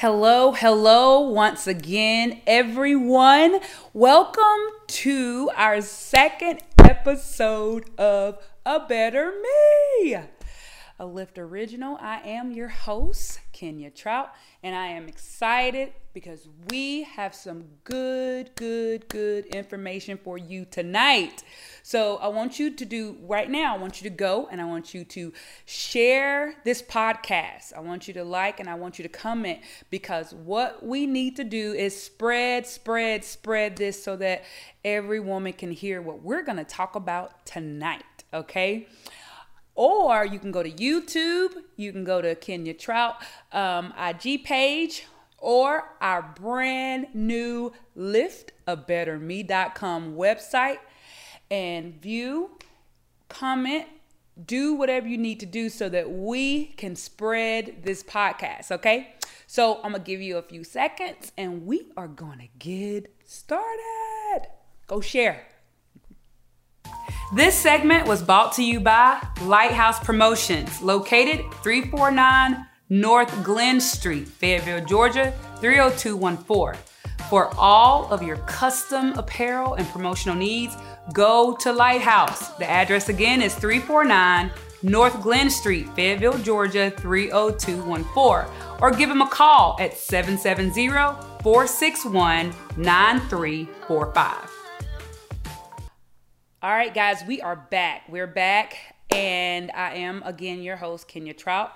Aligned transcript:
Hello, 0.00 0.52
hello, 0.52 1.20
once 1.20 1.66
again, 1.66 2.40
everyone. 2.46 3.60
Welcome 3.92 4.62
to 4.86 5.50
our 5.54 5.82
second 5.82 6.60
episode 6.78 7.90
of 7.98 8.38
A 8.64 8.80
Better 8.80 9.30
Me, 9.42 10.16
a 11.00 11.06
Lift 11.06 11.38
Original. 11.38 11.96
I 11.98 12.20
am 12.26 12.52
your 12.52 12.68
host, 12.68 13.40
Kenya 13.52 13.90
Trout, 13.90 14.32
and 14.62 14.76
I 14.76 14.88
am 14.88 15.08
excited 15.08 15.94
because 16.12 16.46
we 16.68 17.04
have 17.04 17.34
some 17.34 17.64
good, 17.84 18.50
good, 18.54 19.08
good 19.08 19.46
information 19.46 20.18
for 20.18 20.36
you 20.36 20.66
tonight. 20.66 21.42
So 21.82 22.18
I 22.18 22.28
want 22.28 22.58
you 22.58 22.70
to 22.76 22.84
do 22.84 23.16
right 23.22 23.48
now, 23.48 23.74
I 23.74 23.78
want 23.78 24.02
you 24.02 24.10
to 24.10 24.14
go 24.14 24.46
and 24.52 24.60
I 24.60 24.66
want 24.66 24.92
you 24.92 25.04
to 25.06 25.32
share 25.64 26.56
this 26.64 26.82
podcast. 26.82 27.72
I 27.74 27.80
want 27.80 28.06
you 28.06 28.12
to 28.14 28.24
like 28.24 28.60
and 28.60 28.68
I 28.68 28.74
want 28.74 28.98
you 28.98 29.02
to 29.04 29.08
comment 29.08 29.60
because 29.88 30.34
what 30.34 30.84
we 30.84 31.06
need 31.06 31.34
to 31.36 31.44
do 31.44 31.72
is 31.72 31.98
spread, 31.98 32.66
spread, 32.66 33.24
spread 33.24 33.76
this 33.76 34.02
so 34.04 34.16
that 34.16 34.44
every 34.84 35.20
woman 35.20 35.54
can 35.54 35.70
hear 35.70 36.02
what 36.02 36.22
we're 36.22 36.42
going 36.42 36.58
to 36.58 36.64
talk 36.64 36.94
about 36.94 37.46
tonight. 37.46 38.04
Okay. 38.34 38.86
Or 39.80 40.24
you 40.26 40.38
can 40.38 40.50
go 40.50 40.62
to 40.62 40.70
YouTube, 40.70 41.54
you 41.76 41.90
can 41.90 42.04
go 42.04 42.20
to 42.20 42.34
Kenya 42.34 42.74
Trout 42.74 43.16
um, 43.50 43.94
IG 43.98 44.44
page, 44.44 45.06
or 45.38 45.94
our 46.02 46.34
brand 46.38 47.06
new 47.14 47.72
liftabetterme.com 47.96 50.16
website 50.16 50.80
and 51.50 51.98
view, 51.98 52.50
comment, 53.30 53.86
do 54.44 54.74
whatever 54.74 55.08
you 55.08 55.16
need 55.16 55.40
to 55.40 55.46
do 55.46 55.70
so 55.70 55.88
that 55.88 56.12
we 56.12 56.66
can 56.76 56.94
spread 56.94 57.82
this 57.82 58.02
podcast, 58.02 58.70
okay? 58.70 59.14
So 59.46 59.76
I'm 59.76 59.92
gonna 59.92 60.04
give 60.04 60.20
you 60.20 60.36
a 60.36 60.42
few 60.42 60.62
seconds 60.62 61.32
and 61.38 61.64
we 61.64 61.90
are 61.96 62.08
gonna 62.08 62.48
get 62.58 63.10
started. 63.24 64.42
Go 64.86 65.00
share. 65.00 65.49
This 67.32 67.54
segment 67.54 68.08
was 68.08 68.24
brought 68.24 68.54
to 68.54 68.64
you 68.64 68.80
by 68.80 69.24
Lighthouse 69.42 70.00
Promotions, 70.00 70.82
located 70.82 71.44
349 71.62 72.66
North 72.88 73.44
Glen 73.44 73.80
Street, 73.80 74.26
Fayetteville, 74.26 74.84
Georgia 74.84 75.32
30214. 75.60 76.82
For 77.28 77.54
all 77.56 78.12
of 78.12 78.24
your 78.24 78.38
custom 78.38 79.12
apparel 79.12 79.74
and 79.74 79.86
promotional 79.90 80.34
needs, 80.34 80.76
go 81.12 81.56
to 81.60 81.72
Lighthouse. 81.72 82.48
The 82.54 82.68
address 82.68 83.08
again 83.08 83.42
is 83.42 83.54
349 83.54 84.50
North 84.82 85.22
Glen 85.22 85.50
Street, 85.50 85.88
Fayetteville, 85.94 86.38
Georgia 86.38 86.90
30214, 86.90 88.52
or 88.82 88.90
give 88.90 89.08
them 89.08 89.22
a 89.22 89.28
call 89.28 89.76
at 89.78 89.96
770 89.96 90.88
461 91.44 92.52
9345. 92.76 94.49
All 96.62 96.70
right, 96.70 96.92
guys, 96.92 97.24
we 97.26 97.40
are 97.40 97.56
back. 97.56 98.02
We're 98.06 98.26
back, 98.26 98.76
and 99.08 99.70
I 99.70 99.94
am 99.94 100.22
again 100.26 100.62
your 100.62 100.76
host, 100.76 101.08
Kenya 101.08 101.32
Trout. 101.32 101.72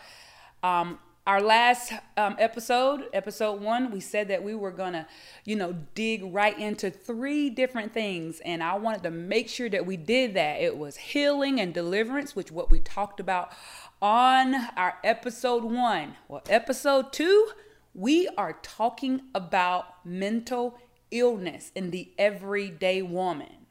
Um, 0.63 0.99
our 1.27 1.41
last 1.41 1.95
um, 2.19 2.37
episode, 2.39 3.05
episode 3.15 3.63
one, 3.63 3.91
we 3.91 4.01
said 4.01 4.29
that 4.29 4.45
we 4.45 4.55
were 4.55 4.71
gonna, 4.71 5.09
you 5.47 5.57
know, 5.57 5.73
dig 5.95 6.23
right 6.35 6.59
into 6.59 6.91
three 6.91 7.49
different 7.49 7.95
things, 7.95 8.43
and 8.45 8.63
I 8.63 8.75
wanted 8.75 9.05
to 9.05 9.11
make 9.11 9.49
sure 9.49 9.71
that 9.71 9.87
we 9.87 9.97
did 9.97 10.35
that. 10.35 10.61
It 10.61 10.77
was 10.77 10.99
healing 10.99 11.59
and 11.59 11.73
deliverance, 11.73 12.37
which 12.37 12.53
what 12.53 12.71
we 12.71 12.81
talked 12.81 13.21
about 13.21 13.53
on 14.03 14.55
our 14.77 14.99
episode 15.03 15.65
one. 15.65 16.17
Well, 16.29 16.43
episode 16.51 17.11
two, 17.11 17.49
we 17.95 18.29
are 18.37 18.59
talking 18.61 19.23
about 19.35 20.05
mental 20.05 20.79
illness 21.11 21.73
in 21.75 21.91
the 21.91 22.13
everyday 22.19 23.01
woman. 23.01 23.64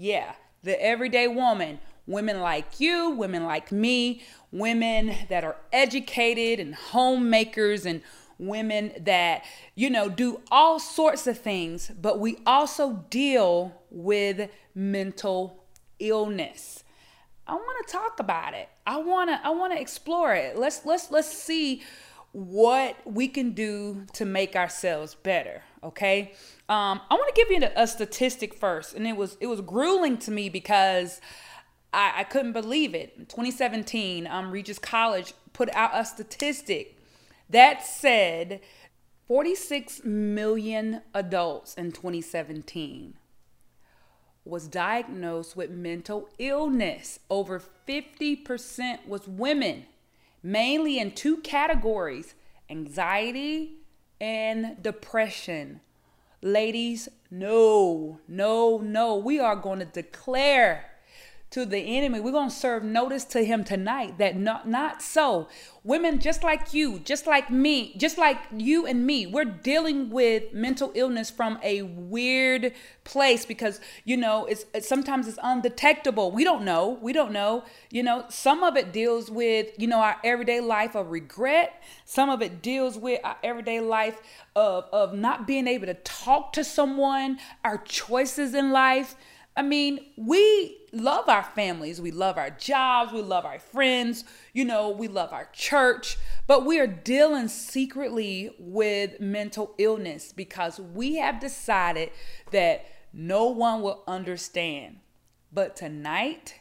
Yeah, 0.00 0.34
the 0.62 0.80
everyday 0.80 1.26
woman. 1.26 1.80
Women 2.06 2.38
like 2.40 2.78
you, 2.78 3.10
women 3.10 3.44
like 3.44 3.72
me, 3.72 4.22
women 4.52 5.12
that 5.28 5.42
are 5.42 5.56
educated 5.72 6.60
and 6.60 6.74
homemakers 6.74 7.84
and 7.84 8.00
women 8.38 8.92
that, 9.00 9.44
you 9.74 9.90
know, 9.90 10.08
do 10.08 10.40
all 10.52 10.78
sorts 10.78 11.26
of 11.26 11.36
things, 11.36 11.90
but 12.00 12.20
we 12.20 12.38
also 12.46 13.04
deal 13.10 13.82
with 13.90 14.48
mental 14.72 15.64
illness. 15.98 16.84
I 17.48 17.54
want 17.54 17.86
to 17.86 17.92
talk 17.92 18.20
about 18.20 18.54
it. 18.54 18.68
I 18.86 18.98
want 18.98 19.30
to 19.30 19.40
I 19.44 19.50
want 19.50 19.72
to 19.72 19.80
explore 19.80 20.32
it. 20.32 20.56
Let's 20.56 20.86
let's 20.86 21.10
let's 21.10 21.32
see 21.32 21.82
what 22.32 22.96
we 23.06 23.26
can 23.28 23.52
do 23.52 24.06
to 24.12 24.24
make 24.24 24.54
ourselves 24.54 25.14
better 25.14 25.62
okay? 25.82 26.32
Um, 26.68 27.00
i 27.10 27.14
want 27.14 27.34
to 27.34 27.42
give 27.42 27.50
you 27.50 27.68
a, 27.76 27.86
statistic 27.86 28.54
first 28.54 28.94
and 28.94 29.06
it 29.06 29.16
was 29.16 29.36
it 29.40 29.46
was 29.46 29.60
grueling 29.60 30.18
to 30.18 30.30
me 30.30 30.48
because 30.48 31.20
i, 31.92 32.12
I 32.16 32.24
couldn't 32.24 32.52
believe 32.52 32.94
it. 32.94 33.14
In 33.16 33.26
2017 33.26 34.26
um, 34.26 34.50
regis 34.50 34.78
college 34.78 35.34
put 35.52 35.70
out 35.74 35.90
a 35.94 36.04
statistic 36.04 36.98
that 37.48 37.86
said 37.86 38.60
46 39.26 40.04
million 40.04 41.02
adults 41.14 41.74
in 41.74 41.92
2017 41.92 43.14
was 44.44 44.66
diagnosed 44.66 45.54
with 45.54 45.70
mental 45.70 46.30
illness. 46.38 47.20
Over 47.28 47.62
50% 47.86 49.06
was 49.06 49.28
women 49.28 49.84
mainly 50.42 50.98
in 50.98 51.12
two 51.12 51.38
categories 51.38 52.34
anxiety 52.70 53.78
and 54.20 54.82
depression. 54.82 55.80
Ladies, 56.42 57.08
no, 57.30 58.20
no, 58.28 58.78
no. 58.78 59.16
We 59.16 59.40
are 59.40 59.56
going 59.56 59.78
to 59.80 59.84
declare 59.84 60.90
to 61.50 61.64
the 61.64 61.78
enemy. 61.78 62.20
We're 62.20 62.32
going 62.32 62.50
to 62.50 62.54
serve 62.54 62.84
notice 62.84 63.24
to 63.26 63.42
him 63.42 63.64
tonight 63.64 64.18
that 64.18 64.36
not, 64.36 64.68
not 64.68 65.00
so. 65.00 65.48
Women 65.82 66.20
just 66.20 66.42
like 66.42 66.74
you, 66.74 66.98
just 66.98 67.26
like 67.26 67.50
me, 67.50 67.94
just 67.96 68.18
like 68.18 68.38
you 68.54 68.84
and 68.84 69.06
me, 69.06 69.26
we're 69.26 69.46
dealing 69.46 70.10
with 70.10 70.52
mental 70.52 70.92
illness 70.94 71.30
from 71.30 71.58
a 71.62 71.82
weird 71.82 72.74
place 73.04 73.46
because, 73.46 73.80
you 74.04 74.18
know, 74.18 74.44
it's, 74.44 74.66
it's 74.74 74.86
sometimes 74.86 75.26
it's 75.26 75.38
undetectable. 75.42 76.30
We 76.30 76.44
don't 76.44 76.64
know. 76.64 76.98
We 77.00 77.14
don't 77.14 77.32
know. 77.32 77.64
You 77.90 78.02
know, 78.02 78.26
some 78.28 78.62
of 78.62 78.76
it 78.76 78.92
deals 78.92 79.30
with, 79.30 79.68
you 79.78 79.86
know, 79.86 80.00
our 80.00 80.16
everyday 80.22 80.60
life 80.60 80.94
of 80.94 81.10
regret. 81.10 81.82
Some 82.04 82.28
of 82.28 82.42
it 82.42 82.60
deals 82.60 82.98
with 82.98 83.20
our 83.24 83.38
everyday 83.42 83.80
life 83.80 84.20
of, 84.54 84.84
of 84.92 85.14
not 85.14 85.46
being 85.46 85.66
able 85.66 85.86
to 85.86 85.94
talk 85.94 86.52
to 86.52 86.64
someone, 86.64 87.38
our 87.64 87.78
choices 87.78 88.52
in 88.52 88.70
life. 88.70 89.16
I 89.56 89.62
mean, 89.62 90.00
we 90.16 90.77
love 90.92 91.28
our 91.28 91.42
families, 91.42 92.00
we 92.00 92.10
love 92.10 92.38
our 92.38 92.50
jobs, 92.50 93.12
we 93.12 93.22
love 93.22 93.44
our 93.44 93.58
friends, 93.58 94.24
you 94.52 94.64
know, 94.64 94.90
we 94.90 95.08
love 95.08 95.32
our 95.32 95.48
church, 95.52 96.16
but 96.46 96.64
we 96.64 96.78
are 96.78 96.86
dealing 96.86 97.48
secretly 97.48 98.50
with 98.58 99.20
mental 99.20 99.74
illness 99.78 100.32
because 100.32 100.78
we 100.80 101.16
have 101.16 101.40
decided 101.40 102.10
that 102.50 102.86
no 103.12 103.46
one 103.46 103.82
will 103.82 104.02
understand. 104.06 104.98
But 105.52 105.76
tonight, 105.76 106.60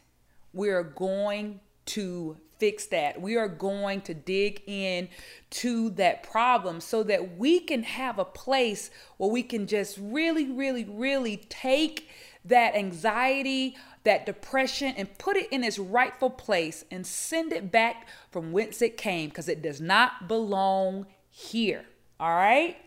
we 0.54 0.70
are 0.70 0.84
going 0.84 1.60
to 1.88 2.38
fix 2.58 2.88
that. 2.88 3.22
We 3.22 3.36
are 3.38 3.48
going 3.48 4.02
to 4.02 4.14
dig 4.14 4.64
in 4.66 5.10
to 5.52 5.90
that 5.92 6.24
problem 6.24 6.82
so 6.82 7.04
that 7.04 7.38
we 7.38 7.60
can 7.60 7.84
have 7.84 8.20
a 8.20 8.26
place 8.26 8.90
where 9.18 9.30
we 9.30 9.44
can 9.44 9.68
just 9.68 9.98
really, 10.02 10.52
really, 10.52 10.86
really 10.86 11.38
take 11.50 12.10
that 12.46 12.76
anxiety, 12.76 13.76
that 14.08 14.26
depression, 14.26 14.94
and 14.98 15.18
put 15.18 15.36
it 15.36 15.48
in 15.52 15.64
its 15.64 15.78
rightful 15.78 16.30
place 16.30 16.86
and 16.90 17.06
send 17.06 17.52
it 17.52 17.72
back 17.72 18.08
from 18.32 18.54
whence 18.54 18.82
it 18.82 18.96
came 18.96 19.28
because 19.28 19.50
it 19.50 19.62
does 19.62 19.82
not 19.82 20.28
belong 20.30 21.06
here. 21.30 21.84
All 22.20 22.34
right? 22.34 22.78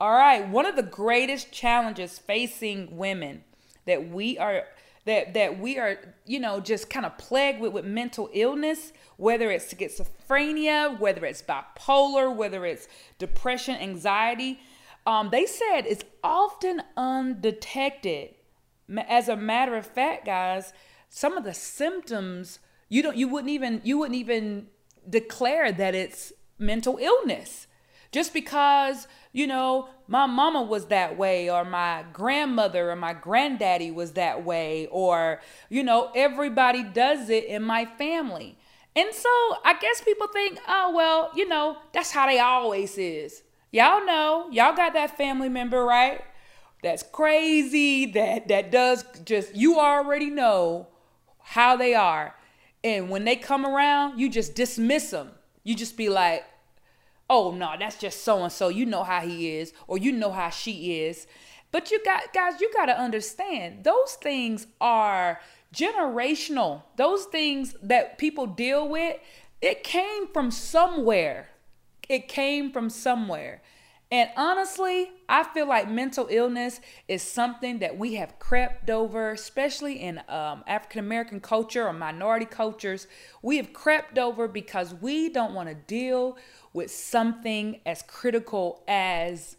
All 0.00 0.10
right. 0.10 0.48
One 0.48 0.66
of 0.66 0.74
the 0.74 0.82
greatest 0.82 1.52
challenges 1.52 2.18
facing 2.18 2.96
women 2.96 3.44
that 3.86 4.10
we 4.10 4.36
are 4.36 4.64
that 5.04 5.34
that 5.34 5.60
we 5.60 5.78
are 5.78 5.98
you 6.26 6.40
know 6.40 6.58
just 6.60 6.90
kind 6.90 7.06
of 7.06 7.16
plagued 7.18 7.60
with 7.60 7.72
with 7.72 7.84
mental 7.84 8.30
illness 8.32 8.92
whether 9.16 9.50
it's 9.50 9.72
schizophrenia 9.72 10.98
whether 10.98 11.24
it's 11.26 11.42
bipolar 11.42 12.34
whether 12.34 12.64
it's 12.64 12.88
depression 13.18 13.76
anxiety 13.76 14.58
um, 15.06 15.28
they 15.30 15.44
said 15.44 15.82
it's 15.82 16.04
often 16.22 16.80
undetected 16.96 18.34
as 19.08 19.28
a 19.28 19.36
matter 19.36 19.76
of 19.76 19.86
fact, 19.86 20.26
guys, 20.26 20.72
some 21.08 21.36
of 21.36 21.44
the 21.44 21.54
symptoms 21.54 22.58
you 22.88 23.02
don't 23.02 23.16
you 23.16 23.28
wouldn't 23.28 23.50
even 23.50 23.80
you 23.84 23.98
wouldn't 23.98 24.18
even 24.18 24.66
declare 25.08 25.72
that 25.72 25.94
it's 25.94 26.32
mental 26.58 26.98
illness. 26.98 27.66
Just 28.12 28.32
because 28.32 29.08
you 29.32 29.46
know 29.46 29.88
my 30.06 30.26
mama 30.26 30.62
was 30.62 30.86
that 30.86 31.16
way 31.16 31.50
or 31.50 31.64
my 31.64 32.04
grandmother 32.12 32.90
or 32.90 32.96
my 32.96 33.12
granddaddy 33.12 33.90
was 33.90 34.12
that 34.12 34.44
way 34.44 34.86
or 34.90 35.40
you 35.68 35.82
know 35.82 36.10
everybody 36.14 36.84
does 36.84 37.30
it 37.30 37.44
in 37.44 37.62
my 37.62 37.84
family. 37.84 38.58
And 38.96 39.12
so 39.12 39.28
i 39.64 39.76
guess 39.80 40.00
people 40.02 40.28
think 40.28 40.58
oh 40.68 40.92
well 40.94 41.30
you 41.34 41.48
know 41.48 41.78
that's 41.92 42.12
how 42.12 42.26
they 42.26 42.38
always 42.38 42.96
is. 42.98 43.42
Y'all 43.72 44.06
know, 44.06 44.46
y'all 44.52 44.76
got 44.76 44.92
that 44.92 45.16
family 45.16 45.48
member, 45.48 45.84
right? 45.84 46.22
That's 46.84 47.02
crazy, 47.02 48.04
that 48.12 48.48
that 48.48 48.70
does 48.70 49.06
just 49.24 49.56
you 49.56 49.80
already 49.80 50.28
know 50.28 50.88
how 51.40 51.78
they 51.78 51.94
are. 51.94 52.36
And 52.84 53.08
when 53.08 53.24
they 53.24 53.36
come 53.36 53.64
around, 53.64 54.20
you 54.20 54.28
just 54.28 54.54
dismiss 54.54 55.10
them. 55.10 55.30
You 55.62 55.74
just 55.74 55.96
be 55.96 56.10
like, 56.10 56.44
"Oh 57.30 57.52
no, 57.52 57.72
that's 57.78 57.96
just 57.98 58.22
so 58.22 58.42
and 58.42 58.52
so. 58.52 58.68
You 58.68 58.84
know 58.84 59.02
how 59.02 59.22
he 59.22 59.56
is 59.56 59.72
or 59.86 59.96
you 59.96 60.12
know 60.12 60.30
how 60.30 60.50
she 60.50 61.00
is." 61.00 61.26
But 61.72 61.90
you 61.90 62.04
got 62.04 62.34
guys, 62.34 62.60
you 62.60 62.70
got 62.74 62.86
to 62.86 63.00
understand, 63.00 63.82
those 63.82 64.12
things 64.20 64.66
are 64.78 65.40
generational. 65.74 66.82
Those 66.96 67.24
things 67.24 67.74
that 67.82 68.18
people 68.18 68.46
deal 68.46 68.86
with, 68.86 69.16
it 69.62 69.84
came 69.84 70.28
from 70.28 70.50
somewhere. 70.50 71.48
It 72.10 72.28
came 72.28 72.70
from 72.70 72.90
somewhere. 72.90 73.62
And 74.14 74.30
honestly, 74.36 75.10
I 75.28 75.42
feel 75.42 75.66
like 75.66 75.90
mental 75.90 76.28
illness 76.30 76.80
is 77.08 77.20
something 77.20 77.80
that 77.80 77.98
we 77.98 78.14
have 78.14 78.38
crept 78.38 78.88
over, 78.88 79.32
especially 79.32 79.94
in 79.94 80.20
um, 80.28 80.62
African 80.68 81.00
American 81.00 81.40
culture 81.40 81.84
or 81.84 81.92
minority 81.92 82.46
cultures. 82.46 83.08
We 83.42 83.56
have 83.56 83.72
crept 83.72 84.16
over 84.16 84.46
because 84.46 84.94
we 84.94 85.30
don't 85.30 85.52
want 85.52 85.68
to 85.68 85.74
deal 85.74 86.38
with 86.72 86.92
something 86.92 87.80
as 87.84 88.02
critical 88.02 88.84
as 88.86 89.56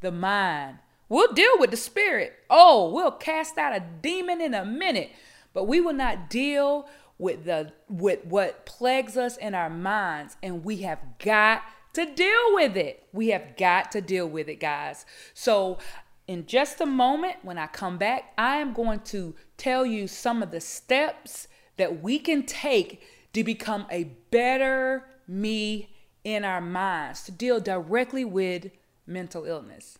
the 0.00 0.12
mind. 0.12 0.78
We'll 1.08 1.32
deal 1.32 1.58
with 1.58 1.72
the 1.72 1.76
spirit. 1.76 2.34
Oh, 2.48 2.88
we'll 2.94 3.10
cast 3.10 3.58
out 3.58 3.74
a 3.74 3.82
demon 4.00 4.40
in 4.40 4.54
a 4.54 4.64
minute, 4.64 5.10
but 5.52 5.64
we 5.64 5.80
will 5.80 5.92
not 5.92 6.30
deal 6.30 6.88
with 7.18 7.46
the 7.46 7.72
with 7.88 8.24
what 8.26 8.64
plagues 8.64 9.16
us 9.16 9.36
in 9.36 9.56
our 9.56 9.70
minds 9.70 10.36
and 10.40 10.64
we 10.64 10.78
have 10.78 11.00
got 11.18 11.62
to 11.94 12.06
deal 12.14 12.54
with 12.54 12.76
it. 12.76 13.06
We 13.12 13.28
have 13.28 13.56
got 13.56 13.92
to 13.92 14.00
deal 14.00 14.28
with 14.28 14.48
it, 14.48 14.60
guys. 14.60 15.06
So, 15.32 15.78
in 16.26 16.46
just 16.46 16.80
a 16.80 16.86
moment, 16.86 17.36
when 17.42 17.58
I 17.58 17.66
come 17.66 17.98
back, 17.98 18.32
I 18.38 18.56
am 18.56 18.72
going 18.72 19.00
to 19.00 19.34
tell 19.58 19.84
you 19.84 20.08
some 20.08 20.42
of 20.42 20.50
the 20.50 20.60
steps 20.60 21.48
that 21.76 22.02
we 22.02 22.18
can 22.18 22.44
take 22.44 23.02
to 23.34 23.44
become 23.44 23.86
a 23.90 24.04
better 24.30 25.04
me 25.28 25.94
in 26.22 26.44
our 26.44 26.60
minds, 26.60 27.24
to 27.24 27.32
deal 27.32 27.60
directly 27.60 28.24
with 28.24 28.70
mental 29.06 29.44
illness. 29.44 29.98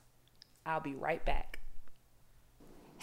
I'll 0.65 0.81
be 0.81 0.95
right 0.95 1.25
back. 1.25 1.54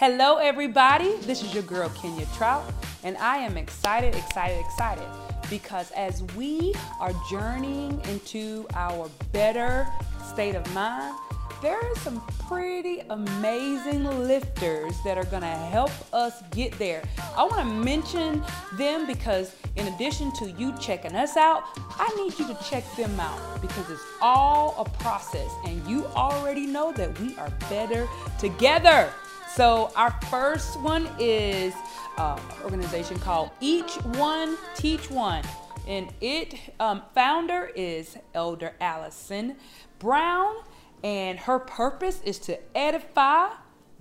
Hello, 0.03 0.37
everybody. 0.37 1.15
This 1.27 1.43
is 1.43 1.53
your 1.53 1.61
girl, 1.61 1.87
Kenya 1.89 2.25
Trout, 2.35 2.63
and 3.03 3.15
I 3.17 3.37
am 3.37 3.55
excited, 3.55 4.15
excited, 4.15 4.59
excited 4.59 5.07
because 5.47 5.91
as 5.91 6.23
we 6.35 6.73
are 6.99 7.11
journeying 7.29 8.01
into 8.09 8.65
our 8.73 9.11
better 9.31 9.87
state 10.25 10.55
of 10.55 10.73
mind, 10.73 11.15
there 11.61 11.77
are 11.77 11.95
some 11.97 12.19
pretty 12.47 13.01
amazing 13.11 14.03
lifters 14.25 14.95
that 15.05 15.19
are 15.19 15.25
going 15.25 15.43
to 15.43 15.47
help 15.47 15.91
us 16.11 16.41
get 16.49 16.71
there. 16.79 17.03
I 17.37 17.43
want 17.43 17.57
to 17.57 17.65
mention 17.65 18.43
them 18.79 19.05
because, 19.05 19.55
in 19.75 19.85
addition 19.85 20.31
to 20.37 20.49
you 20.49 20.75
checking 20.79 21.15
us 21.15 21.37
out, 21.37 21.61
I 21.77 22.11
need 22.17 22.39
you 22.39 22.47
to 22.47 22.57
check 22.63 22.83
them 22.95 23.19
out 23.19 23.61
because 23.61 23.87
it's 23.91 24.01
all 24.19 24.73
a 24.79 24.89
process, 24.97 25.51
and 25.67 25.87
you 25.87 26.07
already 26.15 26.65
know 26.65 26.91
that 26.93 27.19
we 27.19 27.37
are 27.37 27.51
better 27.69 28.07
together. 28.39 29.07
So, 29.55 29.91
our 29.97 30.11
first 30.29 30.79
one 30.79 31.09
is 31.19 31.73
uh, 32.17 32.39
an 32.39 32.63
organization 32.63 33.19
called 33.19 33.51
Each 33.59 33.95
One 34.15 34.57
Teach 34.75 35.11
One. 35.11 35.43
And 35.87 36.13
it 36.21 36.55
um, 36.79 37.01
founder 37.13 37.69
is 37.75 38.17
Elder 38.33 38.73
Allison 38.79 39.57
Brown 39.99 40.55
and 41.03 41.39
her 41.39 41.59
purpose 41.59 42.21
is 42.23 42.39
to 42.39 42.59
edify, 42.77 43.49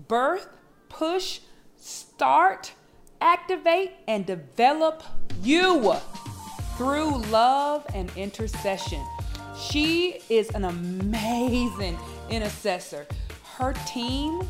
birth, 0.06 0.49
push, 0.88 1.41
start, 1.76 2.73
activate, 3.20 3.93
and 4.06 4.26
develop 4.26 5.02
you 5.43 5.94
through 6.76 7.19
love 7.25 7.87
and 7.94 8.11
intercession. 8.17 9.05
She 9.58 10.20
is 10.29 10.50
an 10.50 10.64
amazing 10.64 11.99
intercessor. 12.31 13.06
Her 13.56 13.75
team 13.87 14.43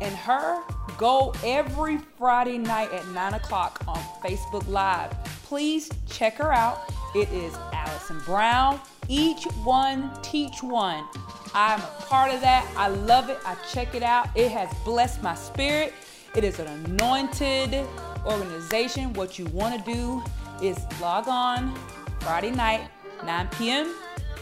and 0.00 0.14
her 0.14 0.62
go 0.96 1.32
every 1.44 1.98
Friday 2.18 2.58
night 2.58 2.92
at 2.92 3.06
9 3.08 3.34
o'clock 3.34 3.82
on 3.86 3.98
Facebook 4.22 4.66
Live. 4.68 5.12
Please 5.44 5.90
check 6.08 6.34
her 6.34 6.52
out. 6.52 6.92
It 7.14 7.30
is 7.32 7.54
Allison 7.72 8.20
Brown. 8.24 8.80
Each 9.08 9.44
one, 9.64 10.10
teach 10.22 10.62
one. 10.62 11.04
I'm 11.54 11.80
a 11.80 11.94
part 12.00 12.32
of 12.32 12.40
that. 12.42 12.70
I 12.76 12.88
love 12.88 13.30
it. 13.30 13.38
I 13.46 13.54
check 13.72 13.94
it 13.94 14.02
out. 14.02 14.28
It 14.36 14.50
has 14.50 14.72
blessed 14.84 15.22
my 15.22 15.34
spirit. 15.34 15.94
It 16.34 16.44
is 16.44 16.58
an 16.58 16.66
anointed 16.66 17.86
organization. 18.26 19.12
What 19.14 19.38
you 19.38 19.46
want 19.46 19.82
to 19.82 19.92
do 19.92 20.22
is 20.62 20.78
log 21.00 21.28
on 21.28 21.74
Friday 22.20 22.50
night, 22.50 22.90
9 23.24 23.48
p.m. 23.58 23.94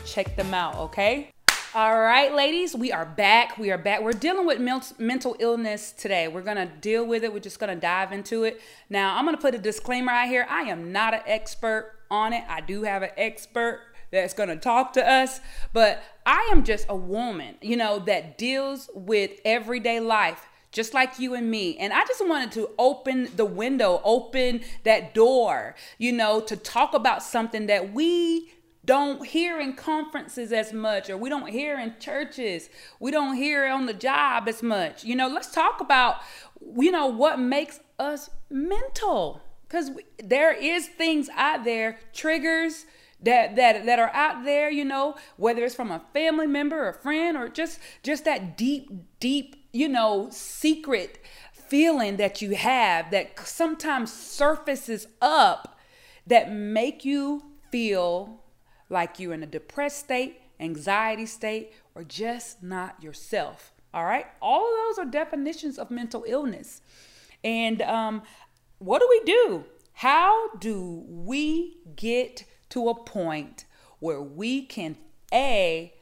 Check 0.04 0.34
them 0.36 0.52
out, 0.52 0.74
okay? 0.76 1.30
All 1.76 2.00
right, 2.00 2.34
ladies, 2.34 2.75
we 2.75 2.90
are 2.90 3.05
back. 3.05 3.58
We 3.58 3.70
are 3.70 3.76
back. 3.76 4.00
We're 4.00 4.12
dealing 4.12 4.46
with 4.46 4.58
mental 4.99 5.37
illness 5.38 5.93
today. 5.93 6.26
We're 6.26 6.40
going 6.40 6.56
to 6.56 6.64
deal 6.64 7.05
with 7.05 7.23
it. 7.23 7.31
We're 7.31 7.40
just 7.40 7.61
going 7.61 7.69
to 7.69 7.78
dive 7.78 8.12
into 8.12 8.44
it. 8.44 8.62
Now, 8.88 9.14
I'm 9.14 9.26
going 9.26 9.37
to 9.37 9.43
put 9.43 9.55
a 9.55 9.58
disclaimer 9.58 10.11
out 10.11 10.26
here. 10.26 10.46
I 10.49 10.62
am 10.62 10.90
not 10.90 11.12
an 11.12 11.20
expert 11.26 11.93
on 12.11 12.32
it. 12.32 12.44
I 12.49 12.62
do 12.62 12.84
have 12.84 13.02
an 13.02 13.11
expert 13.19 13.82
that's 14.11 14.32
going 14.32 14.49
to 14.49 14.56
talk 14.56 14.94
to 14.94 15.06
us, 15.06 15.40
but 15.75 16.02
I 16.25 16.49
am 16.50 16.64
just 16.64 16.87
a 16.88 16.96
woman, 16.96 17.56
you 17.61 17.76
know, 17.76 17.99
that 18.06 18.38
deals 18.38 18.88
with 18.94 19.32
everyday 19.44 20.00
life 20.00 20.49
just 20.73 20.94
like 20.94 21.19
you 21.19 21.34
and 21.34 21.50
me. 21.50 21.76
And 21.78 21.93
I 21.93 22.05
just 22.05 22.26
wanted 22.26 22.52
to 22.52 22.70
open 22.78 23.28
the 23.37 23.46
window, 23.46 24.00
open 24.05 24.62
that 24.84 25.14
door, 25.14 25.75
you 25.96 26.12
know, 26.12 26.40
to 26.40 26.56
talk 26.56 26.93
about 26.93 27.23
something 27.23 27.67
that 27.67 27.93
we 27.93 28.52
don't 28.86 29.26
hear 29.26 29.60
in 29.60 29.74
conferences 29.74 30.52
as 30.52 30.72
much, 30.72 31.10
or 31.10 31.16
we 31.16 31.28
don't 31.28 31.48
hear 31.48 31.78
in 31.78 31.94
churches, 31.98 32.70
we 33.00 33.10
don't 33.10 33.36
hear 33.36 33.66
on 33.66 33.86
the 33.86 33.94
job 33.94 34.48
as 34.48 34.62
much. 34.62 35.04
You 35.04 35.16
know, 35.16 35.28
let's 35.28 35.52
talk 35.52 35.80
about, 35.80 36.16
you 36.78 36.90
know, 36.90 37.06
what 37.06 37.38
makes 37.38 37.80
us 37.98 38.30
mental. 38.48 39.42
Because 39.68 39.90
there 40.22 40.52
is 40.52 40.86
things 40.86 41.28
out 41.34 41.64
there, 41.64 41.98
triggers, 42.12 42.86
that 43.20 43.56
that 43.56 43.86
that 43.86 43.98
are 43.98 44.10
out 44.12 44.44
there 44.44 44.70
you 44.70 44.84
know 44.84 45.16
whether 45.38 45.64
it's 45.64 45.74
from 45.74 45.90
a 45.90 46.02
family 46.12 46.46
member 46.46 46.86
a 46.86 46.92
friend 46.92 47.34
or 47.34 47.48
just 47.48 47.78
just 48.02 48.26
that 48.26 48.58
deep 48.58 48.90
deep 49.20 49.56
you 49.72 49.88
know 49.88 50.28
secret 50.30 51.18
feeling 51.50 52.18
that 52.18 52.42
you 52.42 52.54
have 52.54 53.11
that 53.11 53.38
sometimes 53.40 54.12
surfaces 54.12 55.08
up 55.22 55.78
that 56.26 56.52
make 56.52 57.04
you 57.06 57.42
feel 57.70 58.42
like 58.88 59.19
you're 59.19 59.35
in 59.35 59.43
a 59.43 59.47
depressed 59.47 59.99
state 59.99 60.40
anxiety 60.59 61.26
state 61.26 61.73
or 61.95 62.02
just 62.02 62.62
not 62.62 63.02
yourself 63.02 63.73
all 63.97 64.05
right? 64.05 64.26
All 64.43 64.61
of 64.61 64.97
those 64.97 65.07
are 65.07 65.11
definitions 65.11 65.78
of 65.78 65.90
mental 65.90 66.23
illness. 66.26 66.83
And 67.43 67.81
um, 67.81 68.25
what 68.78 69.00
do 69.00 69.07
we 69.09 69.21
do? 69.25 69.64
How 69.95 70.50
do 70.57 71.02
we 71.09 71.78
get 71.97 72.45
to 72.69 72.90
a 72.90 72.95
point 72.95 73.64
where 74.00 74.21
we 74.21 74.66
can 74.66 74.99
a 75.33 75.95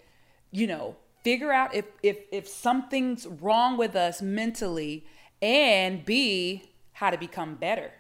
you 0.51 0.67
know 0.67 0.97
figure 1.23 1.53
out 1.53 1.75
if 1.75 1.87
if 2.03 2.19
if 2.33 2.49
something's 2.49 3.27
wrong 3.27 3.77
with 3.79 3.95
us 3.95 4.21
mentally 4.21 5.07
and 5.41 6.05
b 6.05 6.71
how 6.93 7.09
to 7.09 7.17
become 7.17 7.55
better 7.55 7.91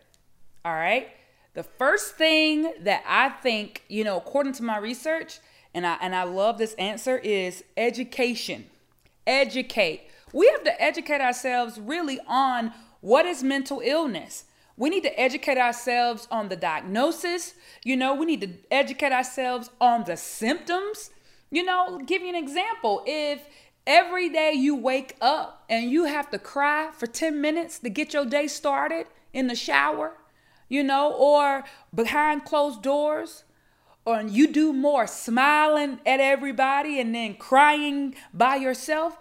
all 0.64 0.74
right 0.74 1.08
the 1.54 1.62
first 1.62 2.16
thing 2.16 2.72
that 2.80 3.02
i 3.06 3.28
think 3.28 3.82
you 3.88 4.04
know 4.04 4.16
according 4.16 4.52
to 4.52 4.62
my 4.62 4.76
research 4.76 5.38
and 5.72 5.86
i 5.86 5.96
and 6.00 6.14
i 6.14 6.22
love 6.22 6.58
this 6.58 6.74
answer 6.74 7.18
is 7.18 7.64
education 7.76 8.66
educate 9.26 10.02
we 10.32 10.46
have 10.48 10.64
to 10.64 10.82
educate 10.82 11.20
ourselves 11.20 11.78
really 11.78 12.20
on 12.26 12.72
what 13.00 13.24
is 13.26 13.42
mental 13.42 13.80
illness 13.84 14.44
we 14.76 14.90
need 14.90 15.04
to 15.04 15.20
educate 15.20 15.58
ourselves 15.58 16.26
on 16.30 16.48
the 16.48 16.56
diagnosis. 16.56 17.54
You 17.84 17.96
know, 17.96 18.14
we 18.14 18.26
need 18.26 18.40
to 18.40 18.50
educate 18.70 19.12
ourselves 19.12 19.70
on 19.80 20.04
the 20.04 20.16
symptoms. 20.16 21.10
You 21.50 21.64
know, 21.64 22.00
give 22.04 22.22
you 22.22 22.28
an 22.28 22.34
example. 22.34 23.02
If 23.06 23.42
every 23.86 24.28
day 24.28 24.52
you 24.52 24.74
wake 24.74 25.16
up 25.20 25.64
and 25.68 25.90
you 25.90 26.06
have 26.06 26.30
to 26.30 26.38
cry 26.38 26.90
for 26.92 27.06
10 27.06 27.40
minutes 27.40 27.78
to 27.80 27.90
get 27.90 28.12
your 28.12 28.24
day 28.24 28.48
started 28.48 29.06
in 29.32 29.46
the 29.46 29.54
shower, 29.54 30.14
you 30.68 30.82
know, 30.82 31.12
or 31.12 31.64
behind 31.94 32.44
closed 32.44 32.82
doors, 32.82 33.44
or 34.04 34.22
you 34.22 34.46
do 34.46 34.72
more 34.72 35.06
smiling 35.06 36.00
at 36.04 36.20
everybody 36.20 37.00
and 37.00 37.14
then 37.14 37.34
crying 37.34 38.14
by 38.32 38.56
yourself, 38.56 39.18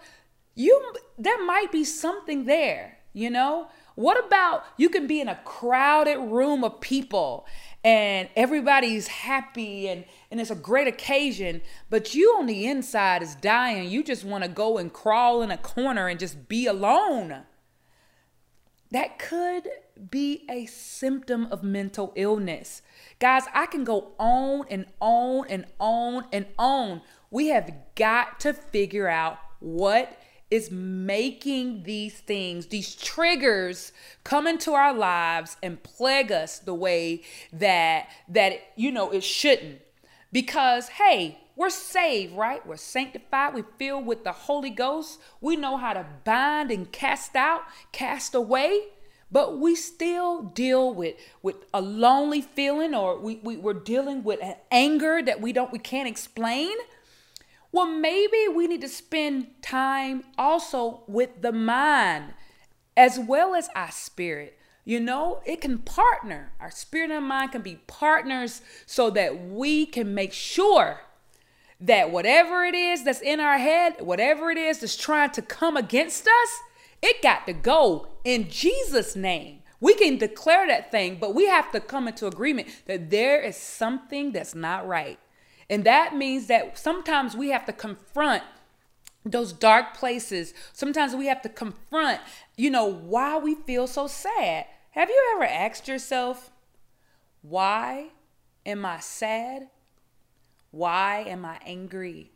you 0.54 0.92
there 1.18 1.44
might 1.44 1.72
be 1.72 1.84
something 1.84 2.44
there, 2.44 2.98
you 3.12 3.30
know? 3.30 3.68
What 3.94 4.24
about 4.24 4.64
you 4.76 4.88
can 4.88 5.06
be 5.06 5.20
in 5.20 5.28
a 5.28 5.40
crowded 5.44 6.18
room 6.18 6.64
of 6.64 6.80
people 6.80 7.46
and 7.84 8.28
everybody's 8.34 9.06
happy 9.06 9.88
and 9.88 10.04
and 10.30 10.40
it's 10.40 10.50
a 10.50 10.56
great 10.56 10.88
occasion, 10.88 11.62
but 11.90 12.14
you 12.14 12.34
on 12.38 12.46
the 12.46 12.66
inside 12.66 13.22
is 13.22 13.36
dying. 13.36 13.88
You 13.88 14.02
just 14.02 14.24
want 14.24 14.42
to 14.42 14.50
go 14.50 14.78
and 14.78 14.92
crawl 14.92 15.42
in 15.42 15.52
a 15.52 15.56
corner 15.56 16.08
and 16.08 16.18
just 16.18 16.48
be 16.48 16.66
alone. 16.66 17.44
That 18.94 19.18
could 19.18 19.68
be 20.08 20.44
a 20.48 20.66
symptom 20.66 21.48
of 21.50 21.64
mental 21.64 22.12
illness. 22.14 22.80
Guys, 23.18 23.42
I 23.52 23.66
can 23.66 23.82
go 23.82 24.12
on 24.20 24.66
and 24.70 24.86
on 25.00 25.48
and 25.48 25.66
on 25.80 26.26
and 26.32 26.46
on. 26.56 27.02
We 27.28 27.48
have 27.48 27.74
got 27.96 28.38
to 28.40 28.52
figure 28.52 29.08
out 29.08 29.38
what 29.58 30.16
is 30.48 30.70
making 30.70 31.82
these 31.82 32.20
things, 32.20 32.66
these 32.66 32.94
triggers 32.94 33.90
come 34.22 34.46
into 34.46 34.74
our 34.74 34.94
lives 34.94 35.56
and 35.60 35.82
plague 35.82 36.30
us 36.30 36.60
the 36.60 36.74
way 36.74 37.22
that 37.52 38.06
that 38.28 38.60
you 38.76 38.92
know 38.92 39.10
it 39.10 39.24
shouldn't. 39.24 39.80
Because 40.30 40.86
hey, 40.90 41.40
we're 41.56 41.70
saved, 41.70 42.34
right? 42.36 42.66
We're 42.66 42.76
sanctified. 42.76 43.54
We're 43.54 43.66
filled 43.78 44.06
with 44.06 44.24
the 44.24 44.32
Holy 44.32 44.70
Ghost. 44.70 45.20
We 45.40 45.56
know 45.56 45.76
how 45.76 45.92
to 45.92 46.06
bind 46.24 46.70
and 46.70 46.90
cast 46.90 47.36
out, 47.36 47.62
cast 47.92 48.34
away. 48.34 48.80
But 49.30 49.58
we 49.58 49.74
still 49.74 50.42
deal 50.42 50.94
with, 50.94 51.16
with 51.42 51.56
a 51.72 51.80
lonely 51.80 52.40
feeling 52.40 52.94
or 52.94 53.18
we, 53.18 53.40
we, 53.42 53.56
we're 53.56 53.72
dealing 53.72 54.22
with 54.22 54.40
an 54.42 54.54
anger 54.70 55.22
that 55.22 55.40
we 55.40 55.52
don't 55.52 55.72
we 55.72 55.78
can't 55.80 56.06
explain 56.06 56.76
well, 57.74 57.86
maybe 57.86 58.46
we 58.54 58.68
need 58.68 58.82
to 58.82 58.88
spend 58.88 59.48
time 59.60 60.22
also 60.38 61.02
with 61.08 61.42
the 61.42 61.50
mind 61.50 62.34
as 62.96 63.18
well 63.18 63.56
as 63.56 63.68
our 63.74 63.90
spirit. 63.90 64.56
You 64.84 65.00
know, 65.00 65.40
it 65.44 65.60
can 65.60 65.78
partner. 65.78 66.52
Our 66.60 66.70
spirit 66.70 67.10
and 67.10 67.26
mind 67.26 67.50
can 67.50 67.62
be 67.62 67.80
partners 67.88 68.62
so 68.86 69.10
that 69.10 69.48
we 69.48 69.86
can 69.86 70.14
make 70.14 70.32
sure 70.32 71.00
that 71.84 72.10
whatever 72.10 72.64
it 72.64 72.74
is 72.74 73.04
that's 73.04 73.20
in 73.20 73.40
our 73.40 73.58
head, 73.58 74.00
whatever 74.00 74.50
it 74.50 74.56
is 74.56 74.80
that's 74.80 74.96
trying 74.96 75.30
to 75.30 75.42
come 75.42 75.76
against 75.76 76.26
us, 76.26 76.60
it 77.02 77.22
got 77.22 77.46
to 77.46 77.52
go 77.52 78.08
in 78.24 78.48
Jesus' 78.48 79.14
name. 79.14 79.60
We 79.80 79.94
can 79.94 80.16
declare 80.16 80.66
that 80.66 80.90
thing, 80.90 81.18
but 81.20 81.34
we 81.34 81.46
have 81.46 81.70
to 81.72 81.80
come 81.80 82.08
into 82.08 82.26
agreement 82.26 82.68
that 82.86 83.10
there 83.10 83.42
is 83.42 83.56
something 83.56 84.32
that's 84.32 84.54
not 84.54 84.88
right. 84.88 85.18
And 85.68 85.84
that 85.84 86.16
means 86.16 86.46
that 86.46 86.78
sometimes 86.78 87.36
we 87.36 87.50
have 87.50 87.66
to 87.66 87.72
confront 87.72 88.42
those 89.26 89.52
dark 89.52 89.94
places. 89.94 90.54
Sometimes 90.72 91.14
we 91.14 91.26
have 91.26 91.42
to 91.42 91.50
confront, 91.50 92.20
you 92.56 92.70
know, 92.70 92.86
why 92.86 93.36
we 93.36 93.54
feel 93.54 93.86
so 93.86 94.06
sad. 94.06 94.64
Have 94.92 95.10
you 95.10 95.32
ever 95.34 95.44
asked 95.44 95.86
yourself, 95.86 96.50
why 97.42 98.08
am 98.64 98.86
I 98.86 99.00
sad? 99.00 99.68
Why 100.74 101.24
am 101.26 101.44
I 101.44 101.58
angry? 101.64 102.32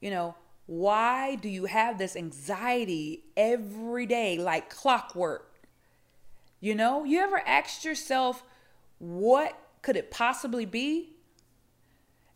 You 0.00 0.10
know, 0.10 0.34
why 0.66 1.36
do 1.36 1.48
you 1.48 1.66
have 1.66 1.98
this 1.98 2.16
anxiety 2.16 3.24
every 3.36 4.06
day 4.06 4.38
like 4.38 4.70
clockwork? 4.70 5.50
You 6.60 6.74
know, 6.74 7.04
you 7.04 7.20
ever 7.20 7.42
asked 7.46 7.84
yourself, 7.84 8.44
what 8.98 9.58
could 9.82 9.96
it 9.96 10.10
possibly 10.10 10.64
be? 10.64 11.14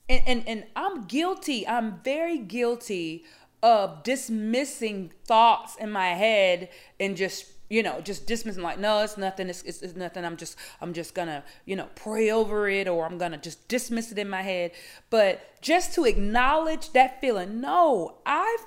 and, 0.08 0.22
and, 0.26 0.48
and 0.48 0.64
I'm 0.74 1.04
guilty. 1.04 1.66
I'm 1.66 2.00
very 2.02 2.38
guilty 2.38 3.24
of 3.62 4.02
dismissing 4.02 5.12
thoughts 5.24 5.76
in 5.76 5.90
my 5.90 6.08
head 6.08 6.70
and 6.98 7.16
just 7.16 7.46
you 7.68 7.82
know 7.82 8.00
just 8.00 8.26
dismissing 8.26 8.62
like 8.62 8.78
no 8.78 9.02
it's 9.02 9.16
nothing 9.16 9.48
it's, 9.48 9.62
it's, 9.62 9.82
it's, 9.82 9.96
nothing 9.96 10.24
i'm 10.24 10.36
just 10.36 10.56
i'm 10.80 10.92
just 10.92 11.14
gonna 11.14 11.42
you 11.64 11.76
know 11.76 11.88
pray 11.94 12.30
over 12.30 12.68
it 12.68 12.88
or 12.88 13.04
i'm 13.04 13.18
gonna 13.18 13.38
just 13.38 13.68
dismiss 13.68 14.10
it 14.12 14.18
in 14.18 14.28
my 14.28 14.42
head 14.42 14.70
but 15.10 15.40
just 15.60 15.94
to 15.94 16.04
acknowledge 16.04 16.92
that 16.92 17.20
feeling 17.20 17.60
no 17.60 18.18
i 18.24 18.58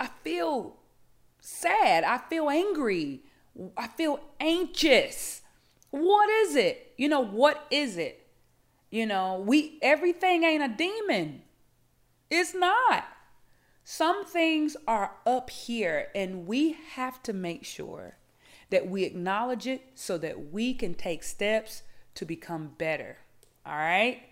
i 0.00 0.06
feel 0.22 0.76
sad 1.40 2.04
i 2.04 2.18
feel 2.18 2.48
angry 2.48 3.20
i 3.76 3.86
feel 3.86 4.20
anxious 4.40 5.42
what 5.90 6.28
is 6.28 6.56
it 6.56 6.92
you 6.96 7.08
know 7.08 7.20
what 7.20 7.66
is 7.70 7.96
it 7.96 8.26
you 8.90 9.06
know, 9.06 9.42
we 9.44 9.78
everything 9.82 10.44
ain't 10.44 10.62
a 10.62 10.68
demon. 10.68 11.42
It's 12.30 12.54
not. 12.54 13.04
Some 13.84 14.24
things 14.24 14.76
are 14.86 15.12
up 15.26 15.50
here 15.50 16.08
and 16.14 16.46
we 16.46 16.76
have 16.94 17.22
to 17.24 17.32
make 17.32 17.64
sure 17.64 18.16
that 18.70 18.88
we 18.88 19.04
acknowledge 19.04 19.66
it 19.66 19.82
so 19.94 20.18
that 20.18 20.52
we 20.52 20.74
can 20.74 20.94
take 20.94 21.22
steps 21.22 21.82
to 22.14 22.24
become 22.24 22.72
better. 22.78 23.18
All 23.64 23.76
right? 23.76 24.22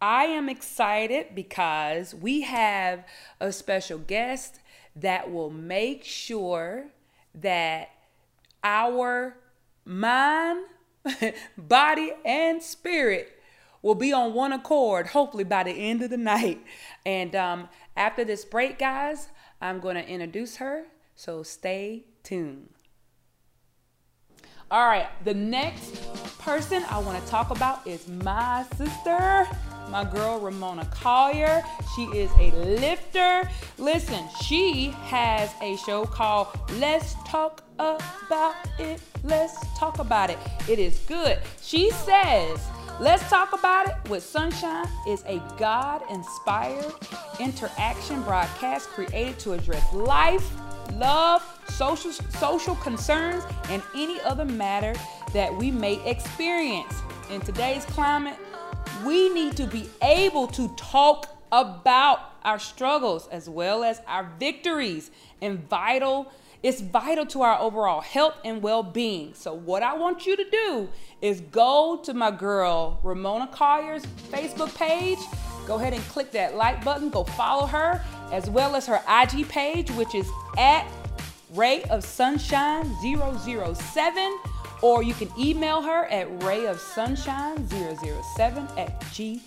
I 0.00 0.24
am 0.24 0.48
excited 0.48 1.34
because 1.34 2.14
we 2.14 2.42
have 2.42 3.04
a 3.40 3.52
special 3.52 3.98
guest 3.98 4.60
that 4.94 5.30
will 5.30 5.50
make 5.50 6.04
sure 6.04 6.86
that 7.34 7.90
our 8.62 9.36
mind, 9.84 10.66
body, 11.58 12.12
and 12.24 12.62
spirit 12.62 13.32
will 13.82 13.94
be 13.94 14.12
on 14.12 14.34
one 14.34 14.52
accord, 14.52 15.08
hopefully 15.08 15.44
by 15.44 15.62
the 15.62 15.72
end 15.72 16.02
of 16.02 16.10
the 16.10 16.16
night. 16.16 16.62
And 17.06 17.34
um, 17.34 17.68
after 17.96 18.24
this 18.24 18.44
break, 18.44 18.78
guys, 18.78 19.28
I'm 19.60 19.80
going 19.80 19.96
to 19.96 20.06
introduce 20.06 20.56
her. 20.56 20.86
So 21.14 21.42
stay 21.42 22.04
tuned. 22.22 22.70
All 24.70 24.86
right, 24.86 25.06
the 25.24 25.32
next 25.32 25.96
person 26.40 26.84
I 26.90 26.98
want 26.98 27.22
to 27.24 27.30
talk 27.30 27.50
about 27.50 27.86
is 27.86 28.06
my 28.06 28.66
sister, 28.76 29.48
my 29.88 30.04
girl 30.04 30.38
Ramona 30.40 30.84
Collier. 30.90 31.64
She 31.96 32.02
is 32.08 32.30
a 32.38 32.50
lifter. 32.50 33.48
Listen, 33.78 34.22
she 34.44 34.90
has 35.04 35.54
a 35.62 35.78
show 35.78 36.04
called 36.04 36.48
Let's 36.74 37.14
Talk 37.24 37.62
About 37.78 38.56
It. 38.78 39.00
Let's 39.24 39.56
Talk 39.78 40.00
About 40.00 40.28
It. 40.28 40.38
It 40.68 40.78
is 40.78 40.98
good. 41.08 41.38
She 41.62 41.90
says, 41.90 42.62
Let's 43.00 43.26
Talk 43.30 43.54
About 43.54 43.88
It 43.88 44.10
with 44.10 44.22
Sunshine 44.22 44.86
is 45.08 45.24
a 45.24 45.42
God 45.56 46.02
inspired 46.10 46.92
interaction 47.40 48.20
broadcast 48.22 48.88
created 48.88 49.38
to 49.38 49.54
address 49.54 49.94
life, 49.94 50.52
love, 50.92 51.57
social, 51.70 52.12
social 52.12 52.74
concerns, 52.76 53.44
and 53.70 53.82
any 53.94 54.20
other 54.22 54.44
matter 54.44 54.94
that 55.32 55.54
we 55.54 55.70
may 55.70 56.04
experience. 56.08 56.94
In 57.30 57.40
today's 57.40 57.84
climate, 57.86 58.36
we 59.04 59.28
need 59.28 59.56
to 59.56 59.66
be 59.66 59.88
able 60.02 60.46
to 60.48 60.68
talk 60.76 61.36
about 61.52 62.20
our 62.44 62.58
struggles 62.58 63.28
as 63.28 63.48
well 63.48 63.84
as 63.84 64.00
our 64.06 64.30
victories 64.38 65.10
and 65.40 65.68
vital 65.68 66.30
it's 66.60 66.80
vital 66.80 67.24
to 67.26 67.42
our 67.42 67.58
overall 67.60 68.00
health 68.00 68.34
and 68.44 68.60
well 68.60 68.82
being. 68.82 69.32
So, 69.34 69.54
what 69.54 69.84
I 69.84 69.94
want 69.94 70.26
you 70.26 70.36
to 70.36 70.44
do 70.50 70.88
is 71.22 71.40
go 71.40 72.00
to 72.02 72.12
my 72.12 72.32
girl 72.32 72.98
Ramona 73.04 73.48
Collier's 73.52 74.04
Facebook 74.30 74.74
page. 74.74 75.18
Go 75.68 75.76
ahead 75.76 75.92
and 75.92 76.02
click 76.08 76.32
that 76.32 76.56
like 76.56 76.84
button. 76.84 77.10
Go 77.10 77.22
follow 77.22 77.66
her 77.66 78.02
as 78.32 78.50
well 78.50 78.74
as 78.74 78.86
her 78.86 79.00
IG 79.08 79.48
page, 79.48 79.90
which 79.92 80.14
is 80.16 80.28
at 80.56 80.84
Ray 81.54 81.82
of 81.84 82.04
Sunshine 82.04 82.94
007. 83.02 84.38
Or 84.80 85.02
you 85.02 85.12
can 85.14 85.28
email 85.38 85.82
her 85.82 86.06
at 86.06 86.28
rayofsunshine007 86.40 88.78
at 88.78 89.00
gmail.com. 89.02 89.40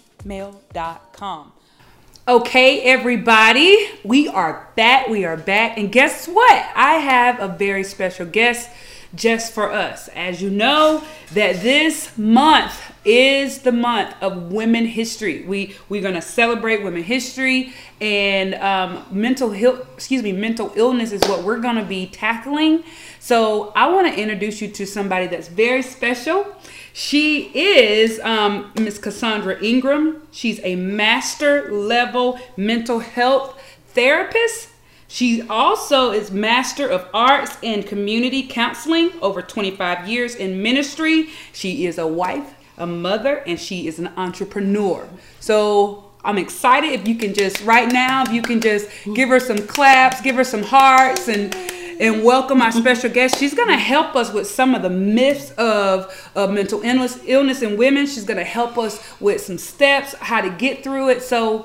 Okay, 2.28 2.84
everybody, 2.84 3.90
we 4.04 4.28
are 4.28 4.68
back. 4.76 5.08
We 5.08 5.26
are 5.26 5.38
back. 5.38 5.76
And 5.78 5.92
guess 5.92 6.28
what? 6.28 6.66
I 6.76 6.94
have 6.96 7.40
a 7.40 7.48
very 7.48 7.84
special 7.84 8.28
guest 8.28 8.70
just 9.16 9.54
for 9.54 9.72
us. 9.72 10.10
As 10.10 10.42
you 10.42 10.50
know, 10.50 11.04
that 11.34 11.62
this 11.62 12.18
month 12.18 12.91
is 13.04 13.60
the 13.60 13.72
month 13.72 14.14
of 14.22 14.52
women 14.52 14.86
history. 14.86 15.44
We 15.44 15.76
we're 15.90 16.02
gonna 16.02 16.22
celebrate 16.22 16.84
women 16.84 17.04
history 17.04 17.74
and 18.00 18.56
um, 18.56 19.06
mental 19.12 19.52
health. 19.52 19.88
Excuse 19.94 20.24
me, 20.24 20.32
mental 20.32 20.72
illness 20.76 21.12
is 21.12 21.22
what 21.22 21.44
we're 21.44 21.60
gonna 21.60 21.86
be 21.86 22.08
tackling. 22.08 22.84
So 23.20 23.72
I 23.76 23.90
want 23.92 24.14
to 24.14 24.20
introduce 24.20 24.62
you 24.62 24.68
to 24.70 24.86
somebody 24.86 25.28
that's 25.28 25.48
very 25.48 25.82
special. 25.82 26.46
She 26.94 27.52
is 27.56 28.20
um, 28.20 28.72
Miss 28.80 28.98
Cassandra 28.98 29.62
Ingram. 29.64 30.28
She's 30.32 30.60
a 30.64 30.76
master 30.76 31.72
level 31.72 32.40
mental 32.58 33.00
health 33.00 33.62
therapist. 33.90 34.70
She 35.08 35.42
also 35.50 36.12
is 36.12 36.32
Master 36.32 36.88
of 36.88 37.06
Arts 37.14 37.58
in 37.62 37.84
Community 37.84 38.48
Counseling, 38.48 39.12
over 39.22 39.42
25 39.42 40.08
years 40.08 40.36
in 40.36 40.64
ministry. 40.64 41.28
She 41.52 41.86
is 41.86 41.98
a 41.98 42.08
wife, 42.08 42.54
a 42.82 42.88
mother, 42.88 43.44
and 43.46 43.60
she 43.60 43.88
is 43.88 44.00
an 44.00 44.10
entrepreneur. 44.18 45.08
So 45.40 46.12
I'm 46.26 46.38
excited 46.38 46.92
if 46.92 47.08
you 47.08 47.16
can 47.16 47.34
just, 47.34 47.64
right 47.64 47.92
now, 47.92 48.24
if 48.24 48.34
you 48.34 48.42
can 48.42 48.60
just 48.60 48.90
give 49.14 49.30
her 49.30 49.40
some 49.40 49.60
claps, 49.68 50.20
give 50.22 50.36
her 50.36 50.44
some 50.44 50.64
hearts, 50.64 51.28
and 51.28 51.56
and 52.00 52.24
welcome 52.24 52.64
our 52.64 52.72
special 52.72 53.12
guest. 53.12 53.38
She's 53.38 53.54
to 53.68 53.78
help 53.78 54.16
us 54.16 54.34
with 54.34 54.48
some 54.48 54.74
of 54.74 54.82
the 54.82 54.90
myths 54.90 55.52
of, 55.52 56.32
of 56.34 56.50
mental 56.50 56.82
illness, 56.82 57.20
illness 57.28 57.62
in 57.62 57.78
women. 57.78 58.08
She's 58.08 58.26
to 58.40 58.44
help 58.44 58.80
us 58.80 59.00
with 59.22 59.40
some 59.40 59.60
steps, 59.60 60.16
how 60.16 60.42
to 60.42 60.50
get 60.50 60.84
through 60.84 61.10
it. 61.10 61.22
So, 61.22 61.64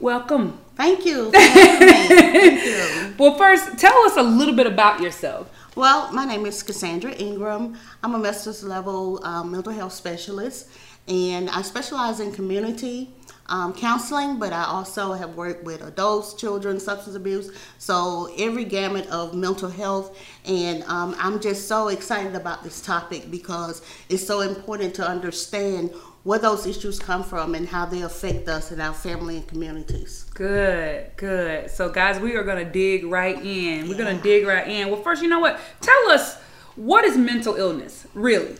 welcome. 0.00 0.58
Thank 0.74 1.04
you. 1.04 1.30
Thank 1.32 2.10
you. 2.64 3.14
well, 3.18 3.36
first, 3.36 3.76
tell 3.76 3.98
us 4.04 4.16
a 4.16 4.22
little 4.22 4.54
bit 4.54 4.66
about 4.66 5.02
yourself. 5.02 5.50
Well, 5.76 6.10
my 6.10 6.24
name 6.24 6.46
is 6.46 6.62
Cassandra 6.62 7.12
Ingram. 7.12 7.76
I'm 8.02 8.14
a 8.14 8.18
master's 8.18 8.64
level 8.64 9.22
um, 9.22 9.52
mental 9.52 9.74
health 9.74 9.92
specialist, 9.92 10.70
and 11.06 11.50
I 11.50 11.60
specialize 11.60 12.18
in 12.18 12.32
community 12.32 13.10
um, 13.48 13.74
counseling, 13.74 14.38
but 14.38 14.54
I 14.54 14.64
also 14.64 15.12
have 15.12 15.34
worked 15.34 15.64
with 15.64 15.82
adults, 15.82 16.32
children, 16.32 16.80
substance 16.80 17.14
abuse, 17.14 17.50
so 17.76 18.32
every 18.38 18.64
gamut 18.64 19.06
of 19.08 19.34
mental 19.34 19.68
health. 19.68 20.18
And 20.46 20.82
um, 20.84 21.14
I'm 21.18 21.40
just 21.40 21.68
so 21.68 21.88
excited 21.88 22.34
about 22.34 22.64
this 22.64 22.80
topic 22.80 23.30
because 23.30 23.82
it's 24.08 24.26
so 24.26 24.40
important 24.40 24.94
to 24.94 25.06
understand 25.06 25.90
where 26.26 26.40
those 26.40 26.66
issues 26.66 26.98
come 26.98 27.22
from 27.22 27.54
and 27.54 27.68
how 27.68 27.86
they 27.86 28.02
affect 28.02 28.48
us 28.48 28.72
and 28.72 28.82
our 28.82 28.92
family 28.92 29.36
and 29.36 29.46
communities. 29.46 30.24
Good, 30.34 31.12
good. 31.16 31.70
So, 31.70 31.88
guys, 31.88 32.18
we 32.18 32.34
are 32.34 32.42
going 32.42 32.66
to 32.66 32.68
dig 32.68 33.04
right 33.04 33.40
in. 33.40 33.88
We're 33.88 33.96
going 33.96 34.16
to 34.16 34.20
dig 34.20 34.44
right 34.44 34.66
in. 34.66 34.90
Well, 34.90 35.00
first, 35.00 35.22
you 35.22 35.28
know 35.28 35.38
what? 35.38 35.60
Tell 35.80 36.10
us 36.10 36.36
what 36.74 37.04
is 37.04 37.16
mental 37.16 37.54
illness, 37.54 38.08
really? 38.12 38.56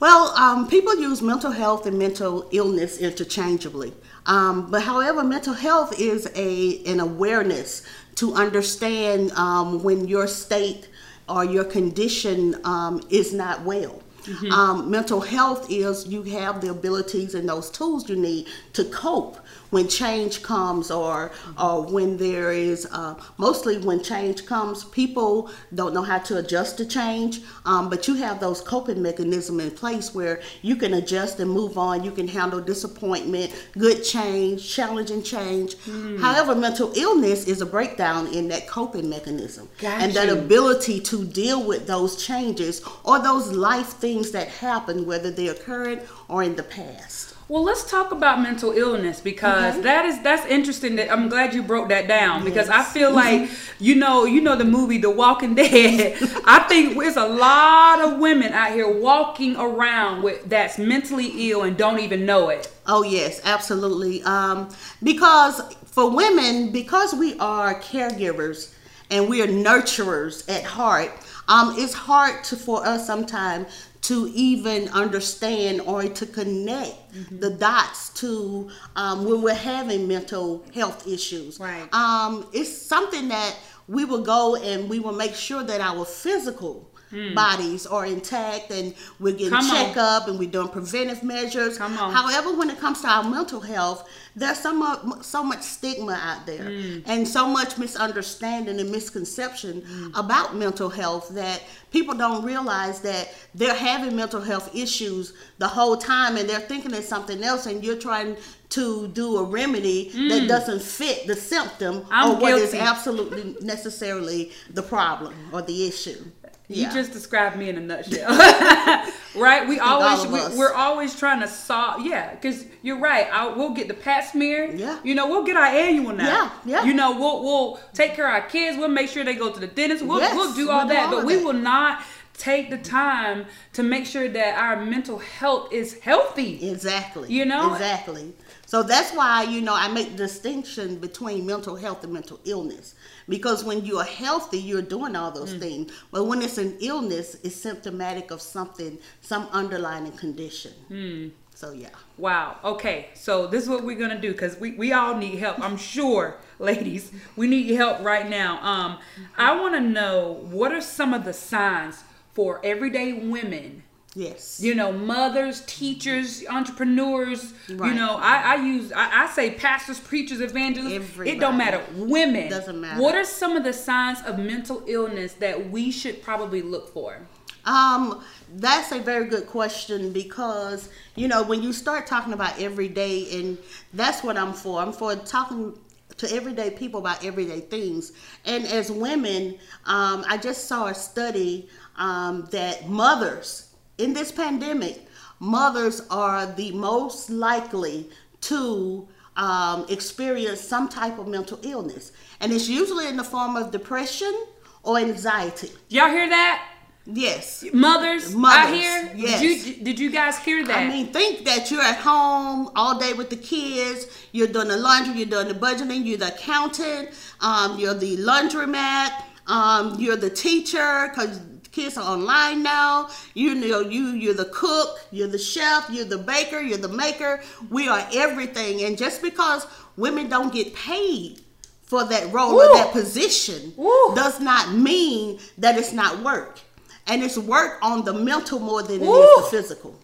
Well, 0.00 0.36
um, 0.36 0.68
people 0.68 1.00
use 1.00 1.22
mental 1.22 1.50
health 1.50 1.86
and 1.86 1.98
mental 1.98 2.46
illness 2.52 2.98
interchangeably. 2.98 3.94
Um, 4.26 4.70
but 4.70 4.82
however, 4.82 5.24
mental 5.24 5.54
health 5.54 5.98
is 5.98 6.30
a 6.34 6.84
an 6.84 7.00
awareness 7.00 7.84
to 8.16 8.34
understand 8.34 9.32
um, 9.32 9.82
when 9.82 10.06
your 10.08 10.26
state 10.26 10.90
or 11.26 11.42
your 11.42 11.64
condition 11.64 12.54
um, 12.64 13.00
is 13.08 13.32
not 13.32 13.62
well. 13.62 14.02
Mm-hmm. 14.28 14.52
Um, 14.52 14.90
mental 14.90 15.20
health 15.20 15.70
is 15.70 16.06
you 16.06 16.22
have 16.24 16.60
the 16.60 16.70
abilities 16.70 17.34
and 17.34 17.48
those 17.48 17.70
tools 17.70 18.08
you 18.08 18.16
need 18.16 18.46
to 18.74 18.84
cope 18.84 19.38
when 19.70 19.88
change 19.88 20.42
comes 20.42 20.90
or 20.90 21.30
or 21.58 21.82
when 21.82 22.16
there 22.16 22.52
is 22.52 22.86
uh, 22.92 23.14
mostly 23.36 23.78
when 23.78 24.02
change 24.02 24.46
comes 24.46 24.84
people 24.84 25.50
don't 25.74 25.94
know 25.94 26.02
how 26.02 26.18
to 26.18 26.38
adjust 26.38 26.76
to 26.78 26.86
change. 26.86 27.40
Um, 27.64 27.88
but 27.88 28.08
you 28.08 28.14
have 28.14 28.40
those 28.40 28.60
coping 28.60 29.02
mechanisms 29.02 29.62
in 29.62 29.70
place 29.70 30.14
where 30.14 30.40
you 30.62 30.76
can 30.76 30.94
adjust 30.94 31.40
and 31.40 31.50
move 31.50 31.78
on. 31.78 32.04
You 32.04 32.10
can 32.10 32.28
handle 32.28 32.60
disappointment 32.60 33.52
good 33.76 34.04
change 34.04 34.68
challenging 34.68 35.22
change. 35.22 35.76
Mm. 35.76 36.20
however 36.20 36.54
mental 36.54 36.92
illness 36.96 37.46
is 37.46 37.60
a 37.60 37.66
breakdown 37.66 38.26
in 38.28 38.48
that 38.48 38.66
coping 38.66 39.08
mechanism. 39.08 39.68
Got 39.80 40.02
and 40.02 40.12
you. 40.12 40.18
that 40.18 40.28
ability 40.28 41.00
to 41.00 41.24
deal 41.24 41.66
with 41.66 41.86
those 41.86 42.24
changes 42.24 42.82
or 43.04 43.18
those 43.18 43.52
life 43.52 43.88
things 44.04 44.30
that 44.32 44.48
happen 44.48 45.06
whether 45.06 45.30
they 45.30 45.48
occurred 45.48 46.06
or 46.28 46.42
in 46.42 46.56
the 46.56 46.62
past 46.62 47.34
well, 47.48 47.62
let's 47.62 47.90
talk 47.90 48.12
about 48.12 48.42
mental 48.42 48.72
illness 48.72 49.20
because 49.20 49.74
okay. 49.74 49.82
that 49.82 50.04
is 50.04 50.20
that's 50.20 50.44
interesting. 50.46 50.96
That 50.96 51.10
I'm 51.10 51.30
glad 51.30 51.54
you 51.54 51.62
broke 51.62 51.88
that 51.88 52.06
down 52.06 52.42
yes. 52.42 52.44
because 52.44 52.68
I 52.68 52.82
feel 52.82 53.10
like 53.10 53.48
you 53.78 53.94
know 53.94 54.26
you 54.26 54.42
know 54.42 54.54
the 54.54 54.66
movie 54.66 54.98
The 54.98 55.10
Walking 55.10 55.54
Dead. 55.54 56.18
I 56.44 56.66
think 56.68 56.98
there's 56.98 57.16
a 57.16 57.26
lot 57.26 58.02
of 58.02 58.18
women 58.18 58.52
out 58.52 58.72
here 58.72 58.90
walking 58.90 59.56
around 59.56 60.22
with 60.22 60.46
that's 60.46 60.78
mentally 60.78 61.50
ill 61.50 61.62
and 61.62 61.74
don't 61.74 62.00
even 62.00 62.26
know 62.26 62.50
it. 62.50 62.70
Oh 62.86 63.02
yes, 63.02 63.40
absolutely. 63.44 64.22
Um, 64.24 64.68
because 65.02 65.74
for 65.86 66.10
women, 66.10 66.70
because 66.70 67.14
we 67.14 67.38
are 67.38 67.80
caregivers 67.80 68.74
and 69.10 69.26
we 69.26 69.40
are 69.40 69.46
nurturers 69.46 70.46
at 70.54 70.64
heart, 70.64 71.12
um, 71.48 71.74
it's 71.78 71.94
hard 71.94 72.44
to 72.44 72.56
for 72.56 72.86
us 72.86 73.06
sometimes 73.06 73.88
to 74.08 74.26
even 74.34 74.88
understand 74.88 75.82
or 75.82 76.02
to 76.04 76.24
connect 76.24 77.12
mm-hmm. 77.12 77.40
the 77.40 77.50
dots 77.50 78.08
to 78.08 78.70
um, 78.96 79.26
when 79.26 79.42
we're 79.42 79.54
having 79.54 80.08
mental 80.08 80.64
health 80.74 81.06
issues. 81.06 81.60
Right. 81.60 81.92
Um, 81.92 82.48
it's 82.54 82.74
something 82.74 83.28
that 83.28 83.54
we 83.86 84.06
will 84.06 84.22
go 84.22 84.56
and 84.56 84.88
we 84.88 84.98
will 84.98 85.12
make 85.12 85.34
sure 85.34 85.62
that 85.62 85.82
our 85.82 86.06
physical 86.06 86.87
mm. 87.12 87.34
bodies 87.34 87.86
are 87.86 88.06
intact 88.06 88.70
and 88.70 88.94
we're 89.20 89.34
getting 89.34 89.50
Come 89.50 89.68
checkup 89.68 90.24
on. 90.24 90.30
and 90.30 90.38
we're 90.38 90.50
doing 90.50 90.68
preventive 90.68 91.22
measures. 91.22 91.78
However, 91.78 92.56
when 92.56 92.70
it 92.70 92.78
comes 92.78 93.00
to 93.02 93.08
our 93.08 93.24
mental 93.24 93.60
health, 93.60 94.08
there's 94.36 94.58
so 94.60 94.74
much, 94.74 95.24
so 95.24 95.42
much 95.42 95.62
stigma 95.62 96.12
out 96.12 96.46
there 96.46 96.64
mm. 96.64 97.02
and 97.06 97.26
so 97.26 97.48
much 97.48 97.78
misunderstanding 97.78 98.78
and 98.78 98.90
misconception 98.90 99.82
mm. 99.82 100.18
about 100.18 100.56
mental 100.56 100.88
health 100.88 101.28
that 101.30 101.62
people 101.90 102.14
don't 102.14 102.44
realize 102.44 103.00
that 103.00 103.34
they're 103.54 103.74
having 103.74 104.14
mental 104.14 104.40
health 104.40 104.74
issues 104.74 105.32
the 105.58 105.68
whole 105.68 105.96
time 105.96 106.36
and 106.36 106.48
they're 106.48 106.60
thinking 106.60 106.94
it's 106.94 107.08
something 107.08 107.42
else 107.42 107.66
and 107.66 107.84
you're 107.84 107.96
trying 107.96 108.36
to 108.70 109.08
do 109.08 109.38
a 109.38 109.44
remedy 109.44 110.10
mm. 110.10 110.28
that 110.28 110.46
doesn't 110.46 110.82
fit 110.82 111.26
the 111.26 111.34
symptom 111.34 112.04
I'm 112.10 112.30
or 112.30 112.34
what 112.34 112.48
guilty. 112.48 112.64
is 112.64 112.74
absolutely 112.74 113.56
necessarily 113.62 114.52
the 114.70 114.82
problem 114.82 115.34
or 115.52 115.62
the 115.62 115.86
issue. 115.86 116.22
You 116.68 116.82
yeah. 116.82 116.92
just 116.92 117.12
described 117.12 117.56
me 117.56 117.70
in 117.70 117.78
a 117.78 117.80
nutshell, 117.80 118.28
right? 119.34 119.66
We 119.66 119.78
always 119.78 120.26
we, 120.54 120.62
are 120.62 120.74
always 120.74 121.18
trying 121.18 121.40
to 121.40 121.48
solve. 121.48 122.04
Yeah, 122.04 122.34
because 122.34 122.66
you're 122.82 122.98
right. 122.98 123.26
I, 123.32 123.48
we'll 123.48 123.72
get 123.72 123.88
the 123.88 123.94
Pap 123.94 124.24
smear. 124.24 124.74
Yeah. 124.74 125.00
You 125.02 125.14
know, 125.14 125.28
we'll 125.28 125.44
get 125.44 125.56
our 125.56 125.64
annual 125.64 126.12
now. 126.12 126.26
Yeah, 126.26 126.50
yeah. 126.66 126.84
You 126.84 126.92
know, 126.92 127.18
we'll 127.18 127.42
we'll 127.42 127.80
take 127.94 128.14
care 128.14 128.28
of 128.28 128.34
our 128.34 128.48
kids. 128.48 128.76
We'll 128.76 128.88
make 128.88 129.08
sure 129.08 129.24
they 129.24 129.34
go 129.34 129.50
to 129.50 129.58
the 129.58 129.66
dentist. 129.66 130.04
We'll 130.04 130.20
yes, 130.20 130.34
we'll 130.36 130.54
do 130.54 130.70
all 130.70 130.80
we'll 130.80 130.88
that, 130.88 131.08
do 131.08 131.16
all 131.16 131.22
but 131.22 131.26
we 131.26 131.36
that. 131.36 131.44
will 131.44 131.54
not 131.54 132.02
take 132.38 132.70
the 132.70 132.78
time 132.78 133.46
to 133.72 133.82
make 133.82 134.06
sure 134.06 134.28
that 134.28 134.58
our 134.58 134.84
mental 134.84 135.18
health 135.18 135.72
is 135.72 135.98
healthy. 136.00 136.70
Exactly. 136.70 137.32
You 137.32 137.44
know? 137.44 137.72
Exactly. 137.72 138.32
So 138.68 138.82
that's 138.82 139.12
why, 139.12 139.44
you 139.44 139.62
know, 139.62 139.74
I 139.74 139.88
make 139.88 140.10
the 140.10 140.18
distinction 140.18 140.96
between 140.96 141.46
mental 141.46 141.74
health 141.74 142.04
and 142.04 142.12
mental 142.12 142.38
illness. 142.44 142.94
Because 143.26 143.64
when 143.64 143.82
you 143.82 143.96
are 143.96 144.04
healthy, 144.04 144.58
you're 144.58 144.82
doing 144.82 145.16
all 145.16 145.30
those 145.30 145.54
mm. 145.54 145.58
things. 145.58 145.92
But 146.10 146.24
when 146.24 146.42
it's 146.42 146.58
an 146.58 146.76
illness, 146.80 147.38
it's 147.42 147.56
symptomatic 147.56 148.30
of 148.30 148.42
something, 148.42 148.98
some 149.22 149.48
underlying 149.52 150.12
condition. 150.12 150.72
Mm. 150.90 151.30
So 151.54 151.72
yeah. 151.72 151.88
Wow. 152.18 152.58
Okay. 152.62 153.06
So 153.14 153.46
this 153.46 153.62
is 153.62 153.70
what 153.70 153.84
we're 153.84 153.98
gonna 153.98 154.20
do 154.20 154.32
because 154.32 154.60
we, 154.60 154.72
we 154.72 154.92
all 154.92 155.16
need 155.16 155.38
help. 155.38 155.58
I'm 155.60 155.78
sure, 155.78 156.36
ladies, 156.58 157.10
we 157.36 157.46
need 157.46 157.64
your 157.64 157.78
help 157.78 158.00
right 158.00 158.28
now. 158.28 158.62
Um, 158.62 158.92
mm-hmm. 158.92 159.40
I 159.40 159.58
want 159.58 159.76
to 159.76 159.80
know 159.80 160.44
what 160.50 160.72
are 160.72 160.82
some 160.82 161.14
of 161.14 161.24
the 161.24 161.32
signs 161.32 162.04
for 162.34 162.60
everyday 162.62 163.14
women 163.14 163.82
Yes. 164.18 164.60
You 164.60 164.74
know, 164.74 164.90
mothers, 164.90 165.62
teachers, 165.66 166.44
entrepreneurs. 166.50 167.52
Right. 167.70 167.90
You 167.90 167.94
know, 167.94 168.16
I, 168.16 168.54
I 168.54 168.54
use 168.56 168.90
I, 168.90 169.24
I, 169.24 169.28
say 169.28 169.52
pastors, 169.52 170.00
preachers, 170.00 170.40
evangelists. 170.40 170.94
Everybody. 170.94 171.36
It 171.36 171.40
don't 171.40 171.56
matter. 171.56 171.84
Women. 171.94 172.50
Doesn't 172.50 172.80
matter. 172.80 173.00
What 173.00 173.14
are 173.14 173.24
some 173.24 173.56
of 173.56 173.62
the 173.62 173.72
signs 173.72 174.20
of 174.22 174.40
mental 174.40 174.82
illness 174.88 175.34
that 175.34 175.70
we 175.70 175.92
should 175.92 176.20
probably 176.20 176.62
look 176.62 176.92
for? 176.92 177.20
Um, 177.64 178.24
that's 178.56 178.90
a 178.90 178.98
very 178.98 179.28
good 179.28 179.46
question 179.46 180.12
because 180.12 180.88
you 181.14 181.28
know 181.28 181.44
when 181.44 181.62
you 181.62 181.72
start 181.72 182.08
talking 182.08 182.32
about 182.32 182.60
everyday, 182.60 183.38
and 183.38 183.56
that's 183.94 184.24
what 184.24 184.36
I'm 184.36 184.52
for. 184.52 184.80
I'm 184.80 184.92
for 184.92 185.14
talking 185.14 185.78
to 186.16 186.34
everyday 186.34 186.70
people 186.70 186.98
about 186.98 187.24
everyday 187.24 187.60
things. 187.60 188.10
And 188.44 188.66
as 188.66 188.90
women, 188.90 189.58
um, 189.84 190.24
I 190.28 190.38
just 190.38 190.66
saw 190.66 190.86
a 190.86 190.94
study 190.94 191.68
um, 191.96 192.48
that 192.50 192.88
mothers 192.88 193.67
in 193.98 194.14
this 194.14 194.32
pandemic, 194.32 195.06
mothers 195.40 196.02
are 196.10 196.46
the 196.46 196.72
most 196.72 197.30
likely 197.30 198.08
to 198.42 199.06
um, 199.36 199.86
experience 199.88 200.60
some 200.60 200.88
type 200.88 201.18
of 201.18 201.28
mental 201.28 201.58
illness. 201.62 202.12
And 202.40 202.52
it's 202.52 202.68
usually 202.68 203.08
in 203.08 203.16
the 203.16 203.24
form 203.24 203.56
of 203.56 203.70
depression 203.70 204.34
or 204.82 204.98
anxiety. 204.98 205.70
Y'all 205.88 206.08
hear 206.08 206.28
that? 206.28 206.64
Yes. 207.10 207.64
Mothers, 207.72 208.34
Mothers 208.34 208.56
out 208.56 208.74
here? 208.74 209.12
Yes. 209.16 209.40
Did 209.40 209.66
you, 209.66 209.84
did 209.84 209.98
you 209.98 210.10
guys 210.10 210.38
hear 210.38 210.64
that? 210.66 210.76
I 210.76 210.88
mean, 210.88 211.06
think 211.10 211.44
that 211.46 211.70
you're 211.70 211.80
at 211.80 211.96
home 211.96 212.70
all 212.76 212.98
day 212.98 213.14
with 213.14 213.30
the 213.30 213.36
kids. 213.36 214.06
You're 214.32 214.48
doing 214.48 214.68
the 214.68 214.76
laundry, 214.76 215.16
you're 215.16 215.26
doing 215.26 215.48
the 215.48 215.54
budgeting, 215.54 216.04
you're 216.04 216.18
the 216.18 216.34
accountant, 216.34 217.10
um, 217.40 217.78
you're 217.78 217.94
the 217.94 218.18
laundromat, 218.18 219.22
um, 219.46 219.98
you're 219.98 220.16
the 220.16 220.28
teacher, 220.28 221.08
because 221.08 221.40
kids 221.78 221.96
are 221.96 222.04
online 222.04 222.62
now. 222.62 223.08
You 223.34 223.54
know, 223.54 223.80
you 223.80 224.08
you're 224.08 224.34
the 224.34 224.46
cook, 224.46 224.98
you're 225.10 225.28
the 225.28 225.38
chef, 225.38 225.88
you're 225.90 226.04
the 226.04 226.18
baker, 226.18 226.60
you're 226.60 226.78
the 226.78 226.88
maker. 226.88 227.40
We 227.70 227.88
are 227.88 228.06
everything. 228.12 228.82
And 228.82 228.98
just 228.98 229.22
because 229.22 229.66
women 229.96 230.28
don't 230.28 230.52
get 230.52 230.74
paid 230.74 231.40
for 231.82 232.04
that 232.04 232.32
role 232.32 232.52
Ooh. 232.52 232.60
or 232.60 232.74
that 232.74 232.92
position 232.92 233.72
Ooh. 233.78 234.12
does 234.14 234.40
not 234.40 234.72
mean 234.72 235.38
that 235.58 235.78
it's 235.78 235.92
not 235.92 236.22
work. 236.22 236.60
And 237.06 237.22
it's 237.22 237.38
work 237.38 237.78
on 237.80 238.04
the 238.04 238.12
mental 238.12 238.58
more 238.58 238.82
than 238.82 239.00
it 239.00 239.06
Ooh. 239.06 239.22
is 239.22 239.36
the 239.36 239.56
physical. 239.56 239.98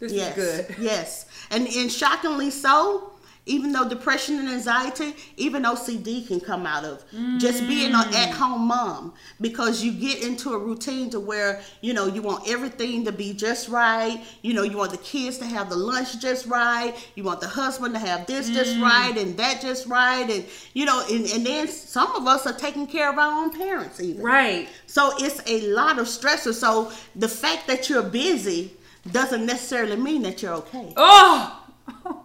This 0.00 0.12
yes. 0.12 0.36
is 0.36 0.66
good. 0.66 0.76
Yes. 0.80 1.26
And 1.50 1.68
and 1.68 1.90
shockingly 1.90 2.50
so, 2.50 3.09
even 3.50 3.72
though 3.72 3.88
depression 3.88 4.38
and 4.38 4.48
anxiety, 4.48 5.14
even 5.36 5.64
OCD 5.64 6.26
can 6.26 6.40
come 6.40 6.66
out 6.66 6.84
of 6.84 7.04
just 7.38 7.64
mm. 7.64 7.68
being 7.68 7.92
an 7.92 8.14
at 8.14 8.30
home 8.30 8.68
mom 8.68 9.12
because 9.40 9.82
you 9.82 9.92
get 9.92 10.22
into 10.22 10.52
a 10.52 10.58
routine 10.58 11.10
to 11.10 11.18
where, 11.18 11.60
you 11.80 11.92
know, 11.92 12.06
you 12.06 12.22
want 12.22 12.48
everything 12.48 13.04
to 13.04 13.12
be 13.12 13.32
just 13.32 13.68
right. 13.68 14.24
You 14.42 14.54
know, 14.54 14.62
you 14.62 14.76
want 14.76 14.92
the 14.92 14.98
kids 14.98 15.38
to 15.38 15.46
have 15.46 15.68
the 15.68 15.76
lunch 15.76 16.20
just 16.20 16.46
right. 16.46 16.94
You 17.16 17.24
want 17.24 17.40
the 17.40 17.48
husband 17.48 17.94
to 17.94 18.00
have 18.00 18.26
this 18.26 18.48
just 18.48 18.76
mm. 18.76 18.82
right 18.82 19.18
and 19.18 19.36
that 19.36 19.60
just 19.60 19.88
right. 19.88 20.30
And, 20.30 20.44
you 20.72 20.84
know, 20.84 21.04
and, 21.10 21.26
and 21.26 21.44
then 21.44 21.66
some 21.66 22.14
of 22.14 22.28
us 22.28 22.46
are 22.46 22.56
taking 22.56 22.86
care 22.86 23.10
of 23.10 23.18
our 23.18 23.42
own 23.42 23.50
parents 23.50 24.00
even. 24.00 24.22
Right. 24.22 24.68
So 24.86 25.12
it's 25.18 25.40
a 25.50 25.72
lot 25.72 25.98
of 25.98 26.06
stressors. 26.06 26.54
So 26.54 26.92
the 27.16 27.28
fact 27.28 27.66
that 27.66 27.90
you're 27.90 28.02
busy 28.04 28.74
doesn't 29.10 29.44
necessarily 29.44 29.96
mean 29.96 30.22
that 30.22 30.40
you're 30.40 30.54
okay. 30.54 30.92
Oh. 30.96 31.56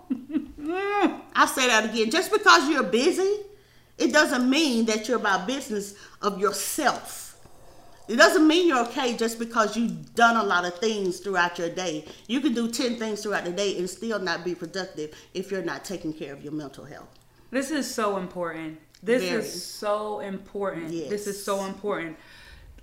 Mm. 0.76 1.22
I'll 1.36 1.48
say 1.48 1.68
that 1.68 1.86
again. 1.86 2.12
Just 2.12 2.32
because 2.32 2.70
you're 2.70 2.84
busy, 2.84 3.38
it 3.98 4.12
doesn't 4.12 4.50
mean 4.50 4.86
that 4.86 5.08
you're 5.08 5.18
about 5.18 5.48
business 5.48 5.96
of 6.22 6.40
yourself. 6.40 7.38
It 8.08 8.18
doesn't 8.18 8.48
mean 8.48 8.68
you're 8.68 8.86
okay 8.88 9.18
just 9.18 9.40
because 9.40 9.76
you've 9.76 10.14
done 10.14 10.36
a 10.36 10.44
lot 10.44 10.64
of 10.64 10.78
things 10.78 11.20
throughout 11.20 11.58
your 11.58 11.70
day. 11.70 12.06
You 12.28 12.40
can 12.40 12.54
do 12.54 12.70
10 12.70 12.98
things 12.98 13.24
throughout 13.24 13.46
the 13.46 13.52
day 13.52 13.78
and 13.78 13.90
still 13.90 14.20
not 14.20 14.46
be 14.46 14.54
productive 14.54 15.16
if 15.34 15.50
you're 15.50 15.64
not 15.64 15.84
taking 15.84 16.14
care 16.14 16.34
of 16.34 16.44
your 16.44 16.54
mental 16.54 16.86
health. 16.86 17.08
This 17.50 17.72
is 17.72 17.92
so 17.92 18.18
important. 18.18 18.80
This 19.02 19.24
Very. 19.24 19.40
is 19.40 19.64
so 19.64 20.20
important. 20.20 20.90
This 20.90 21.26
is 21.26 21.44
so 21.44 21.66
important. 21.66 22.18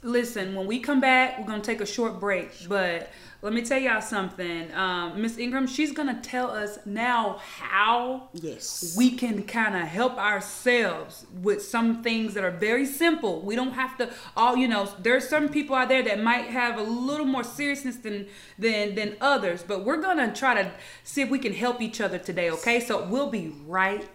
Listen, 0.05 0.57
when 0.57 0.67
we 0.67 0.81
come 0.81 1.01
back, 1.01 1.39
we're 1.39 1.47
gonna 1.47 1.63
take 1.63 1.81
a 1.81 1.87
short 1.87 2.19
break. 2.19 2.51
But 2.69 3.11
let 3.41 3.53
me 3.53 3.63
tell 3.63 3.79
y'all 3.79 4.01
something. 4.01 4.73
Um, 4.75 5.23
Miss 5.23 5.39
Ingram, 5.39 5.69
she's 5.69 5.93
gonna 5.93 6.21
tell 6.21 6.51
us 6.51 6.79
now 6.85 7.39
how 7.59 8.29
Yes. 8.33 8.95
we 8.97 9.13
can 9.13 9.45
kind 9.45 9.77
of 9.77 9.83
help 9.83 10.17
ourselves 10.19 11.27
with 11.41 11.63
some 11.63 12.03
things 12.03 12.35
that 12.35 12.43
are 12.43 12.51
very 12.51 12.85
simple. 12.85 13.43
We 13.43 13.55
don't 13.55 13.73
have 13.75 13.97
to 13.99 14.11
all, 14.37 14.57
you 14.57 14.67
know, 14.67 14.89
there's 15.01 15.29
some 15.29 15.49
people 15.49 15.77
out 15.77 15.89
there 15.89 16.03
that 16.03 16.21
might 16.21 16.47
have 16.47 16.79
a 16.79 16.83
little 16.83 17.27
more 17.27 17.45
seriousness 17.45 17.97
than 17.97 18.27
than 18.59 18.97
than 18.97 19.17
others, 19.21 19.63
but 19.63 19.85
we're 19.85 20.01
going 20.01 20.19
to 20.19 20.33
try 20.33 20.61
to 20.61 20.73
see 21.05 21.23
if 21.23 21.31
we 21.31 21.39
can 21.39 21.53
help 21.53 21.81
each 21.81 22.01
other 22.01 22.19
today, 22.19 22.51
okay? 22.51 22.81
So 22.81 23.05
we'll 23.07 23.31
be 23.31 23.55
right 23.67 24.09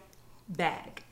back. 0.50 1.04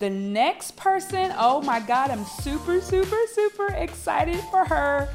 The 0.00 0.08
next 0.08 0.76
person, 0.76 1.30
oh 1.36 1.60
my 1.60 1.78
god, 1.78 2.10
I'm 2.10 2.24
super 2.24 2.80
super 2.80 3.18
super 3.34 3.66
excited 3.74 4.40
for 4.50 4.64
her. 4.64 5.10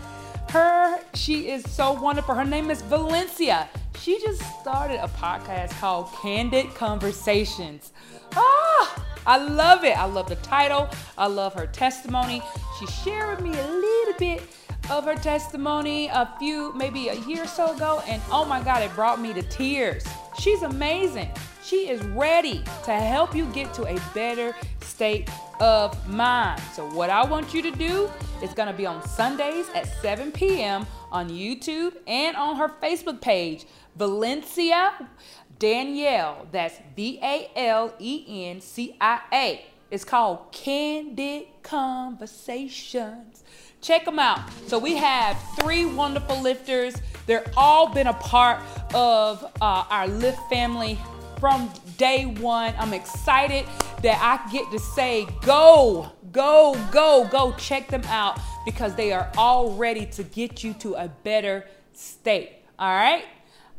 Her, 0.52 1.00
she 1.16 1.50
is 1.50 1.68
so 1.68 1.94
wonderful. 1.94 2.36
Her 2.36 2.46
name 2.46 2.70
is 2.70 2.84
Valencia. 2.84 3.68
She 4.00 4.20
just 4.22 4.44
started 4.62 5.04
a 5.04 5.08
podcast 5.08 5.72
called 5.80 6.14
Candid 6.22 6.76
Conversations. 6.76 7.94
Ah, 8.36 9.04
I 9.26 9.38
love 9.38 9.84
it. 9.84 9.98
I 9.98 10.06
love 10.06 10.30
the 10.30 10.36
title. 10.36 10.88
I 11.18 11.26
love 11.26 11.56
her 11.56 11.66
testimony. 11.66 12.44
She 12.80 12.86
shared 12.86 13.42
with 13.42 13.52
me 13.52 13.58
a 13.58 13.68
little 13.68 14.14
bit 14.20 14.44
of 14.92 15.06
her 15.06 15.16
testimony 15.16 16.10
a 16.10 16.32
few, 16.38 16.74
maybe 16.74 17.08
a 17.08 17.16
year 17.22 17.46
or 17.46 17.48
so 17.48 17.74
ago, 17.74 18.04
and 18.08 18.22
oh 18.30 18.46
my 18.46 18.62
God, 18.62 18.84
it 18.84 18.94
brought 18.94 19.20
me 19.20 19.34
to 19.34 19.42
tears. 19.42 20.06
She's 20.40 20.62
amazing. 20.62 21.32
She 21.66 21.90
is 21.90 22.00
ready 22.10 22.64
to 22.84 22.92
help 22.94 23.36
you 23.36 23.48
get 23.48 23.74
to 23.74 23.88
a 23.88 23.98
better 24.14 24.56
state 24.82 25.28
of 25.60 26.08
mind. 26.08 26.62
So, 26.76 26.88
what 26.92 27.10
I 27.10 27.26
want 27.26 27.56
you 27.56 27.64
to 27.64 27.72
do 27.72 28.08
is 28.44 28.54
going 28.54 28.68
to 28.68 28.74
be 28.74 28.86
on 28.86 29.04
Sundays 29.08 29.66
at 29.74 29.88
7 30.00 30.32
p.m. 30.32 30.86
on 31.12 31.28
YouTube 31.28 31.96
and 32.06 32.38
on 32.38 32.58
her 32.58 32.70
Facebook 32.70 33.20
page, 33.20 33.66
Valencia 33.96 35.10
Danielle. 35.58 36.46
That's 36.52 36.80
V 36.96 37.20
A 37.24 37.50
L 37.56 37.96
E 37.98 38.48
N 38.48 38.62
C 38.62 38.96
I 39.02 39.22
A. 39.34 39.66
It's 39.90 40.06
called 40.06 40.52
Candid 40.52 41.48
Conversations. 41.64 43.44
Check 43.82 44.06
them 44.06 44.20
out. 44.20 44.40
So 44.68 44.78
we 44.78 44.98
have 44.98 45.36
three 45.60 45.86
wonderful 45.86 46.40
lifters. 46.42 46.96
They're 47.26 47.52
all 47.58 47.90
been 47.92 48.08
a 48.08 48.14
part 48.14 48.60
of 48.94 49.44
uh, 49.62 49.86
our 49.90 50.08
lift 50.08 50.40
family 50.48 51.00
from 51.46 51.72
day 51.98 52.26
one. 52.26 52.74
I'm 52.80 52.92
excited 52.92 53.68
that 54.02 54.20
I 54.20 54.52
get 54.52 54.72
to 54.72 54.80
say, 54.80 55.28
go, 55.44 56.12
go, 56.32 56.76
go, 56.92 57.28
go 57.32 57.52
check 57.52 57.88
them 57.88 58.02
out 58.06 58.40
because 58.66 58.96
they 58.96 59.14
are 59.14 59.32
all 59.38 59.76
ready 59.76 60.08
to 60.08 60.24
get 60.24 60.64
you 60.64 60.74
to 60.74 60.96
a 60.96 61.08
better 61.08 61.68
state. 61.94 62.52
All 62.80 62.90
right? 62.90 63.26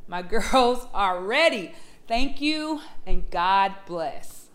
My 0.06 0.22
girls 0.52 0.86
are 0.94 1.20
ready. 1.20 1.72
Thank 2.06 2.40
you 2.40 2.82
and 3.04 3.28
God 3.30 3.74
bless. 3.84 4.45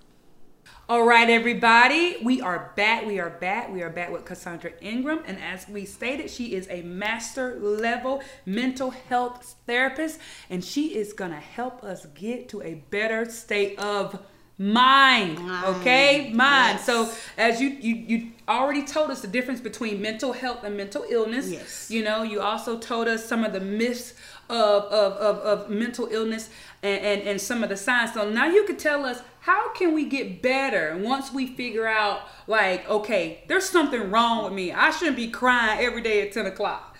All 0.89 1.05
right, 1.05 1.29
everybody, 1.29 2.17
we 2.21 2.41
are 2.41 2.73
back. 2.75 3.05
We 3.05 3.19
are 3.19 3.29
back. 3.29 3.71
We 3.71 3.81
are 3.81 3.89
back 3.89 4.11
with 4.11 4.25
Cassandra 4.25 4.71
Ingram. 4.81 5.21
And 5.25 5.37
as 5.39 5.65
we 5.69 5.85
stated, 5.85 6.29
she 6.29 6.53
is 6.53 6.67
a 6.69 6.81
master 6.81 7.57
level 7.59 8.21
mental 8.45 8.89
health 8.89 9.55
therapist, 9.65 10.19
and 10.49 10.61
she 10.63 10.95
is 10.95 11.13
going 11.13 11.31
to 11.31 11.37
help 11.37 11.81
us 11.83 12.05
get 12.07 12.49
to 12.49 12.61
a 12.61 12.73
better 12.89 13.29
state 13.29 13.79
of 13.79 14.19
mind. 14.57 15.39
Okay? 15.65 16.31
Mind. 16.33 16.79
Yes. 16.79 16.85
So, 16.85 17.09
as 17.37 17.61
you, 17.61 17.69
you, 17.69 17.95
you 17.95 18.31
already 18.49 18.83
told 18.83 19.11
us 19.11 19.21
the 19.21 19.27
difference 19.27 19.61
between 19.61 20.01
mental 20.01 20.33
health 20.33 20.65
and 20.65 20.75
mental 20.75 21.05
illness. 21.09 21.49
Yes. 21.49 21.89
You 21.89 22.03
know, 22.03 22.23
you 22.23 22.41
also 22.41 22.77
told 22.77 23.07
us 23.07 23.25
some 23.25 23.45
of 23.45 23.53
the 23.53 23.61
myths 23.61 24.13
of, 24.49 24.83
of, 24.83 25.13
of, 25.13 25.37
of 25.37 25.69
mental 25.69 26.09
illness 26.11 26.49
and, 26.83 27.01
and, 27.01 27.21
and 27.21 27.39
some 27.39 27.63
of 27.63 27.69
the 27.69 27.77
signs. 27.77 28.13
So 28.13 28.29
now 28.29 28.47
you 28.47 28.65
could 28.65 28.77
tell 28.77 29.05
us 29.05 29.21
how 29.41 29.73
can 29.73 29.93
we 29.93 30.05
get 30.05 30.41
better 30.41 30.97
once 30.97 31.33
we 31.33 31.47
figure 31.47 31.87
out 31.87 32.21
like, 32.45 32.87
okay, 32.87 33.43
there's 33.47 33.67
something 33.67 34.11
wrong 34.11 34.43
with 34.43 34.53
me. 34.53 34.71
I 34.71 34.91
shouldn't 34.91 35.17
be 35.17 35.29
crying 35.29 35.83
every 35.83 36.01
day 36.01 36.25
at 36.27 36.31
10 36.31 36.45
o'clock. 36.45 36.95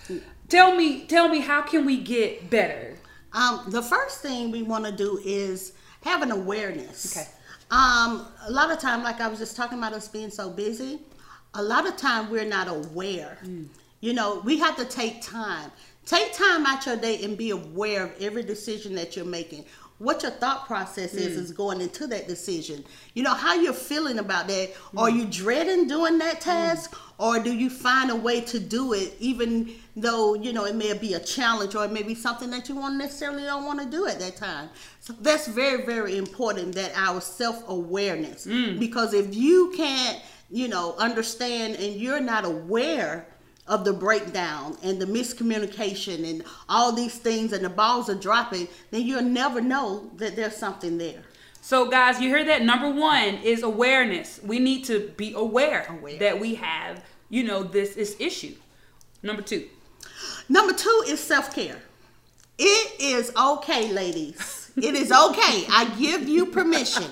Tell 0.50 0.76
me, 0.76 1.06
tell 1.06 1.30
me 1.30 1.40
how 1.40 1.62
can 1.62 1.86
we 1.86 1.98
get 2.02 2.50
better? 2.50 2.98
Um, 3.32 3.66
the 3.68 3.82
first 3.82 4.22
thing 4.22 4.52
we 4.52 4.64
want 4.64 4.86
to 4.86 4.92
do 4.92 5.22
is 5.24 5.74
have 6.04 6.24
an 6.24 6.32
awareness. 6.32 7.16
Okay. 7.16 7.28
Um, 7.70 8.28
a 8.46 8.52
lot 8.52 8.72
of 8.72 8.80
time, 8.80 9.04
like 9.04 9.22
I 9.22 9.28
was 9.28 9.40
just 9.40 9.56
talking 9.56 9.78
about 9.78 9.94
us 9.94 10.08
being 10.08 10.32
so 10.32 10.50
busy, 10.50 11.00
a 11.54 11.62
lot 11.62 11.88
of 11.88 11.96
time 11.96 12.30
we're 12.32 12.44
not 12.44 12.68
aware. 12.68 13.38
You 14.02 14.14
know, 14.14 14.42
we 14.44 14.58
have 14.58 14.76
to 14.78 14.86
take 14.86 15.22
time. 15.22 15.72
Take 16.06 16.34
time 16.34 16.66
out 16.66 16.86
your 16.88 16.98
day 16.98 17.24
and 17.24 17.38
be 17.38 17.52
aware 17.52 18.06
of 18.06 18.12
every 18.20 18.42
decision 18.44 18.96
that 18.96 19.16
you're 19.16 19.26
making. 19.26 19.66
What 20.02 20.24
your 20.24 20.32
thought 20.32 20.66
process 20.66 21.14
is 21.14 21.38
mm. 21.38 21.42
is 21.42 21.52
going 21.52 21.80
into 21.80 22.08
that 22.08 22.28
decision. 22.28 22.84
You 23.14 23.22
know 23.22 23.36
how 23.36 23.54
you're 23.54 23.72
feeling 23.72 24.18
about 24.18 24.48
that. 24.48 24.72
Are 24.98 25.10
mm. 25.10 25.16
you 25.16 25.26
dreading 25.26 25.88
doing 25.88 26.18
that 26.18 26.38
mm. 26.38 26.44
task, 26.44 26.98
or 27.20 27.38
do 27.38 27.54
you 27.54 27.70
find 27.70 28.10
a 28.10 28.16
way 28.16 28.42
to 28.42 28.60
do 28.60 28.94
it, 28.94 29.16
even 29.20 29.70
though 29.96 30.34
you 30.34 30.54
know 30.54 30.66
it 30.66 30.76
may 30.76 30.98
be 30.98 31.14
a 31.14 31.20
challenge 31.20 31.76
or 31.76 31.86
it 31.86 31.92
may 31.92 32.02
be 32.02 32.16
something 32.16 32.50
that 32.50 32.68
you 32.68 32.76
won't 32.76 32.96
necessarily 32.96 33.44
don't 33.44 33.64
want 33.66 33.80
to 33.80 33.86
do 33.86 34.08
at 34.08 34.20
that 34.20 34.38
time. 34.38 34.70
So 35.02 35.14
that's 35.22 35.48
very 35.48 35.86
very 35.86 36.18
important 36.18 36.74
that 36.74 36.94
our 36.96 37.22
self 37.22 37.64
awareness. 37.70 38.48
Because 38.80 39.14
if 39.14 39.36
you 39.36 39.72
can't 39.78 40.20
you 40.50 40.68
know 40.68 40.96
understand 40.98 41.76
and 41.76 41.96
you're 41.96 42.20
not 42.20 42.44
aware 42.44 43.28
of 43.72 43.86
the 43.86 43.94
breakdown 43.94 44.78
and 44.84 45.02
the 45.02 45.06
miscommunication 45.06 46.30
and 46.30 46.44
all 46.68 46.92
these 46.92 47.18
things 47.18 47.54
and 47.54 47.64
the 47.64 47.70
balls 47.70 48.10
are 48.10 48.16
dropping, 48.16 48.68
then 48.92 49.02
you'll 49.04 49.24
never 49.24 49.62
know 49.62 50.12
that 50.18 50.36
there's 50.36 50.56
something 50.58 50.98
there. 50.98 51.24
So, 51.62 51.90
guys, 51.90 52.20
you 52.20 52.28
hear 52.30 52.44
that? 52.44 52.64
Number 52.64 52.90
one 52.92 53.36
is 53.44 53.64
awareness. 53.64 54.40
We 54.44 54.60
need 54.60 54.84
to 54.86 55.12
be 55.16 55.34
aware, 55.34 55.86
Aware. 55.90 56.20
that 56.20 56.40
we 56.40 56.56
have, 56.56 57.04
you 57.30 57.44
know, 57.44 57.64
this 57.64 57.96
this 57.96 58.16
issue. 58.20 58.56
Number 59.24 59.42
two. 59.42 59.68
Number 60.50 60.74
two 60.74 61.04
is 61.08 61.20
self 61.20 61.56
care. 61.56 61.78
It 62.58 63.00
is 63.00 63.32
okay, 63.36 63.92
ladies. 63.94 64.72
It 64.76 64.96
is 64.96 65.12
okay. 65.12 65.66
I 65.70 65.94
give 66.00 66.28
you 66.28 66.46
permission. 66.48 67.06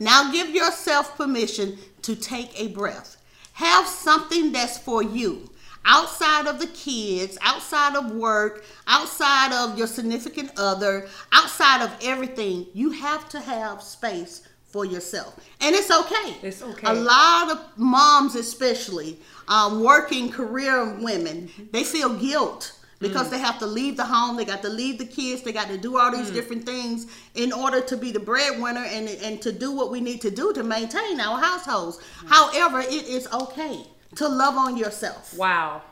Now 0.00 0.30
give 0.32 0.50
yourself 0.50 1.16
permission 1.16 1.78
to 2.02 2.14
take 2.16 2.58
a 2.60 2.68
breath. 2.68 3.16
Have 3.54 3.86
something 3.86 4.52
that's 4.52 4.78
for 4.78 5.02
you. 5.02 5.50
Outside 5.88 6.48
of 6.48 6.58
the 6.58 6.66
kids, 6.66 7.38
outside 7.40 7.94
of 7.94 8.10
work, 8.10 8.64
outside 8.88 9.52
of 9.52 9.78
your 9.78 9.86
significant 9.86 10.50
other, 10.56 11.08
outside 11.30 11.82
of 11.82 11.96
everything, 12.02 12.66
you 12.74 12.90
have 12.90 13.28
to 13.28 13.40
have 13.40 13.80
space 13.80 14.42
for 14.66 14.84
yourself. 14.84 15.38
And 15.60 15.76
it's 15.76 15.90
okay. 15.90 16.36
It's 16.42 16.60
okay. 16.60 16.88
A 16.88 16.92
lot 16.92 17.52
of 17.52 17.78
moms, 17.78 18.34
especially 18.34 19.18
um, 19.46 19.82
working 19.82 20.30
career 20.30 20.92
women, 20.98 21.50
they 21.72 21.84
feel 21.84 22.12
guilt 22.14 22.72
because 22.98 23.28
mm. 23.28 23.30
they 23.30 23.38
have 23.38 23.58
to 23.60 23.66
leave 23.66 23.96
the 23.96 24.04
home, 24.04 24.36
they 24.36 24.44
got 24.44 24.62
to 24.62 24.68
leave 24.68 24.98
the 24.98 25.06
kids, 25.06 25.42
they 25.42 25.52
got 25.52 25.68
to 25.68 25.78
do 25.78 25.98
all 25.98 26.10
these 26.10 26.30
mm. 26.30 26.34
different 26.34 26.66
things 26.66 27.06
in 27.34 27.52
order 27.52 27.80
to 27.80 27.96
be 27.96 28.10
the 28.10 28.20
breadwinner 28.20 28.84
and, 28.84 29.08
and 29.08 29.40
to 29.42 29.52
do 29.52 29.70
what 29.70 29.90
we 29.90 30.00
need 30.00 30.20
to 30.20 30.30
do 30.30 30.52
to 30.52 30.64
maintain 30.64 31.20
our 31.20 31.38
households. 31.38 31.98
Mm. 31.98 32.28
However, 32.28 32.80
it 32.80 33.06
is 33.06 33.28
okay 33.32 33.86
to 34.16 34.28
love 34.28 34.56
on 34.56 34.76
yourself. 34.76 35.34
Wow. 35.36 35.82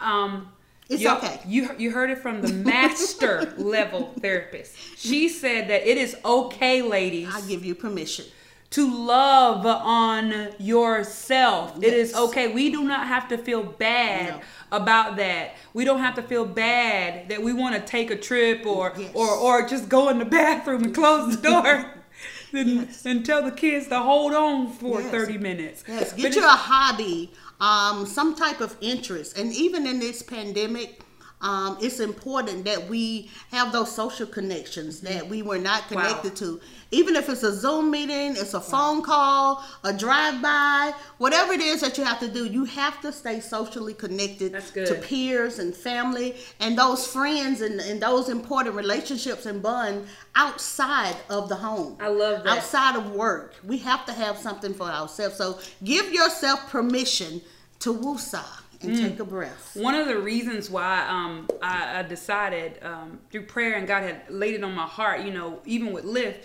Um, 0.00 0.48
It's 0.88 1.02
Yo- 1.02 1.16
okay. 1.16 1.40
You 1.46 1.70
you 1.78 1.90
heard 1.90 2.10
it 2.10 2.18
from 2.18 2.40
the 2.42 2.52
master 2.52 3.52
level 3.58 4.12
therapist. 4.20 4.74
She 4.96 5.28
said 5.28 5.68
that 5.68 5.86
it 5.90 5.98
is 5.98 6.16
okay, 6.24 6.80
ladies, 6.82 7.28
I 7.34 7.40
give 7.42 7.64
you 7.64 7.74
permission. 7.74 8.24
to 8.70 8.84
love 9.06 9.64
on 9.64 10.48
yourself. 10.58 11.76
It 11.82 11.94
is 11.94 12.14
okay. 12.14 12.52
We 12.52 12.70
do 12.70 12.84
not 12.84 13.06
have 13.06 13.26
to 13.28 13.38
feel 13.38 13.62
bad 13.62 14.28
No. 14.34 14.40
about 14.76 15.16
that. 15.16 15.54
We 15.72 15.84
don't 15.86 16.00
have 16.00 16.14
to 16.16 16.22
feel 16.22 16.44
bad 16.44 17.28
that 17.30 17.42
we 17.42 17.52
want 17.54 17.74
to 17.76 17.80
take 17.80 18.10
a 18.10 18.16
trip 18.16 18.66
or 18.66 18.92
Yes. 18.96 19.10
or 19.14 19.28
or 19.30 19.66
just 19.68 19.88
go 19.88 20.08
in 20.10 20.18
the 20.18 20.26
bathroom 20.26 20.84
and 20.84 20.94
close 20.94 21.36
the 21.36 21.42
door. 21.50 21.94
And, 22.52 22.88
and 23.04 23.26
tell 23.26 23.42
the 23.42 23.50
kids 23.50 23.88
to 23.88 24.00
hold 24.00 24.32
on 24.34 24.72
for 24.72 25.00
Yes. 25.00 25.10
30 25.10 25.38
minutes. 25.38 25.84
Yes, 25.86 26.12
But 26.12 26.16
get 26.22 26.34
you 26.34 26.40
it's- 26.42 26.54
a 26.54 26.56
hobby, 26.56 27.30
um, 27.60 28.06
some 28.06 28.34
type 28.34 28.60
of 28.60 28.76
interest, 28.80 29.36
and 29.36 29.52
even 29.52 29.86
in 29.86 29.98
this 29.98 30.22
pandemic, 30.22 31.00
um, 31.40 31.78
it's 31.80 32.00
important 32.00 32.64
that 32.64 32.88
we 32.88 33.30
have 33.52 33.70
those 33.72 33.94
social 33.94 34.26
connections 34.26 35.00
that 35.02 35.28
we 35.28 35.42
were 35.42 35.58
not 35.58 35.82
Wow. 35.90 36.02
connected 36.02 36.36
to. 36.36 36.60
Even 36.90 37.14
if 37.16 37.28
it's 37.28 37.42
a 37.42 37.52
Zoom 37.54 37.90
meeting, 37.90 38.30
it's 38.36 38.54
a 38.54 38.60
phone 38.60 39.02
call, 39.02 39.62
a 39.84 39.92
drive-by, 39.92 40.94
whatever 41.18 41.52
it 41.52 41.60
is 41.60 41.80
that 41.82 41.98
you 41.98 42.04
have 42.04 42.18
to 42.20 42.28
do, 42.28 42.46
you 42.46 42.64
have 42.64 43.00
to 43.02 43.12
stay 43.12 43.40
socially 43.40 43.94
connected 43.94 44.52
to 44.74 44.94
peers 44.96 45.58
and 45.58 45.74
family 45.74 46.34
and 46.60 46.76
those 46.78 47.06
friends 47.06 47.60
and, 47.60 47.78
and 47.80 48.00
those 48.02 48.28
important 48.28 48.74
relationships 48.74 49.46
and 49.46 49.62
bond 49.62 50.06
outside 50.34 51.16
of 51.28 51.48
the 51.48 51.54
home. 51.56 51.96
I 52.00 52.08
love 52.08 52.44
that. 52.44 52.58
Outside 52.58 52.96
of 52.96 53.12
work, 53.12 53.54
we 53.64 53.78
have 53.78 54.04
to 54.06 54.12
have 54.12 54.38
something 54.38 54.72
for 54.74 54.86
ourselves. 54.86 55.36
So 55.36 55.58
give 55.84 56.12
yourself 56.12 56.68
permission 56.70 57.42
to 57.80 57.94
woosah 57.94 58.44
and 58.82 58.94
Mm. 58.94 59.00
take 59.10 59.18
a 59.20 59.24
breath. 59.24 59.76
One 59.76 59.94
of 59.94 60.06
the 60.06 60.18
reasons 60.18 60.70
why 60.70 61.06
um, 61.08 61.48
I, 61.60 61.98
I 61.98 62.02
decided 62.02 62.78
um, 62.82 63.18
through 63.30 63.46
prayer 63.46 63.74
and 63.74 63.86
God 63.88 64.02
had 64.02 64.22
laid 64.28 64.54
it 64.54 64.62
on 64.62 64.72
my 64.74 64.86
heart, 64.86 65.22
you 65.22 65.32
know, 65.32 65.60
even 65.66 65.92
with 65.92 66.04
Lift, 66.04 66.44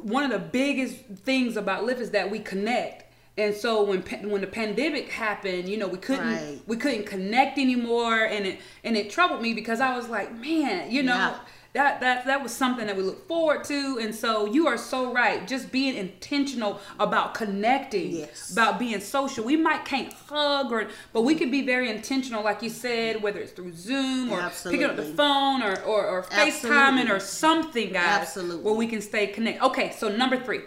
one 0.00 0.24
of 0.24 0.30
the 0.30 0.38
biggest 0.38 0.96
things 1.24 1.56
about 1.56 1.84
Lift 1.84 2.00
is 2.00 2.10
that 2.10 2.30
we 2.30 2.38
connect. 2.40 3.04
And 3.38 3.54
so 3.54 3.84
when 3.84 4.02
when 4.28 4.40
the 4.40 4.46
pandemic 4.46 5.08
happened, 5.10 5.68
you 5.68 5.76
know, 5.78 5.86
we 5.88 5.98
couldn't 5.98 6.26
Right. 6.26 6.60
we 6.66 6.76
couldn't 6.76 7.06
connect 7.06 7.58
anymore, 7.58 8.24
and 8.24 8.46
it 8.46 8.58
and 8.84 8.96
it 8.96 9.08
troubled 9.10 9.40
me 9.40 9.54
because 9.54 9.80
I 9.80 9.96
was 9.96 10.08
like, 10.08 10.34
man, 10.36 10.90
you 10.90 11.02
know. 11.02 11.14
Yeah. 11.14 11.38
That, 11.72 12.00
that 12.00 12.26
that 12.26 12.42
was 12.42 12.52
something 12.52 12.88
that 12.88 12.96
we 12.96 13.04
look 13.04 13.28
forward 13.28 13.62
to 13.64 13.98
and 14.02 14.12
so 14.12 14.44
you 14.44 14.66
are 14.66 14.76
so 14.76 15.12
right 15.12 15.46
just 15.46 15.70
being 15.70 15.94
intentional 15.94 16.80
about 16.98 17.32
connecting 17.34 18.10
Yes. 18.10 18.50
about 18.50 18.80
being 18.80 18.98
social. 19.00 19.44
We 19.44 19.54
might 19.56 19.84
can't 19.84 20.12
hug 20.12 20.72
or 20.72 20.88
but 21.12 21.22
we 21.22 21.36
can 21.36 21.48
be 21.50 21.64
very 21.64 21.88
intentional, 21.88 22.42
like 22.42 22.60
you 22.62 22.70
said, 22.70 23.22
whether 23.22 23.38
it's 23.38 23.52
through 23.52 23.72
Zoom 23.74 24.32
or 24.32 24.50
picking 24.64 24.82
up 24.82 24.96
the 24.96 25.04
phone 25.04 25.62
or 25.62 25.80
or, 25.82 26.06
or 26.06 26.22
FaceTiming 26.24 27.08
or 27.08 27.20
something, 27.20 27.92
guys. 27.92 28.22
Absolutely. 28.22 28.64
Where 28.64 28.74
we 28.74 28.88
can 28.88 29.00
stay 29.00 29.28
connected. 29.28 29.64
Okay, 29.66 29.92
so 29.92 30.08
number 30.08 30.42
three. 30.42 30.62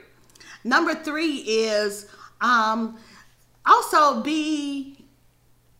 Number 0.63 0.95
three 0.95 1.35
is 1.39 2.07
um, 2.39 2.97
also 3.65 4.21
be. 4.21 5.02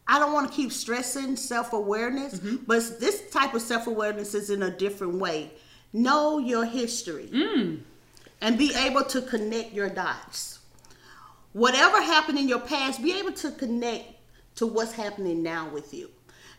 I 0.08 0.20
don't 0.20 0.34
want 0.34 0.50
to 0.50 0.56
keep 0.56 0.72
stressing 0.72 1.36
self 1.38 1.74
awareness, 1.74 2.36
Mm-hmm. 2.36 2.64
but 2.68 3.00
this 3.00 3.30
type 3.32 3.54
of 3.54 3.62
self 3.62 3.88
awareness 3.88 4.34
is 4.34 4.50
in 4.50 4.64
a 4.64 4.70
different 4.72 5.16
way. 5.16 5.52
Know 5.94 6.40
your 6.40 6.66
history 6.66 7.30
Mm. 7.32 7.80
and 8.42 8.58
be 8.58 8.74
able 8.76 9.04
to 9.06 9.22
connect 9.22 9.74
your 9.74 9.90
dots. 9.90 10.60
Whatever 11.54 12.02
happened 12.02 12.40
in 12.40 12.50
your 12.50 12.60
past, 12.60 13.02
be 13.04 13.18
able 13.20 13.34
to 13.34 13.52
connect 13.52 14.06
to 14.56 14.66
what's 14.68 14.92
happening 14.94 15.44
now 15.44 15.70
with 15.70 15.94
you. 15.94 16.10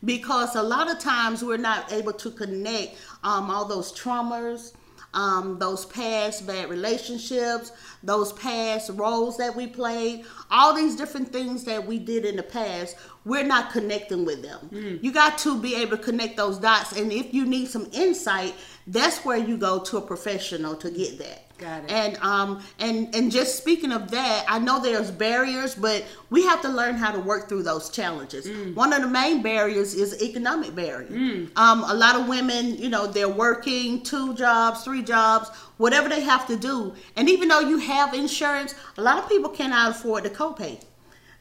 Because 0.05 0.55
a 0.55 0.63
lot 0.63 0.91
of 0.91 0.99
times 1.01 1.43
we're 1.43 1.57
not 1.57 1.91
able 1.93 2.13
to 2.13 2.31
connect 2.31 2.97
um, 3.25 3.51
all 3.51 3.65
those 3.65 3.93
traumas, 3.93 4.73
um, 5.15 5.59
those 5.59 5.85
past 5.87 6.47
bad 6.47 6.69
relationships, 6.69 7.73
those 8.03 8.33
past 8.35 8.91
roles 8.95 9.37
that 9.39 9.55
we 9.57 9.67
played, 9.67 10.25
all 10.51 10.75
these 10.75 10.95
different 10.95 11.33
things 11.33 11.65
that 11.65 11.85
we 11.87 11.99
did 11.99 12.25
in 12.25 12.37
the 12.37 12.43
past, 12.43 12.97
we're 13.25 13.45
not 13.45 13.71
connecting 13.71 14.25
with 14.25 14.43
them. 14.43 14.99
You 15.03 15.13
got 15.13 15.39
to 15.39 15.59
be 15.61 15.75
able 15.77 15.97
to 15.97 16.03
connect 16.03 16.37
those 16.37 16.59
dots. 16.59 16.93
And 16.93 17.13
if 17.13 17.33
you 17.33 17.45
need 17.47 17.69
some 17.69 17.89
insight, 17.93 18.55
that's 18.87 19.25
where 19.25 19.39
you 19.39 19.57
go 19.57 19.81
to 19.81 19.97
a 19.97 20.03
professional 20.03 20.77
to 20.77 20.91
get 20.91 21.19
that. 21.19 21.41
Got 21.57 21.85
it. 21.85 21.93
And 21.93 22.17
um 22.19 22.63
and 22.81 23.15
and 23.15 23.31
just 23.31 23.57
speaking 23.57 23.93
of 23.93 24.11
that, 24.11 24.45
I 24.49 24.59
know 24.59 24.81
there's 24.81 25.11
barriers, 25.13 25.77
but 25.77 26.05
we 26.29 26.45
have 26.45 26.61
to 26.63 26.69
learn 26.69 26.97
how 26.97 27.13
to 27.13 27.21
work 27.21 27.49
through 27.49 27.63
those 27.63 27.91
challenges. 27.91 28.47
Mm. 28.47 28.75
One 28.75 28.93
of 28.93 29.03
the 29.03 29.09
main 29.09 29.41
barriers 29.41 29.95
is 29.95 30.21
economic 30.21 30.75
barrier. 30.75 31.09
Um, 31.55 31.85
a 31.85 31.95
lot 31.95 32.17
of 32.17 32.29
women, 32.29 32.77
you 32.77 32.89
know, 32.89 33.07
they're 33.07 33.29
working 33.29 34.03
two 34.03 34.35
jobs, 34.35 34.83
three 34.83 35.03
jobs, 35.03 35.49
whatever 35.77 36.09
they 36.09 36.23
have 36.23 36.45
to 36.49 36.57
do, 36.57 36.93
and 37.17 37.29
even 37.31 37.49
though 37.49 37.61
you 37.61 37.79
have 37.79 38.15
insurance, 38.15 38.75
a 38.99 39.03
lot 39.03 39.19
of 39.19 39.29
people 39.29 39.49
cannot 39.49 39.93
afford 39.93 40.25
the 40.25 40.31
copay. 40.31 40.83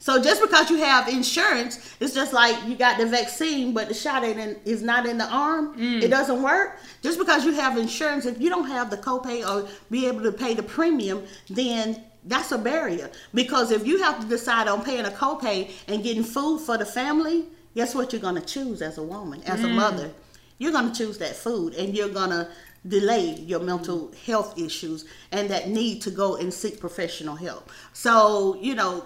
So 0.03 0.21
just 0.21 0.41
because 0.41 0.69
you 0.69 0.79
have 0.79 1.07
insurance, 1.07 1.79
it's 2.01 2.13
just 2.13 2.33
like 2.33 2.61
you 2.67 2.75
got 2.75 2.97
the 2.97 3.05
vaccine, 3.05 3.73
but 3.73 3.87
the 3.87 3.93
shot 3.93 4.25
ain't 4.25 4.37
in, 4.37 4.57
is 4.65 4.83
not 4.83 5.05
in 5.05 5.17
the 5.17 5.27
arm. 5.27 5.77
Mm. 5.77 6.01
It 6.01 6.09
doesn't 6.09 6.43
work. 6.43 6.77
Just 7.01 7.17
because 7.17 7.45
you 7.45 7.53
have 7.53 7.77
insurance, 7.77 8.25
if 8.25 8.37
you 8.37 8.49
don't 8.49 8.67
have 8.67 8.89
the 8.89 8.97
copay 8.97 9.47
or 9.47 9.65
be 9.89 10.05
able 10.05 10.21
to 10.23 10.33
pay 10.33 10.55
the 10.55 10.61
premium, 10.61 11.23
then 11.49 12.03
that's 12.25 12.51
a 12.51 12.57
barrier. 12.57 13.09
Because 13.33 13.71
if 13.71 13.87
you 13.87 14.03
have 14.03 14.19
to 14.19 14.27
decide 14.27 14.67
on 14.67 14.83
paying 14.83 15.05
a 15.05 15.09
copay 15.09 15.71
and 15.87 16.03
getting 16.03 16.25
food 16.25 16.59
for 16.59 16.77
the 16.77 16.85
family, 16.85 17.45
guess 17.73 17.95
what 17.95 18.11
you're 18.11 18.21
gonna 18.21 18.41
choose 18.41 18.81
as 18.81 18.97
a 18.97 19.03
woman, 19.03 19.41
as 19.43 19.63
a 19.63 19.67
mm. 19.67 19.75
mother? 19.75 20.11
You're 20.57 20.73
gonna 20.73 20.93
choose 20.93 21.17
that 21.19 21.33
food, 21.33 21.75
and 21.75 21.95
you're 21.95 22.09
gonna 22.09 22.49
delay 22.85 23.35
your 23.35 23.61
mental 23.61 24.11
health 24.25 24.59
issues 24.59 25.05
and 25.31 25.49
that 25.49 25.69
need 25.69 26.01
to 26.01 26.11
go 26.11 26.35
and 26.35 26.53
seek 26.53 26.77
professional 26.81 27.37
help. 27.37 27.69
So 27.93 28.57
you 28.59 28.75
know 28.75 29.05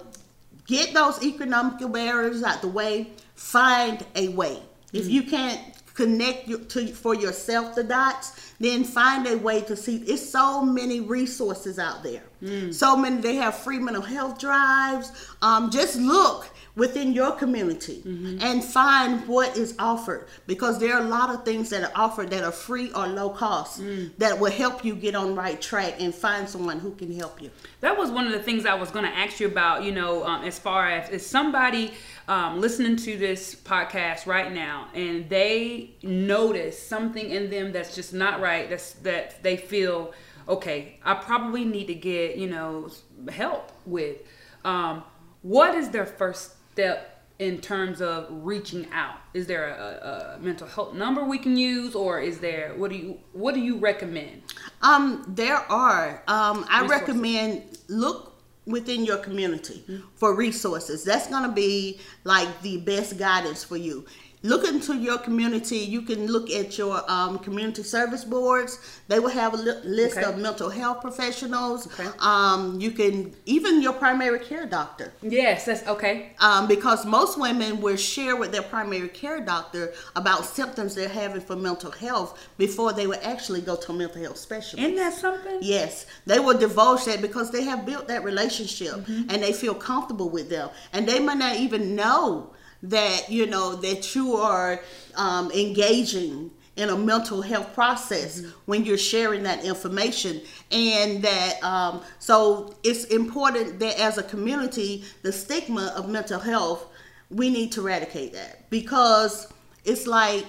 get 0.67 0.93
those 0.93 1.23
economical 1.23 1.89
barriers 1.89 2.43
out 2.43 2.61
the 2.61 2.67
way 2.67 3.11
find 3.35 4.05
a 4.15 4.29
way. 4.29 4.61
If 4.93 5.07
you 5.07 5.23
can't 5.23 5.59
connect 5.93 6.47
your, 6.47 6.59
to 6.59 6.87
for 6.87 7.15
yourself 7.15 7.73
the 7.73 7.83
dots 7.83 8.53
then 8.59 8.83
find 8.83 9.25
a 9.27 9.35
way 9.35 9.61
to 9.61 9.75
see 9.75 9.97
it's 9.97 10.29
so 10.29 10.63
many 10.63 10.99
resources 10.99 11.79
out 11.79 12.03
there. 12.03 12.23
So 12.71 12.95
many 12.95 13.19
they 13.21 13.35
have 13.35 13.55
free 13.57 13.79
mental 13.79 14.03
health 14.03 14.39
drives. 14.39 15.11
Um, 15.41 15.71
just 15.71 15.95
look 15.97 16.49
within 16.77 17.11
your 17.11 17.31
community 17.31 18.03
and 18.39 18.63
find 18.63 19.27
what 19.27 19.57
is 19.57 19.73
offered 19.79 20.27
because 20.45 20.79
there 20.79 20.93
are 20.93 21.01
a 21.01 21.07
lot 21.07 21.33
of 21.33 21.43
things 21.43 21.71
that 21.71 21.83
are 21.83 21.91
offered 21.95 22.29
that 22.29 22.43
are 22.43 22.51
free 22.51 22.91
or 22.93 23.07
low 23.07 23.31
cost 23.31 23.81
that 24.19 24.39
will 24.39 24.51
help 24.51 24.85
you 24.85 24.95
get 24.95 25.15
on 25.15 25.35
right 25.35 25.59
track 25.59 25.95
and 25.99 26.13
find 26.13 26.47
someone 26.47 26.79
who 26.79 26.91
can 26.91 27.11
help 27.11 27.41
you. 27.41 27.49
That 27.81 27.97
was 27.97 28.11
one 28.11 28.27
of 28.27 28.31
the 28.31 28.39
things 28.39 28.65
I 28.67 28.75
was 28.75 28.91
going 28.91 29.05
to 29.05 29.11
ask 29.17 29.39
you 29.39 29.47
about, 29.47 29.83
you 29.83 29.91
know, 29.91 30.23
um, 30.23 30.43
as 30.43 30.59
far 30.59 30.87
as 30.87 31.09
is 31.09 31.25
somebody 31.25 31.93
um, 32.27 32.61
listening 32.61 32.95
to 32.97 33.17
this 33.17 33.55
podcast 33.55 34.27
right 34.27 34.53
now 34.53 34.89
and 34.93 35.27
they 35.29 35.95
notice 36.03 36.77
something 36.79 37.31
in 37.31 37.49
them 37.49 37.71
that's 37.71 37.95
just 37.95 38.13
not 38.13 38.39
right, 38.39 38.69
that's 38.69 38.93
that 38.93 39.41
they 39.41 39.57
feel, 39.57 40.13
okay, 40.47 40.99
I 41.03 41.15
probably 41.15 41.65
need 41.65 41.87
to 41.87 41.95
get, 41.95 42.37
you 42.37 42.47
know, 42.47 42.91
help 43.29 43.71
with. 43.87 44.17
Um, 44.63 45.03
what 45.41 45.75
is 45.75 45.89
their 45.89 46.05
first 46.05 46.56
step 46.77 47.25
in 47.39 47.59
terms 47.59 48.01
of 48.01 48.27
reaching 48.29 48.87
out? 48.91 49.17
Is 49.33 49.47
there 49.47 49.69
a, 49.69 50.35
a 50.35 50.39
mental 50.39 50.67
health 50.67 50.93
number 50.93 51.23
we 51.23 51.39
can 51.39 51.57
use, 51.57 51.95
or 51.95 52.19
is 52.19 52.37
there 52.39 52.73
what 52.75 52.91
do 52.91 52.97
you 52.97 53.19
what 53.33 53.55
do 53.55 53.61
you 53.61 53.77
recommend? 53.77 54.43
Um, 54.83 55.23
there 55.27 55.57
are. 55.71 56.23
Um, 56.27 56.65
I 56.69 56.81
Resources. 56.81 56.89
recommend 56.89 57.63
look 57.87 58.19
within 58.67 59.05
your 59.05 59.17
community 59.17 59.83
for 60.15 60.35
resources. 60.35 61.03
That's 61.03 61.27
gonna 61.27 61.51
be 61.51 61.99
like 62.23 62.49
the 62.61 62.77
best 62.77 63.17
guidance 63.17 63.63
for 63.63 63.77
you. 63.77 64.05
Look 64.43 64.65
into 64.67 64.95
your 64.95 65.17
community. 65.17 65.77
You 65.79 66.03
can 66.03 66.27
look 66.27 66.51
at 66.51 66.77
your 66.77 67.01
um, 67.09 67.39
community 67.39 67.81
service 67.81 68.23
boards. 68.23 68.79
They 69.07 69.17
will 69.19 69.29
have 69.31 69.55
a 69.55 69.57
li- 69.57 69.81
list 69.83 70.17
Okay. 70.17 70.25
of 70.29 70.37
mental 70.37 70.69
health 70.69 71.01
professionals. 71.01 71.87
Okay. 71.87 72.07
Um, 72.19 72.79
you 72.79 72.91
can 72.91 73.33
even 73.45 73.81
your 73.81 73.93
primary 73.93 74.39
care 74.39 74.67
doctor 74.67 75.11
Yes, 75.23 75.65
that's 75.65 75.85
okay. 75.87 76.33
um, 76.39 76.67
because 76.67 77.03
most 77.05 77.39
women 77.39 77.81
will 77.81 77.95
share 77.97 78.35
with 78.35 78.51
their 78.51 78.61
primary 78.61 79.09
care 79.09 79.41
doctor 79.43 79.91
about 80.15 80.45
symptoms 80.45 80.93
they're 80.93 81.09
having 81.09 81.41
for 81.41 81.55
mental 81.55 81.91
health 81.91 82.37
before 82.57 82.93
they 82.93 83.07
would 83.07 83.19
actually 83.23 83.61
go 83.61 83.75
to 83.75 83.91
a 83.91 83.95
mental 83.95 84.21
health 84.21 84.37
specialist. 84.37 84.77
Isn't 84.85 84.97
that 84.97 85.13
something? 85.13 85.57
Yes, 85.61 86.05
they 86.27 86.39
will 86.39 86.57
divulge 86.57 87.05
that 87.05 87.21
because 87.21 87.49
they 87.51 87.63
have 87.63 87.85
built 87.87 88.07
that 88.07 88.23
relationship 88.23 88.87
Mm-hmm. 88.87 89.29
and 89.31 89.41
they 89.43 89.51
feel 89.53 89.73
comfortable 89.73 90.29
with 90.29 90.49
them, 90.49 90.69
and 90.93 91.07
they 91.07 91.19
might 91.19 91.37
not 91.37 91.55
even 91.57 91.95
know 91.95 92.51
that 92.83 93.29
you 93.29 93.45
know 93.45 93.75
that 93.75 94.15
you 94.15 94.35
are 94.35 94.81
um, 95.15 95.51
engaging 95.51 96.51
in 96.75 96.89
a 96.89 96.97
mental 96.97 97.41
health 97.41 97.73
process 97.73 98.41
Mm-hmm. 98.41 98.49
when 98.65 98.85
you're 98.85 98.97
sharing 98.97 99.43
that 99.43 99.63
information, 99.63 100.41
and 100.71 101.23
that 101.23 101.63
um, 101.63 102.01
so 102.19 102.75
it's 102.83 103.05
important 103.05 103.79
that 103.79 103.99
as 103.99 104.17
a 104.17 104.23
community, 104.23 105.03
the 105.23 105.31
stigma 105.31 105.93
of 105.95 106.07
mental 106.09 106.39
health, 106.39 106.87
we 107.29 107.49
need 107.49 107.71
to 107.71 107.81
eradicate 107.81 108.33
that 108.33 108.69
because 108.69 109.51
it's 109.85 110.05
like 110.05 110.45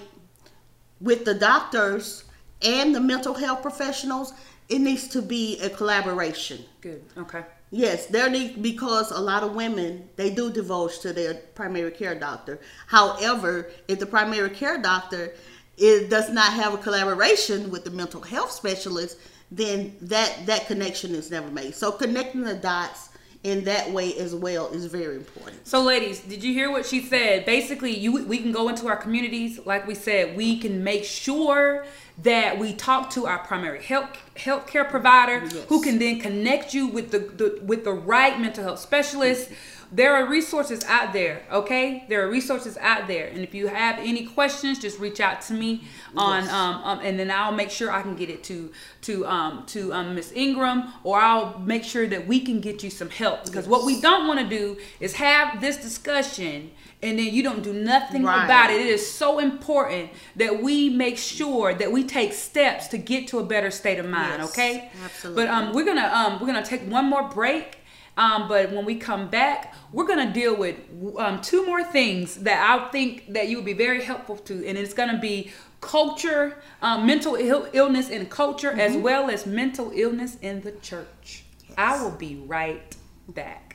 with 1.01 1.25
the 1.25 1.33
doctors 1.33 2.25
and 2.61 2.93
the 2.93 2.99
mental 2.99 3.33
health 3.33 3.61
professionals, 3.61 4.33
it 4.67 4.79
needs 4.79 5.07
to 5.07 5.21
be 5.21 5.59
a 5.61 5.69
collaboration. 5.69 6.63
Good. 6.81 7.03
Okay. 7.17 7.43
Yes, 7.71 8.07
there 8.07 8.29
need 8.29 8.63
because 8.63 9.11
a 9.11 9.19
lot 9.19 9.43
of 9.43 9.53
women 9.53 10.09
they 10.15 10.31
do 10.31 10.51
divulge 10.51 10.99
to 10.99 11.13
their 11.13 11.35
primary 11.53 11.91
care 11.91 12.15
doctor. 12.15 12.59
However, 12.87 13.69
if 13.87 13.99
the 13.99 14.05
primary 14.05 14.49
care 14.49 14.81
doctor 14.81 15.33
it 15.77 16.09
does 16.09 16.29
not 16.29 16.51
have 16.53 16.73
a 16.73 16.77
collaboration 16.77 17.69
with 17.69 17.85
the 17.85 17.91
mental 17.91 18.21
health 18.21 18.51
specialist, 18.51 19.17
then 19.51 19.95
that 20.01 20.45
that 20.45 20.67
connection 20.67 21.13
is 21.13 21.31
never 21.31 21.49
made. 21.49 21.75
So 21.75 21.91
connecting 21.91 22.41
the 22.41 22.55
dots 22.55 23.09
in 23.43 23.63
that 23.63 23.89
way 23.91 24.13
as 24.17 24.35
well 24.35 24.67
is 24.69 24.85
very 24.85 25.15
important. 25.15 25.65
So, 25.65 25.81
ladies, 25.81 26.19
did 26.19 26.43
you 26.43 26.53
hear 26.53 26.69
what 26.71 26.85
she 26.85 27.01
said? 27.01 27.45
Basically, 27.45 27.95
you 27.95 28.25
we 28.25 28.39
can 28.39 28.51
go 28.51 28.67
into 28.67 28.87
our 28.87 28.97
communities, 28.97 29.59
like 29.65 29.87
we 29.87 29.95
said, 29.95 30.35
we 30.35 30.59
can 30.59 30.83
make 30.83 31.05
sure 31.05 31.85
that 32.23 32.59
we 32.59 32.73
talk 32.73 33.09
to 33.11 33.25
our 33.25 33.39
primary 33.39 33.81
health 33.83 34.09
healthcare 34.35 34.89
provider, 34.89 35.45
yes. 35.45 35.65
who 35.67 35.81
can 35.81 35.99
then 35.99 36.19
connect 36.19 36.73
you 36.73 36.87
with 36.87 37.11
the, 37.11 37.19
the 37.19 37.59
with 37.63 37.83
the 37.83 37.93
right 37.93 38.39
mental 38.39 38.63
health 38.63 38.79
specialist. 38.79 39.49
There 39.91 40.13
are 40.13 40.27
resources 40.27 40.83
out 40.83 41.13
there, 41.13 41.41
okay? 41.51 42.05
There 42.09 42.23
are 42.23 42.29
resources 42.29 42.77
out 42.77 43.07
there, 43.07 43.25
and 43.25 43.39
if 43.39 43.55
you 43.55 43.65
have 43.67 43.97
any 43.97 44.27
questions, 44.27 44.77
just 44.77 44.99
reach 44.99 45.19
out 45.19 45.41
to 45.43 45.53
me 45.53 45.85
on, 46.15 46.43
yes. 46.43 46.53
um, 46.53 46.75
um, 46.83 46.99
and 47.01 47.17
then 47.17 47.31
I'll 47.31 47.51
make 47.51 47.71
sure 47.71 47.91
I 47.91 48.03
can 48.03 48.15
get 48.15 48.29
it 48.29 48.43
to 48.45 48.71
to 49.03 49.25
um 49.25 49.63
to 49.67 49.91
um 49.93 50.13
Miss 50.13 50.31
Ingram, 50.33 50.93
or 51.03 51.19
I'll 51.19 51.57
make 51.59 51.83
sure 51.83 52.05
that 52.05 52.27
we 52.27 52.39
can 52.39 52.59
get 52.59 52.83
you 52.83 52.91
some 52.91 53.09
help 53.09 53.45
because 53.45 53.65
yes. 53.65 53.67
what 53.67 53.85
we 53.85 53.99
don't 53.99 54.27
want 54.27 54.39
to 54.39 54.47
do 54.47 54.77
is 54.99 55.15
have 55.15 55.59
this 55.59 55.77
discussion 55.77 56.71
and 57.01 57.17
then 57.17 57.33
you 57.33 57.41
don't 57.41 57.63
do 57.63 57.73
nothing 57.73 58.23
right. 58.23 58.43
about 58.45 58.69
it. 58.69 58.81
It 58.81 58.87
is 58.87 59.09
so 59.09 59.39
important 59.39 60.11
that 60.35 60.61
we 60.61 60.89
make 60.89 61.17
sure 61.17 61.73
that 61.73 61.91
we 61.91 62.03
take 62.03 62.33
steps 62.33 62.87
to 62.87 62.97
get 62.97 63.27
to 63.29 63.39
a 63.39 63.45
better 63.45 63.71
state 63.71 63.99
of 63.99 64.05
mind. 64.05 64.41
Yes, 64.41 64.51
okay, 64.51 64.91
absolutely. 65.03 65.45
But 65.45 65.51
um, 65.51 65.73
we're 65.73 65.85
gonna 65.85 66.11
um, 66.13 66.39
we're 66.39 66.47
gonna 66.47 66.65
take 66.65 66.81
one 66.83 67.05
more 67.05 67.29
break. 67.29 67.77
Um, 68.17 68.49
but 68.49 68.73
when 68.73 68.83
we 68.83 68.95
come 68.95 69.29
back, 69.29 69.73
we're 69.93 70.05
going 70.05 70.27
to 70.27 70.33
deal 70.33 70.53
with 70.53 70.75
um, 71.17 71.39
two 71.39 71.65
more 71.65 71.81
things 71.85 72.35
that 72.37 72.59
I 72.69 72.89
think 72.89 73.31
that 73.31 73.47
you 73.47 73.55
would 73.55 73.65
be 73.65 73.71
very 73.71 74.03
helpful 74.03 74.35
to, 74.35 74.67
and 74.67 74.77
it's 74.77 74.93
going 74.93 75.09
to 75.09 75.17
be 75.17 75.51
culture, 75.79 76.61
um, 76.81 77.07
mental 77.07 77.35
Ill- 77.35 77.69
illness 77.71 78.09
in 78.09 78.25
culture, 78.25 78.71
mm-hmm. 78.71 78.79
as 78.81 78.97
well 78.97 79.29
as 79.29 79.45
mental 79.45 79.93
illness 79.95 80.35
in 80.41 80.59
the 80.61 80.73
church. 80.73 81.45
Yes. 81.69 81.75
I 81.77 82.03
will 82.03 82.11
be 82.11 82.35
right 82.45 82.93
back. 83.29 83.68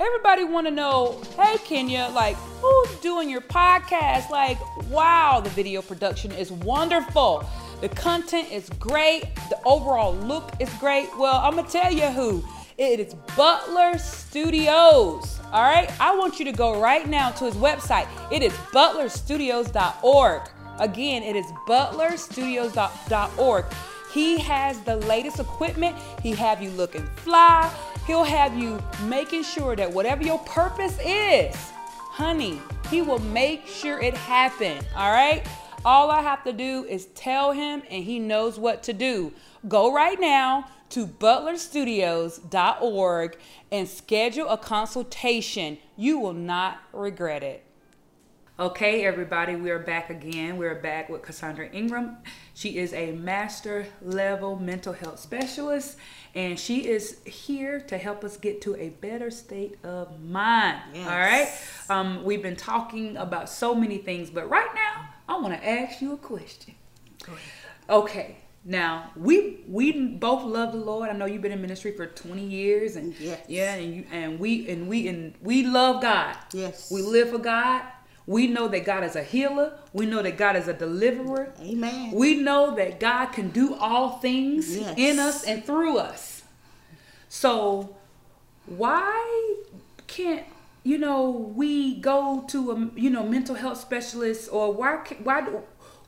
Everybody 0.00 0.44
want 0.44 0.68
to 0.68 0.70
know, 0.70 1.20
hey 1.36 1.56
Kenya, 1.64 2.08
like 2.14 2.36
who's 2.36 2.94
doing 3.00 3.28
your 3.28 3.40
podcast? 3.40 4.30
Like, 4.30 4.56
wow, 4.88 5.40
the 5.42 5.50
video 5.50 5.82
production 5.82 6.30
is 6.30 6.52
wonderful. 6.52 7.44
The 7.80 7.88
content 7.88 8.52
is 8.52 8.70
great. 8.78 9.24
The 9.50 9.58
overall 9.64 10.14
look 10.14 10.52
is 10.60 10.72
great. 10.74 11.08
Well, 11.18 11.40
I'm 11.42 11.56
gonna 11.56 11.68
tell 11.68 11.92
you 11.92 12.06
who. 12.06 12.44
It 12.76 13.00
is 13.00 13.14
Butler 13.36 13.98
Studios. 13.98 15.40
All 15.52 15.64
right, 15.64 15.90
I 16.00 16.14
want 16.16 16.38
you 16.38 16.44
to 16.44 16.52
go 16.52 16.80
right 16.80 17.08
now 17.08 17.30
to 17.30 17.46
his 17.46 17.54
website. 17.54 18.06
It 18.30 18.44
is 18.44 18.52
butlerstudios.org. 18.72 20.42
Again, 20.78 21.24
it 21.24 21.34
is 21.34 21.46
butlerstudios.org. 21.66 23.64
He 24.12 24.38
has 24.38 24.80
the 24.82 24.96
latest 24.96 25.40
equipment. 25.40 25.96
He 26.22 26.30
have 26.32 26.62
you 26.62 26.70
looking 26.70 27.04
fly. 27.16 27.68
He'll 28.08 28.24
have 28.24 28.56
you 28.56 28.80
making 29.02 29.42
sure 29.42 29.76
that 29.76 29.92
whatever 29.92 30.24
your 30.24 30.38
purpose 30.38 30.98
is, 31.04 31.54
honey, 31.54 32.58
he 32.90 33.02
will 33.02 33.18
make 33.18 33.66
sure 33.66 34.00
it 34.00 34.14
happen. 34.14 34.82
All 34.96 35.12
right? 35.12 35.46
All 35.84 36.10
I 36.10 36.22
have 36.22 36.42
to 36.44 36.54
do 36.54 36.86
is 36.88 37.04
tell 37.14 37.52
him 37.52 37.82
and 37.90 38.02
he 38.02 38.18
knows 38.18 38.58
what 38.58 38.82
to 38.84 38.94
do. 38.94 39.34
Go 39.68 39.92
right 39.92 40.18
now 40.18 40.70
to 40.88 41.06
butlerstudios.org 41.06 43.38
and 43.70 43.86
schedule 43.86 44.48
a 44.48 44.56
consultation. 44.56 45.76
You 45.98 46.18
will 46.18 46.32
not 46.32 46.78
regret 46.94 47.42
it. 47.42 47.62
Okay, 48.60 49.04
everybody, 49.04 49.54
we 49.54 49.70
are 49.70 49.78
back 49.78 50.10
again. 50.10 50.56
We're 50.56 50.74
back 50.74 51.08
with 51.08 51.22
Cassandra 51.22 51.70
Ingram. 51.70 52.16
She 52.54 52.76
is 52.78 52.92
a 52.92 53.12
master 53.12 53.86
level 54.02 54.56
mental 54.56 54.92
health 54.92 55.20
specialist, 55.20 55.96
and 56.34 56.58
she 56.58 56.88
is 56.88 57.20
here 57.24 57.78
to 57.82 57.96
help 57.96 58.24
us 58.24 58.36
get 58.36 58.60
to 58.62 58.74
a 58.74 58.88
better 58.88 59.30
state 59.30 59.78
of 59.84 60.20
mind. 60.24 60.80
Yes. 60.92 61.06
All 61.06 61.18
right, 61.20 61.48
um, 61.88 62.24
we've 62.24 62.42
been 62.42 62.56
talking 62.56 63.16
about 63.16 63.48
so 63.48 63.76
many 63.76 63.98
things, 63.98 64.28
but 64.28 64.50
right 64.50 64.74
now, 64.74 65.08
I 65.28 65.38
want 65.38 65.54
to 65.54 65.64
ask 65.64 66.02
you 66.02 66.14
a 66.14 66.18
question. 66.18 66.74
Okay, 67.88 68.38
now 68.64 69.12
we 69.14 69.60
we 69.68 69.92
both 70.16 70.42
love 70.42 70.72
the 70.72 70.78
Lord. 70.78 71.10
I 71.10 71.12
know 71.12 71.26
you've 71.26 71.42
been 71.42 71.52
in 71.52 71.62
ministry 71.62 71.92
for 71.92 72.08
twenty 72.08 72.44
years, 72.44 72.96
and 72.96 73.14
yes. 73.20 73.40
yeah, 73.46 73.74
and 73.74 73.94
you 73.94 74.04
and 74.10 74.40
we 74.40 74.68
and 74.68 74.88
we 74.88 75.06
and 75.06 75.34
we 75.40 75.64
love 75.64 76.02
God. 76.02 76.36
Yes, 76.52 76.90
we 76.90 77.02
live 77.02 77.30
for 77.30 77.38
God. 77.38 77.82
We 78.28 78.46
know 78.46 78.68
that 78.68 78.84
God 78.84 79.04
is 79.04 79.16
a 79.16 79.22
healer. 79.22 79.72
We 79.94 80.04
know 80.04 80.20
that 80.20 80.36
God 80.36 80.54
is 80.54 80.68
a 80.68 80.74
deliverer. 80.74 81.50
Amen. 81.62 82.12
We 82.12 82.42
know 82.42 82.76
that 82.76 83.00
God 83.00 83.32
can 83.32 83.48
do 83.48 83.74
all 83.76 84.18
things 84.18 84.76
yes. 84.76 84.94
in 84.98 85.18
us 85.18 85.44
and 85.44 85.64
through 85.64 85.96
us. 85.96 86.42
So 87.30 87.96
why 88.66 89.56
can't 90.06 90.44
you 90.84 90.98
know 90.98 91.30
we 91.30 91.94
go 92.00 92.44
to 92.48 92.70
a 92.72 93.00
you 93.00 93.08
know 93.08 93.24
mental 93.24 93.54
health 93.54 93.80
specialist 93.80 94.50
or 94.52 94.74
why 94.74 95.02
why 95.22 95.48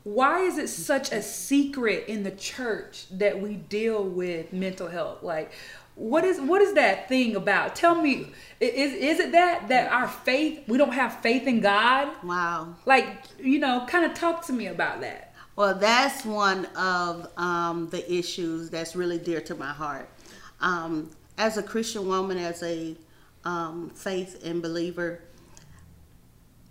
why 0.04 0.40
is 0.40 0.58
it 0.58 0.68
such 0.68 1.12
a 1.12 1.22
secret 1.22 2.04
in 2.06 2.22
the 2.22 2.32
church 2.32 3.06
that 3.12 3.40
we 3.40 3.54
deal 3.54 4.04
with 4.04 4.52
mental 4.52 4.88
health 4.88 5.22
like 5.22 5.52
what 5.94 6.24
is 6.24 6.40
what 6.40 6.62
is 6.62 6.74
that 6.74 7.08
thing 7.08 7.36
about? 7.36 7.76
Tell 7.76 7.94
me 7.94 8.32
is 8.60 8.92
is 8.92 9.20
it 9.20 9.32
that 9.32 9.68
that 9.68 9.92
our 9.92 10.08
faith 10.08 10.62
we 10.68 10.78
don't 10.78 10.92
have 10.92 11.20
faith 11.20 11.46
in 11.46 11.60
god? 11.60 12.08
Wow. 12.24 12.74
Like 12.86 13.22
you 13.38 13.58
know 13.58 13.84
kind 13.88 14.04
of 14.04 14.14
talk 14.14 14.46
to 14.46 14.52
me 14.52 14.66
about 14.66 15.00
that. 15.02 15.34
Well 15.56 15.74
that's 15.74 16.24
one 16.24 16.66
of 16.76 17.30
um, 17.36 17.88
the 17.90 18.12
issues 18.12 18.70
that's 18.70 18.96
really 18.96 19.18
dear 19.18 19.40
to 19.42 19.54
my 19.54 19.72
heart. 19.72 20.08
Um, 20.60 21.10
as 21.38 21.56
a 21.56 21.62
christian 21.62 22.06
woman 22.06 22.36
as 22.36 22.62
a 22.62 22.94
um, 23.46 23.88
faith 23.90 24.44
and 24.44 24.60
believer 24.60 25.22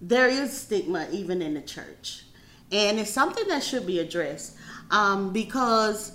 there 0.02 0.28
is 0.28 0.56
stigma 0.58 1.08
even 1.12 1.42
in 1.42 1.54
the 1.54 1.62
church. 1.62 2.24
And 2.72 3.00
it's 3.00 3.12
something 3.12 3.48
that 3.48 3.64
should 3.64 3.86
be 3.86 4.00
addressed 4.00 4.56
um, 4.92 5.34
because 5.34 6.14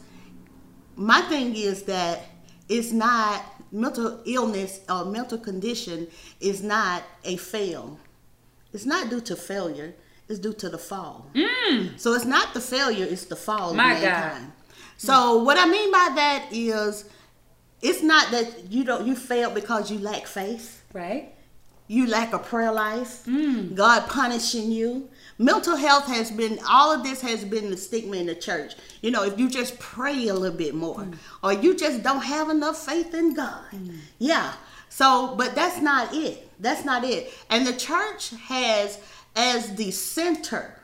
my 0.97 1.21
thing 1.23 1.57
is 1.57 1.83
that 1.85 2.27
it's 2.69 2.93
not 2.93 3.43
mental 3.73 4.21
illness 4.25 4.81
or 4.89 5.05
mental 5.05 5.39
condition 5.39 6.07
is 6.41 6.63
not 6.63 7.03
a 7.25 7.37
fail. 7.37 7.99
It's 8.73 8.87
not 8.87 9.11
due 9.11 9.21
to 9.23 9.37
failure. 9.37 9.95
It's 10.29 10.39
due 10.39 10.55
to 10.55 10.69
the 10.71 10.79
fall. 10.79 11.31
Mm. 11.35 11.99
So 11.99 12.15
it's 12.15 12.25
not 12.25 12.55
the 12.55 12.61
failure. 12.61 13.05
It's 13.05 13.27
the 13.27 13.37
fall. 13.37 13.75
My 13.75 14.01
God. 14.01 14.41
So 14.97 15.43
what 15.43 15.59
I 15.59 15.67
mean 15.67 15.91
by 15.93 16.13
that 16.15 16.49
is, 16.51 17.05
it's 17.83 18.03
not 18.03 18.31
that 18.31 18.71
you 18.71 18.85
don't 18.85 19.07
you 19.07 19.15
failed 19.15 19.55
because 19.55 19.91
you 19.91 19.99
lack 19.99 20.27
faith. 20.27 20.83
Right. 20.95 21.35
You 21.87 22.07
lack 22.07 22.33
a 22.33 22.39
prayer 22.39 22.73
life. 22.73 23.25
Mm. 23.27 23.75
God 23.75 24.09
punishing 24.09 24.71
you 24.71 25.09
mental 25.39 25.77
health 25.77 26.07
has 26.07 26.31
been 26.31 26.59
all 26.69 26.93
of 26.93 27.03
this 27.03 27.21
has 27.21 27.45
been 27.45 27.71
the 27.71 27.77
stigma 27.77 28.17
in 28.17 28.27
the 28.27 28.35
church 28.35 28.75
you 29.03 29.11
know 29.11 29.25
if 29.25 29.39
you 29.39 29.49
just 29.49 29.79
pray 29.79 30.29
a 30.29 30.35
little 30.35 30.57
bit 30.57 30.75
more 30.75 31.01
mm. 31.01 31.17
or 31.43 31.53
you 31.53 31.77
just 31.77 32.03
don't 32.03 32.23
have 32.23 32.49
enough 32.51 32.85
faith 32.85 33.13
in 33.15 33.35
god 33.35 33.65
mm. 33.73 33.97
yeah 34.19 34.53
so 34.89 35.35
but 35.37 35.55
that's 35.55 35.81
not 35.81 36.15
it 36.15 36.49
that's 36.61 36.85
not 36.85 37.05
it 37.05 37.33
and 37.51 37.67
the 37.67 37.73
church 37.73 38.31
has 38.31 39.01
as 39.35 39.75
the 39.75 39.91
center 39.91 40.79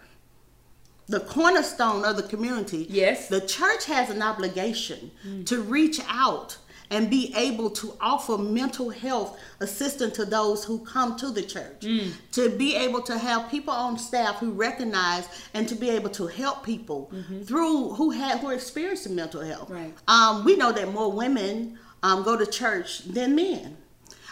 the 1.07 1.21
cornerstone 1.21 2.05
of 2.05 2.17
the 2.17 2.23
community 2.25 2.87
yes 2.91 3.29
the 3.29 3.41
church 3.41 3.85
has 3.85 4.11
an 4.11 4.21
obligation 4.21 5.13
mm. 5.25 5.47
to 5.47 5.61
reach 5.61 6.01
out 6.09 6.59
and 6.91 7.09
be 7.09 7.33
able 7.37 7.71
to 7.71 7.97
offer 8.01 8.37
mental 8.37 8.91
health 8.91 9.39
assistance 9.61 10.17
to 10.17 10.25
those 10.25 10.65
who 10.65 10.85
come 10.85 11.17
to 11.17 11.31
the 11.31 11.43
church. 11.43 11.81
Mm. 11.81 12.13
To 12.33 12.51
be 12.51 12.75
able 12.77 13.01
to 13.03 13.17
have 13.17 13.51
people 13.51 13.73
on 13.73 13.97
staff 13.99 14.39
who 14.39 14.51
recognize 14.53 15.29
and 15.55 15.69
to 15.69 15.75
be 15.75 15.89
able 15.91 16.11
to 16.11 16.27
help 16.27 16.65
people 16.65 17.11
mm-hmm. 17.15 17.43
through 17.43 17.91
who 17.91 18.11
have 18.11 18.41
who 18.41 18.49
are 18.49 18.55
experiencing 18.55 19.15
mental 19.15 19.41
health. 19.41 19.71
Right. 19.71 19.95
Um, 20.09 20.45
we 20.45 20.57
know 20.57 20.73
that 20.73 20.93
more 20.93 21.13
women 21.13 21.79
um, 22.03 22.23
go 22.23 22.37
to 22.37 22.47
church 22.47 23.01
than 23.05 23.35
men. 23.35 23.77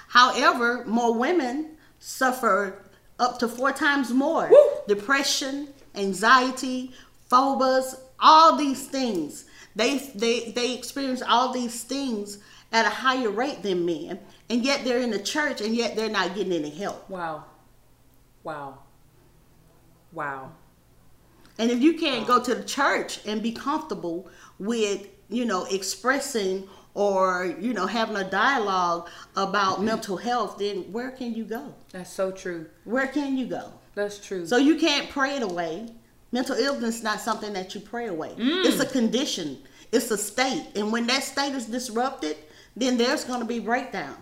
However, 0.08 0.84
more 0.86 1.14
women 1.14 1.76
suffer 2.00 2.84
up 3.18 3.38
to 3.40 3.48
four 3.48 3.72
times 3.72 4.12
more 4.12 4.48
Woo! 4.50 4.70
depression, 4.86 5.68
anxiety, 5.94 6.92
phobias, 7.28 8.00
all 8.18 8.56
these 8.56 8.86
things. 8.86 9.44
They, 9.76 9.98
they, 9.98 10.50
they 10.52 10.74
experience 10.74 11.22
all 11.22 11.52
these 11.52 11.84
things 11.84 12.38
at 12.72 12.86
a 12.86 12.90
higher 12.90 13.30
rate 13.30 13.62
than 13.62 13.86
men, 13.86 14.18
and 14.50 14.64
yet 14.64 14.84
they're 14.84 15.00
in 15.00 15.10
the 15.10 15.18
church, 15.18 15.60
and 15.60 15.74
yet 15.74 15.96
they're 15.96 16.10
not 16.10 16.34
getting 16.34 16.52
any 16.52 16.70
help. 16.70 17.08
Wow, 17.08 17.44
wow. 18.42 18.78
Wow. 20.12 20.52
And 21.58 21.70
if 21.70 21.80
you 21.80 21.94
can't 21.94 22.26
go 22.26 22.42
to 22.42 22.54
the 22.54 22.62
church 22.62 23.20
and 23.26 23.42
be 23.42 23.52
comfortable 23.52 24.28
with, 24.58 25.06
you 25.28 25.44
know, 25.44 25.64
expressing 25.64 26.68
or, 26.94 27.54
you 27.60 27.74
know, 27.74 27.86
having 27.86 28.16
a 28.16 28.24
dialogue 28.24 29.08
about 29.36 29.76
mm-hmm. 29.76 29.86
mental 29.86 30.16
health, 30.16 30.58
then 30.58 30.84
where 30.92 31.10
can 31.10 31.34
you 31.34 31.44
go? 31.44 31.74
That's 31.92 32.12
so 32.12 32.30
true. 32.30 32.66
Where 32.84 33.08
can 33.08 33.36
you 33.36 33.46
go? 33.46 33.72
That's 33.94 34.18
true. 34.24 34.46
So 34.46 34.56
you 34.56 34.76
can't 34.76 35.10
pray 35.10 35.36
it 35.36 35.42
away. 35.42 35.88
Mental 36.30 36.56
illness 36.56 36.96
is 36.96 37.02
not 37.02 37.20
something 37.20 37.52
that 37.54 37.74
you 37.74 37.80
pray 37.80 38.06
away. 38.06 38.30
Mm. 38.30 38.64
It's 38.64 38.80
a 38.80 38.86
condition. 38.86 39.58
It's 39.90 40.10
a 40.10 40.18
state. 40.18 40.66
And 40.76 40.92
when 40.92 41.06
that 41.08 41.24
state 41.24 41.54
is 41.54 41.66
disrupted, 41.66 42.36
then 42.80 42.96
there's 42.96 43.24
going 43.24 43.40
to 43.40 43.46
be 43.46 43.58
breakdown. 43.58 44.16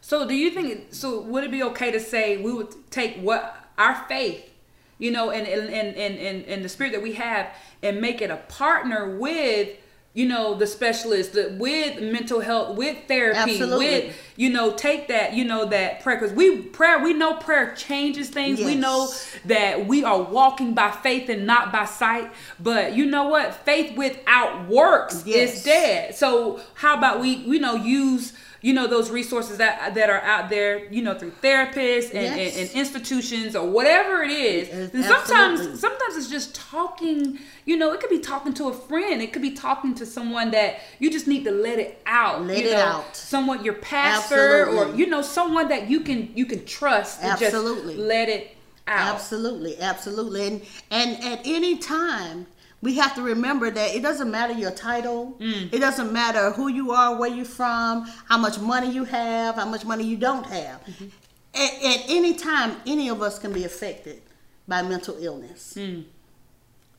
So 0.00 0.26
do 0.26 0.34
you 0.34 0.50
think 0.50 0.88
so 0.90 1.20
would 1.22 1.44
it 1.44 1.50
be 1.50 1.62
okay 1.62 1.90
to 1.92 2.00
say 2.00 2.36
we 2.36 2.52
would 2.52 2.90
take 2.90 3.16
what 3.18 3.56
our 3.78 3.94
faith, 4.08 4.50
you 4.98 5.10
know, 5.10 5.30
and 5.30 5.46
and 5.46 5.72
and 5.72 5.96
and, 5.96 6.44
and 6.44 6.64
the 6.64 6.68
spirit 6.68 6.92
that 6.92 7.02
we 7.02 7.12
have 7.14 7.54
and 7.82 8.00
make 8.00 8.20
it 8.20 8.30
a 8.30 8.36
partner 8.36 9.16
with 9.16 9.68
you 10.14 10.26
know 10.26 10.54
the 10.54 10.66
specialist 10.66 11.32
the, 11.32 11.56
with 11.58 12.00
mental 12.02 12.40
health 12.40 12.76
with 12.76 12.96
therapy 13.08 13.38
Absolutely. 13.38 13.86
with 13.86 14.16
you 14.36 14.50
know 14.50 14.74
take 14.74 15.08
that 15.08 15.32
you 15.32 15.44
know 15.44 15.64
that 15.66 16.02
prayer. 16.02 16.20
Because 16.20 16.34
we 16.36 16.58
prayer 16.58 17.02
we 17.02 17.14
know 17.14 17.34
prayer 17.34 17.74
changes 17.74 18.28
things. 18.28 18.58
We 18.60 18.74
know 18.74 19.10
that 19.46 19.86
we 19.86 20.04
are 20.04 20.20
walking 20.22 20.74
by 20.74 20.90
faith 20.90 21.28
and 21.30 21.46
not 21.46 21.72
by 21.72 21.86
sight. 21.86 22.30
But 22.60 22.94
you 22.94 23.06
know 23.06 23.28
what? 23.28 23.54
Faith 23.64 23.96
without 23.96 24.68
works 24.68 25.22
Yes. 25.24 25.56
is 25.58 25.64
dead. 25.64 26.14
So 26.14 26.60
how 26.74 26.98
about 26.98 27.20
we 27.20 27.30
you 27.30 27.58
know 27.58 27.74
use 27.74 28.34
you 28.62 28.72
know 28.72 28.86
those 28.86 29.10
resources 29.10 29.58
that 29.58 29.94
that 29.94 30.08
are 30.08 30.20
out 30.22 30.48
there 30.48 30.86
you 30.90 31.02
know 31.02 31.18
through 31.18 31.32
therapists 31.42 32.14
and, 32.14 32.36
Yes. 32.36 32.56
and, 32.56 32.68
and 32.68 32.76
institutions 32.76 33.54
or 33.54 33.68
whatever 33.68 34.22
it 34.22 34.30
is 34.30 34.68
and 34.94 35.04
sometimes 35.04 35.60
absolutely. 35.60 35.78
sometimes 35.78 36.16
it's 36.16 36.28
just 36.30 36.54
talking 36.54 37.38
you 37.66 37.76
know 37.76 37.92
it 37.92 38.00
could 38.00 38.10
be 38.10 38.18
talking 38.20 38.54
to 38.54 38.68
a 38.68 38.72
friend 38.72 39.20
it 39.20 39.32
could 39.32 39.42
be 39.42 39.50
talking 39.52 39.94
to 39.96 40.06
someone 40.06 40.50
that 40.52 40.80
you 41.00 41.10
just 41.10 41.26
need 41.26 41.44
to 41.44 41.50
let 41.50 41.78
it 41.78 42.00
out 42.06 42.42
Let 42.44 42.58
you 42.58 42.68
it 42.70 42.72
know, 42.72 42.80
out. 42.80 43.16
someone 43.16 43.64
your 43.64 43.74
pastor 43.74 44.66
or 44.68 44.94
you 44.94 45.06
know 45.06 45.22
someone 45.22 45.68
that 45.68 45.90
you 45.90 46.00
can 46.00 46.30
you 46.34 46.46
can 46.46 46.64
trust 46.64 47.22
Absolutely. 47.22 47.94
just 47.96 48.06
let 48.06 48.28
it 48.28 48.56
out 48.86 49.14
Absolutely, 49.14 49.78
absolutely. 49.80 50.44
And 50.46 50.62
and 50.90 51.22
at 51.24 51.40
any 51.44 51.78
time, 51.78 52.46
we 52.82 52.96
have 52.96 53.14
to 53.14 53.22
remember 53.22 53.70
that 53.70 53.94
it 53.94 54.02
doesn't 54.02 54.30
matter 54.30 54.52
your 54.52 54.72
title. 54.72 55.36
Mm. 55.40 55.72
It 55.72 55.78
doesn't 55.78 56.12
matter 56.12 56.50
who 56.50 56.68
you 56.68 56.90
are, 56.92 57.16
where 57.16 57.30
you're 57.30 57.44
from, 57.44 58.06
how 58.28 58.38
much 58.38 58.58
money 58.58 58.90
you 58.90 59.04
have, 59.04 59.54
how 59.54 59.66
much 59.66 59.84
money 59.84 60.04
you 60.04 60.16
don't 60.16 60.44
have. 60.46 60.84
Mm-hmm. 60.84 61.06
At, 61.54 61.72
at 61.84 62.04
any 62.10 62.34
time, 62.34 62.76
any 62.86 63.08
of 63.08 63.22
us 63.22 63.38
can 63.38 63.52
be 63.52 63.64
affected 63.64 64.20
by 64.66 64.82
mental 64.82 65.16
illness. 65.18 65.74
Mm. 65.76 66.04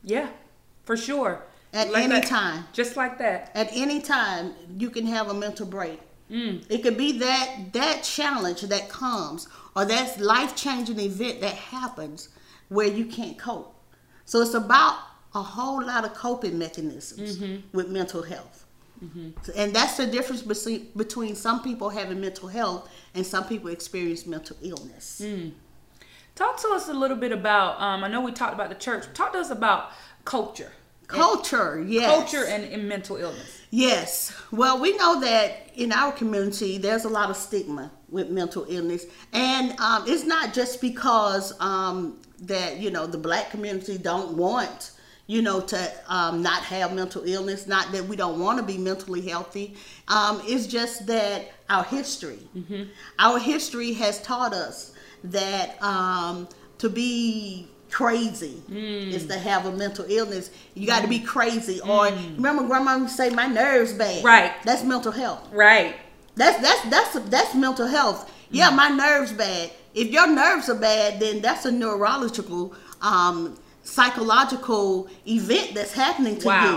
yeah 0.03 0.29
for 0.85 0.95
sure 0.97 1.41
At 1.73 1.91
Like 1.91 2.03
any 2.03 2.19
that. 2.19 2.27
time. 2.27 2.65
just 2.73 2.95
like 2.97 3.17
that 3.19 3.51
At 3.55 3.69
any 3.73 3.99
time, 4.01 4.53
you 4.77 4.89
can 4.89 5.05
have 5.07 5.29
a 5.29 5.33
mental 5.33 5.65
break. 5.65 5.99
Mm. 6.31 6.63
It 6.69 6.83
could 6.83 6.97
be 6.97 7.17
that 7.19 7.73
that 7.73 8.03
challenge 8.03 8.61
that 8.61 8.89
comes, 8.89 9.47
or 9.75 9.85
that 9.85 10.19
life 10.19 10.55
changing 10.55 10.99
event 10.99 11.41
that 11.41 11.55
happens 11.55 12.29
where 12.69 12.87
you 12.87 13.05
can't 13.05 13.37
cope. 13.37 13.73
So 14.25 14.41
it's 14.41 14.53
about 14.53 14.95
a 15.35 15.41
whole 15.41 15.83
lot 15.85 16.05
of 16.05 16.13
coping 16.13 16.57
mechanisms 16.57 17.37
Mm-hmm. 17.37 17.77
with 17.77 17.89
mental 17.89 18.21
health. 18.23 18.65
And 19.57 19.75
that's 19.75 19.97
the 19.97 20.07
difference 20.07 20.41
between, 20.41 20.87
between 20.95 21.35
some 21.35 21.61
people 21.61 21.89
having 21.89 22.21
mental 22.21 22.47
health 22.47 22.89
and 23.13 23.25
some 23.25 23.43
people 23.45 23.69
experience 23.69 24.25
mental 24.25 24.55
illness. 24.61 25.21
Mm. 25.21 25.51
talk 26.35 26.57
to 26.61 26.69
us 26.69 26.87
a 26.87 26.93
little 26.93 27.17
bit 27.17 27.33
about 27.33 27.81
um, 27.81 28.03
i 28.03 28.07
know 28.07 28.21
we 28.21 28.31
talked 28.31 28.53
about 28.53 28.69
the 28.69 28.75
church 28.75 29.03
talk 29.13 29.33
to 29.33 29.39
us 29.39 29.49
about 29.51 29.91
culture 30.23 30.71
Culture, 31.07 31.83
yes. 31.85 32.05
culture 32.09 32.45
and, 32.47 32.63
and 32.63 32.87
mental 32.87 33.17
illness 33.17 33.61
Yes. 33.75 34.31
Well, 34.51 34.79
we 34.79 34.95
know 34.97 35.19
that 35.21 35.71
in 35.75 35.91
our 35.91 36.11
community, 36.11 36.77
there's 36.77 37.05
a 37.05 37.09
lot 37.09 37.31
of 37.31 37.35
stigma 37.35 37.89
with 38.07 38.29
mental 38.29 38.67
illness, 38.69 39.05
and 39.33 39.71
um, 39.79 40.03
it's 40.05 40.25
not 40.25 40.53
just 40.53 40.79
because 40.79 41.59
um, 41.59 42.19
that 42.41 42.77
you 42.77 42.91
know 42.91 43.07
the 43.07 43.17
black 43.17 43.49
community 43.49 43.97
don't 43.97 44.37
want 44.37 44.91
you 45.27 45.41
know 45.41 45.61
to 45.61 45.91
um, 46.07 46.41
not 46.41 46.63
have 46.63 46.93
mental 46.93 47.23
illness. 47.25 47.67
Not 47.67 47.91
that 47.91 48.05
we 48.05 48.15
don't 48.15 48.39
want 48.39 48.57
to 48.59 48.63
be 48.63 48.77
mentally 48.77 49.21
healthy. 49.21 49.75
Um, 50.07 50.41
it's 50.45 50.67
just 50.67 51.07
that 51.07 51.51
our 51.69 51.83
history, 51.83 52.39
our 53.19 53.39
history 53.39 53.93
has 53.93 54.21
taught 54.21 54.53
us 54.53 54.93
that 55.25 55.81
um, 55.81 56.47
to 56.79 56.89
be 56.89 57.67
crazy 57.89 58.61
is 59.13 59.25
to 59.27 59.37
have 59.37 59.65
a 59.65 59.71
mental 59.71 60.05
illness. 60.09 60.49
You 60.73 60.87
got 60.87 61.03
to 61.03 61.07
be 61.07 61.19
crazy. 61.19 61.79
Or 61.81 62.05
remember, 62.35 62.63
grandma 62.63 62.95
used 62.97 63.15
to 63.15 63.23
say, 63.23 63.29
"My 63.29 63.47
nerves 63.47 63.93
bad." 63.93 64.23
Right. 64.23 64.51
That's 64.65 64.83
mental 64.83 65.11
health. 65.11 65.47
right 65.51 65.95
That's 66.35 66.61
that's 66.61 66.89
that's 66.89 67.29
that's 67.29 67.55
mental 67.55 67.87
health. 67.87 68.29
Yeah, 68.49 68.69
my 68.71 68.89
nerves 68.89 69.31
bad. 69.33 69.71
If 69.95 70.09
your 70.11 70.27
nerves 70.27 70.69
are 70.69 70.75
bad, 70.75 71.19
then 71.19 71.41
that's 71.41 71.65
a 71.65 71.71
neurological, 71.71 72.73
um, 73.01 73.57
psychological 73.83 75.07
event 75.27 75.73
that's 75.73 75.93
happening 75.93 76.37
to 76.39 76.47
Wow. 76.47 76.71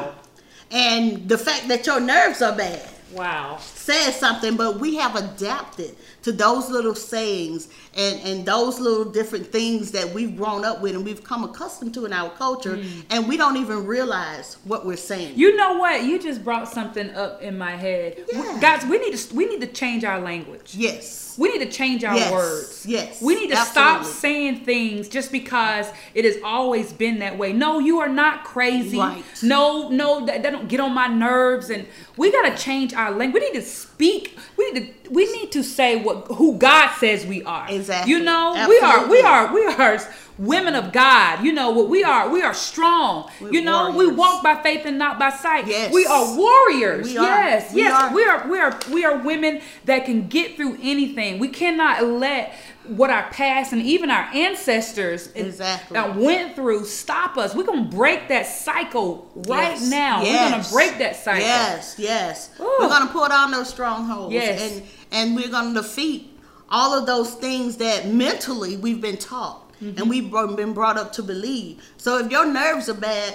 you. 0.72 0.76
And 0.78 1.28
the 1.28 1.38
fact 1.38 1.68
that 1.68 1.86
your 1.86 2.00
nerves 2.00 2.42
are 2.42 2.54
bad 2.56 2.82
wow 3.12 3.56
says 3.60 4.18
something, 4.18 4.56
but 4.56 4.80
we 4.80 4.96
have 4.96 5.14
adapted 5.14 5.96
to 6.26 6.32
those 6.32 6.68
little 6.68 6.96
sayings 6.96 7.68
and, 7.94 8.18
and 8.22 8.44
those 8.44 8.80
little 8.80 9.04
different 9.04 9.46
things 9.46 9.92
that 9.92 10.12
we've 10.12 10.36
grown 10.36 10.64
up 10.64 10.80
with 10.80 10.96
and 10.96 11.04
we've 11.04 11.22
come 11.22 11.44
accustomed 11.44 11.94
to 11.94 12.04
in 12.04 12.12
our 12.12 12.30
culture, 12.30 12.78
mm. 12.78 13.04
and 13.10 13.28
we 13.28 13.36
don't 13.36 13.56
even 13.56 13.86
realize 13.86 14.56
what 14.64 14.84
we're 14.84 14.96
saying. 14.96 15.34
You 15.36 15.54
know 15.54 15.78
what? 15.78 16.02
You 16.02 16.18
just 16.20 16.42
brought 16.42 16.68
something 16.68 17.14
up 17.14 17.42
in 17.42 17.56
my 17.56 17.76
head, 17.76 18.24
Yeah. 18.32 18.58
guys. 18.60 18.84
We 18.84 18.98
need 18.98 19.16
to 19.16 19.36
we 19.36 19.46
need 19.46 19.60
to 19.60 19.68
change 19.68 20.02
our 20.02 20.18
language. 20.20 20.74
yes. 20.74 21.22
We 21.38 21.50
need 21.50 21.70
to 21.70 21.70
change 21.70 22.02
our 22.02 22.16
Yes, 22.16 22.32
words. 22.32 22.86
yes, 22.86 23.20
We 23.20 23.34
need 23.34 23.50
to 23.50 23.56
stop 23.56 24.04
saying 24.04 24.64
things 24.64 25.06
just 25.06 25.30
because 25.30 25.86
it 26.14 26.24
has 26.24 26.38
always 26.42 26.94
been 26.94 27.18
that 27.18 27.36
way. 27.36 27.52
No, 27.52 27.78
you 27.78 27.98
are 27.98 28.08
not 28.08 28.44
crazy. 28.44 28.98
Right. 28.98 29.22
No, 29.42 29.90
no, 29.90 30.24
that, 30.24 30.42
that 30.42 30.50
don't 30.50 30.66
get 30.66 30.80
on 30.80 30.94
my 30.94 31.08
nerves. 31.08 31.68
And 31.68 31.86
we 32.16 32.32
gotta 32.32 32.56
change 32.56 32.94
our 32.94 33.10
language. 33.10 33.42
We 33.42 33.50
need 33.50 33.60
to 33.60 33.66
speak. 33.66 34.38
We 34.56 34.72
need 34.72 34.94
to 35.04 35.05
we 35.10 35.30
need 35.32 35.52
to 35.52 35.62
say 35.62 35.96
what 36.02 36.26
who 36.28 36.56
God 36.58 36.94
says 36.96 37.24
we 37.26 37.42
are. 37.44 37.66
Exactly. 37.70 38.12
You 38.12 38.20
know, 38.20 38.66
we 38.68 38.78
are 38.80 39.06
we 39.08 39.20
are 39.22 39.54
we 39.54 39.64
are 39.66 39.98
women 40.38 40.74
of 40.74 40.92
God. 40.92 41.42
You 41.44 41.52
know 41.52 41.70
what 41.70 41.88
we 41.88 42.04
are. 42.04 42.28
We 42.28 42.42
are 42.42 42.52
strong. 42.54 43.30
We're 43.40 43.52
you 43.52 43.62
know, 43.62 43.90
we 43.96 44.06
walk 44.06 44.42
by 44.42 44.56
faith 44.62 44.82
and 44.84 44.98
not 44.98 45.18
by 45.18 45.30
sight. 45.30 45.66
Yes. 45.66 45.92
We 45.92 46.04
are 46.06 46.36
warriors. 46.36 47.06
We 47.08 47.16
are. 47.18 47.24
Yes, 47.24 47.72
We 47.74 47.80
yes. 47.82 47.92
are. 48.02 48.14
We 48.14 48.24
are 48.24 48.48
we 48.48 48.58
are 48.60 48.78
we 48.92 49.04
are 49.04 49.18
women 49.18 49.60
that 49.84 50.04
can 50.04 50.28
get 50.28 50.56
through 50.56 50.78
anything. 50.82 51.38
We 51.38 51.48
cannot 51.48 52.04
let 52.04 52.54
what 52.88 53.10
our 53.10 53.24
past 53.30 53.72
and 53.72 53.82
even 53.82 54.10
our 54.12 54.28
ancestors 54.32 55.28
Exactly. 55.34 55.96
uh, 55.98 56.16
went 56.16 56.54
through 56.54 56.84
stop 56.84 57.36
us. 57.36 57.52
We're 57.54 57.64
gonna 57.64 57.82
break 57.90 58.28
that 58.28 58.46
cycle 58.46 59.28
right 59.34 59.72
Yes. 59.72 59.90
now. 59.90 60.22
We're 60.22 60.50
gonna 60.50 60.64
break 60.70 60.98
that 60.98 61.16
cycle. 61.16 61.40
Yes, 61.40 61.96
yes. 61.98 62.50
Ooh. 62.60 62.76
We're 62.80 62.88
gonna 62.88 63.10
pull 63.10 63.26
down 63.28 63.50
those 63.50 63.68
strongholds. 63.70 64.32
Yes. 64.32 64.60
And 64.72 64.82
and 65.12 65.36
we're 65.36 65.50
gonna 65.50 65.74
defeat 65.74 66.38
all 66.68 66.96
of 66.98 67.06
those 67.06 67.34
things 67.34 67.76
that 67.76 68.08
mentally 68.08 68.76
we've 68.76 69.00
been 69.00 69.16
taught 69.16 69.62
Mm-hmm. 69.82 69.98
and 70.00 70.08
we've 70.08 70.56
been 70.56 70.72
brought 70.72 70.96
up 70.96 71.12
to 71.12 71.22
believe. 71.22 71.82
So 71.98 72.16
if 72.16 72.30
your 72.30 72.46
nerves 72.46 72.88
are 72.88 72.94
bad, 72.94 73.34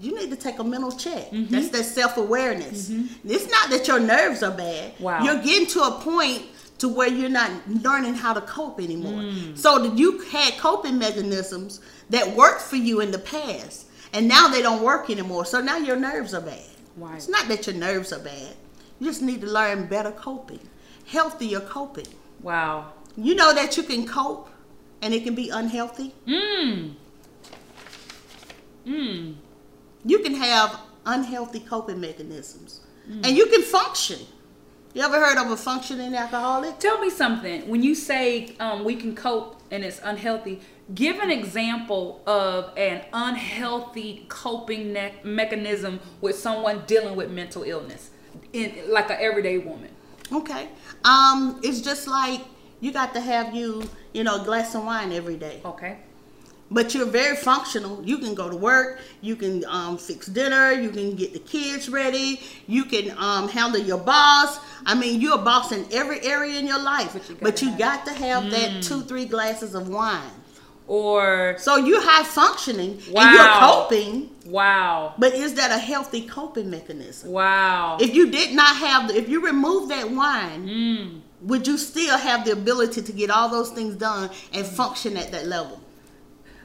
you 0.00 0.14
need 0.18 0.30
to 0.30 0.36
take 0.36 0.58
a 0.58 0.64
mental 0.64 0.90
check. 0.90 1.30
Mm-hmm. 1.30 1.52
That's 1.52 1.68
that 1.68 1.84
self 1.84 2.16
awareness. 2.16 2.90
It's 3.24 3.50
not 3.50 3.68
that 3.68 3.86
your 3.86 4.00
nerves 4.00 4.42
are 4.42 4.52
bad. 4.56 4.94
Wow. 4.98 5.22
You're 5.22 5.42
getting 5.42 5.66
to 5.68 5.80
a 5.82 5.90
point 6.00 6.44
to 6.78 6.88
where 6.88 7.08
you're 7.08 7.28
not 7.28 7.50
learning 7.68 8.14
how 8.14 8.32
to 8.32 8.40
cope 8.42 8.80
anymore. 8.80 9.20
Mm. 9.20 9.58
So 9.58 9.78
that 9.86 9.98
you 9.98 10.20
had 10.20 10.56
coping 10.58 10.98
mechanisms 10.98 11.80
that 12.10 12.34
worked 12.34 12.62
for 12.62 12.76
you 12.76 13.00
in 13.00 13.10
the 13.10 13.18
past, 13.18 13.86
and 14.12 14.28
now 14.28 14.48
they 14.48 14.62
don't 14.62 14.82
work 14.82 15.10
anymore. 15.10 15.44
So 15.44 15.60
now 15.60 15.76
your 15.76 15.96
nerves 15.96 16.32
are 16.34 16.40
bad. 16.40 16.64
Right. 16.96 17.16
It's 17.16 17.28
not 17.28 17.48
that 17.48 17.66
your 17.66 17.76
nerves 17.76 18.12
are 18.14 18.18
bad. 18.18 18.54
You 18.98 19.08
just 19.08 19.20
need 19.20 19.42
to 19.42 19.46
learn 19.46 19.86
better 19.88 20.10
coping, 20.10 20.60
healthier 21.06 21.60
coping. 21.60 22.06
Wow. 22.42 22.92
You 23.16 23.34
know 23.34 23.54
that 23.54 23.76
you 23.76 23.82
can 23.82 24.06
cope, 24.06 24.48
and 25.02 25.14
it 25.14 25.24
can 25.24 25.34
be 25.34 25.48
unhealthy. 25.50 26.14
Mmm. 26.26 26.92
Mmm. 28.86 29.34
You 30.04 30.18
can 30.20 30.34
have 30.34 30.78
unhealthy 31.04 31.60
coping 31.60 32.00
mechanisms, 32.00 32.80
Mm. 33.08 33.26
and 33.26 33.36
you 33.36 33.46
can 33.46 33.62
function. 33.62 34.18
You 34.94 35.02
ever 35.02 35.20
heard 35.20 35.36
of 35.38 35.50
a 35.50 35.56
functioning 35.56 36.14
alcoholic? 36.14 36.78
Tell 36.78 36.98
me 36.98 37.10
something. 37.10 37.68
When 37.68 37.82
you 37.82 37.94
say 37.94 38.54
um, 38.58 38.82
we 38.84 38.96
can 38.96 39.14
cope 39.14 39.60
and 39.70 39.84
it's 39.84 40.00
unhealthy, 40.02 40.60
give 40.94 41.18
an 41.18 41.30
example 41.30 42.22
of 42.26 42.72
an 42.76 43.02
unhealthy 43.12 44.24
coping 44.28 44.96
mechanism 45.22 46.00
with 46.20 46.36
someone 46.36 46.82
dealing 46.86 47.14
with 47.14 47.30
mental 47.30 47.62
illness, 47.62 48.10
in 48.52 48.72
like 48.88 49.10
an 49.10 49.18
everyday 49.20 49.58
woman. 49.58 49.90
Okay. 50.32 50.68
Um, 51.04 51.60
it's 51.62 51.80
just 51.80 52.06
like 52.08 52.40
you 52.80 52.92
got 52.92 53.14
to 53.14 53.20
have 53.20 53.54
you, 53.54 53.88
you 54.12 54.24
know, 54.24 54.40
a 54.42 54.44
glass 54.44 54.74
of 54.74 54.84
wine 54.84 55.12
every 55.12 55.36
day. 55.36 55.60
Okay. 55.64 55.98
but 56.70 56.94
you're 56.94 57.06
very 57.06 57.36
functional. 57.36 58.02
You 58.04 58.18
can 58.18 58.34
go 58.34 58.50
to 58.50 58.56
work, 58.56 59.00
you 59.20 59.36
can 59.36 59.64
um, 59.66 59.98
fix 59.98 60.26
dinner, 60.26 60.72
you 60.72 60.90
can 60.90 61.14
get 61.14 61.32
the 61.32 61.38
kids 61.38 61.88
ready, 61.88 62.40
you 62.66 62.84
can 62.84 63.14
um, 63.18 63.48
handle 63.48 63.80
your 63.80 63.98
boss. 63.98 64.58
I 64.84 64.94
mean, 64.94 65.20
you're 65.20 65.36
a 65.36 65.42
boss 65.42 65.70
in 65.72 65.86
every 65.92 66.20
area 66.22 66.58
in 66.58 66.66
your 66.66 66.82
life, 66.82 67.12
but 67.40 67.62
you 67.62 67.76
got, 67.78 68.04
to 68.06 68.12
have 68.12 68.50
that 68.50 68.82
two, 68.82 69.02
three 69.02 69.26
glasses 69.26 69.74
of 69.74 69.88
wine. 69.88 70.30
Or 70.88 71.56
So 71.58 71.76
you're 71.76 72.00
high 72.02 72.22
functioning 72.24 73.00
and 73.08 73.34
you're 73.34 73.48
coping, 73.58 74.30
wow, 74.46 75.14
but 75.18 75.34
is 75.34 75.54
that 75.54 75.72
a 75.72 75.78
healthy 75.78 76.22
coping 76.26 76.70
mechanism? 76.70 77.30
wow. 77.32 77.98
If 78.00 78.14
you 78.14 78.30
did 78.30 78.54
not 78.54 78.76
have, 78.76 79.08
the, 79.08 79.16
if 79.16 79.28
you 79.28 79.44
remove 79.44 79.88
that 79.88 80.10
wine, 80.10 80.66
Mm. 80.68 81.20
would 81.42 81.66
you 81.66 81.76
still 81.76 82.16
have 82.16 82.44
the 82.44 82.52
ability 82.52 83.02
to 83.02 83.12
get 83.12 83.30
all 83.30 83.48
those 83.48 83.70
things 83.70 83.96
done 83.96 84.30
and 84.52 84.64
function 84.64 85.16
at 85.16 85.32
that 85.32 85.46
level? 85.46 85.80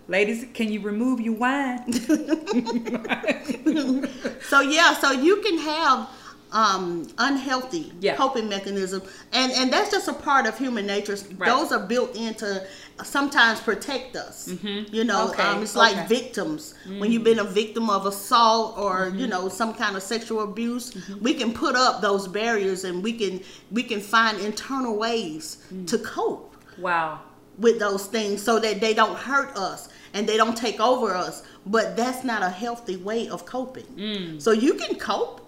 Ladies, 0.07 0.45
can 0.53 0.71
you 0.71 0.81
remove 0.81 1.19
your 1.21 1.35
wine? 1.35 1.83
So 4.49 4.59
yeah, 4.61 4.93
so 4.95 5.11
you 5.11 5.37
can 5.41 5.57
have 5.59 6.09
um, 6.53 7.07
unhealthy 7.17 7.91
Yeah. 8.01 8.15
coping 8.15 8.49
mechanism, 8.49 9.01
and 9.31 9.51
and 9.53 9.71
that's 9.71 9.89
just 9.91 10.07
a 10.07 10.13
part 10.13 10.45
of 10.47 10.57
human 10.57 10.85
nature. 10.85 11.17
Right. 11.37 11.49
Those 11.49 11.71
are 11.71 11.79
built 11.79 12.15
into 12.15 12.65
sometimes 13.03 13.59
protect 13.61 14.15
us. 14.15 14.51
You 14.91 15.03
know, 15.03 15.29
Okay, 15.29 15.41
um, 15.43 15.63
it's 15.63 15.75
okay. 15.77 15.95
like 15.95 16.07
victims. 16.09 16.73
When 16.99 17.11
you've 17.11 17.23
been 17.23 17.39
a 17.39 17.43
victim 17.43 17.89
of 17.89 18.05
assault 18.05 18.77
or 18.77 19.07
Mm-hmm. 19.07 19.19
you 19.19 19.27
know 19.27 19.49
some 19.49 19.73
kind 19.73 19.95
of 19.95 20.03
sexual 20.03 20.41
abuse, 20.43 20.93
we 21.21 21.33
can 21.33 21.53
put 21.53 21.75
up 21.75 22.01
those 22.01 22.27
barriers, 22.27 22.83
and 22.83 23.01
we 23.03 23.13
can 23.13 23.41
we 23.71 23.83
can 23.83 24.01
find 24.01 24.39
internal 24.39 24.95
ways 24.97 25.57
Mm. 25.73 25.87
to 25.87 25.97
cope 25.99 26.55
wow. 26.77 27.19
with 27.57 27.79
those 27.79 28.05
things 28.07 28.41
so 28.43 28.59
that 28.59 28.81
they 28.81 28.93
don't 28.93 29.17
hurt 29.17 29.55
us 29.55 29.89
and 30.13 30.27
they 30.27 30.35
don't 30.37 30.57
take 30.57 30.79
over 30.81 31.15
us. 31.15 31.43
But 31.65 31.95
that's 31.95 32.23
not 32.23 32.41
a 32.43 32.49
healthy 32.49 32.97
way 32.97 33.29
of 33.29 33.45
coping. 33.45 33.85
Mm. 33.95 34.41
So 34.41 34.51
you 34.51 34.73
can 34.73 34.95
cope 34.95 35.39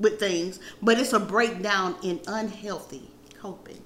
with 0.00 0.18
things, 0.18 0.58
but 0.82 0.98
it's 0.98 1.12
a 1.12 1.20
breakdown 1.20 1.94
in 2.02 2.20
unhealthy 2.26 3.10
coping. 3.40 3.80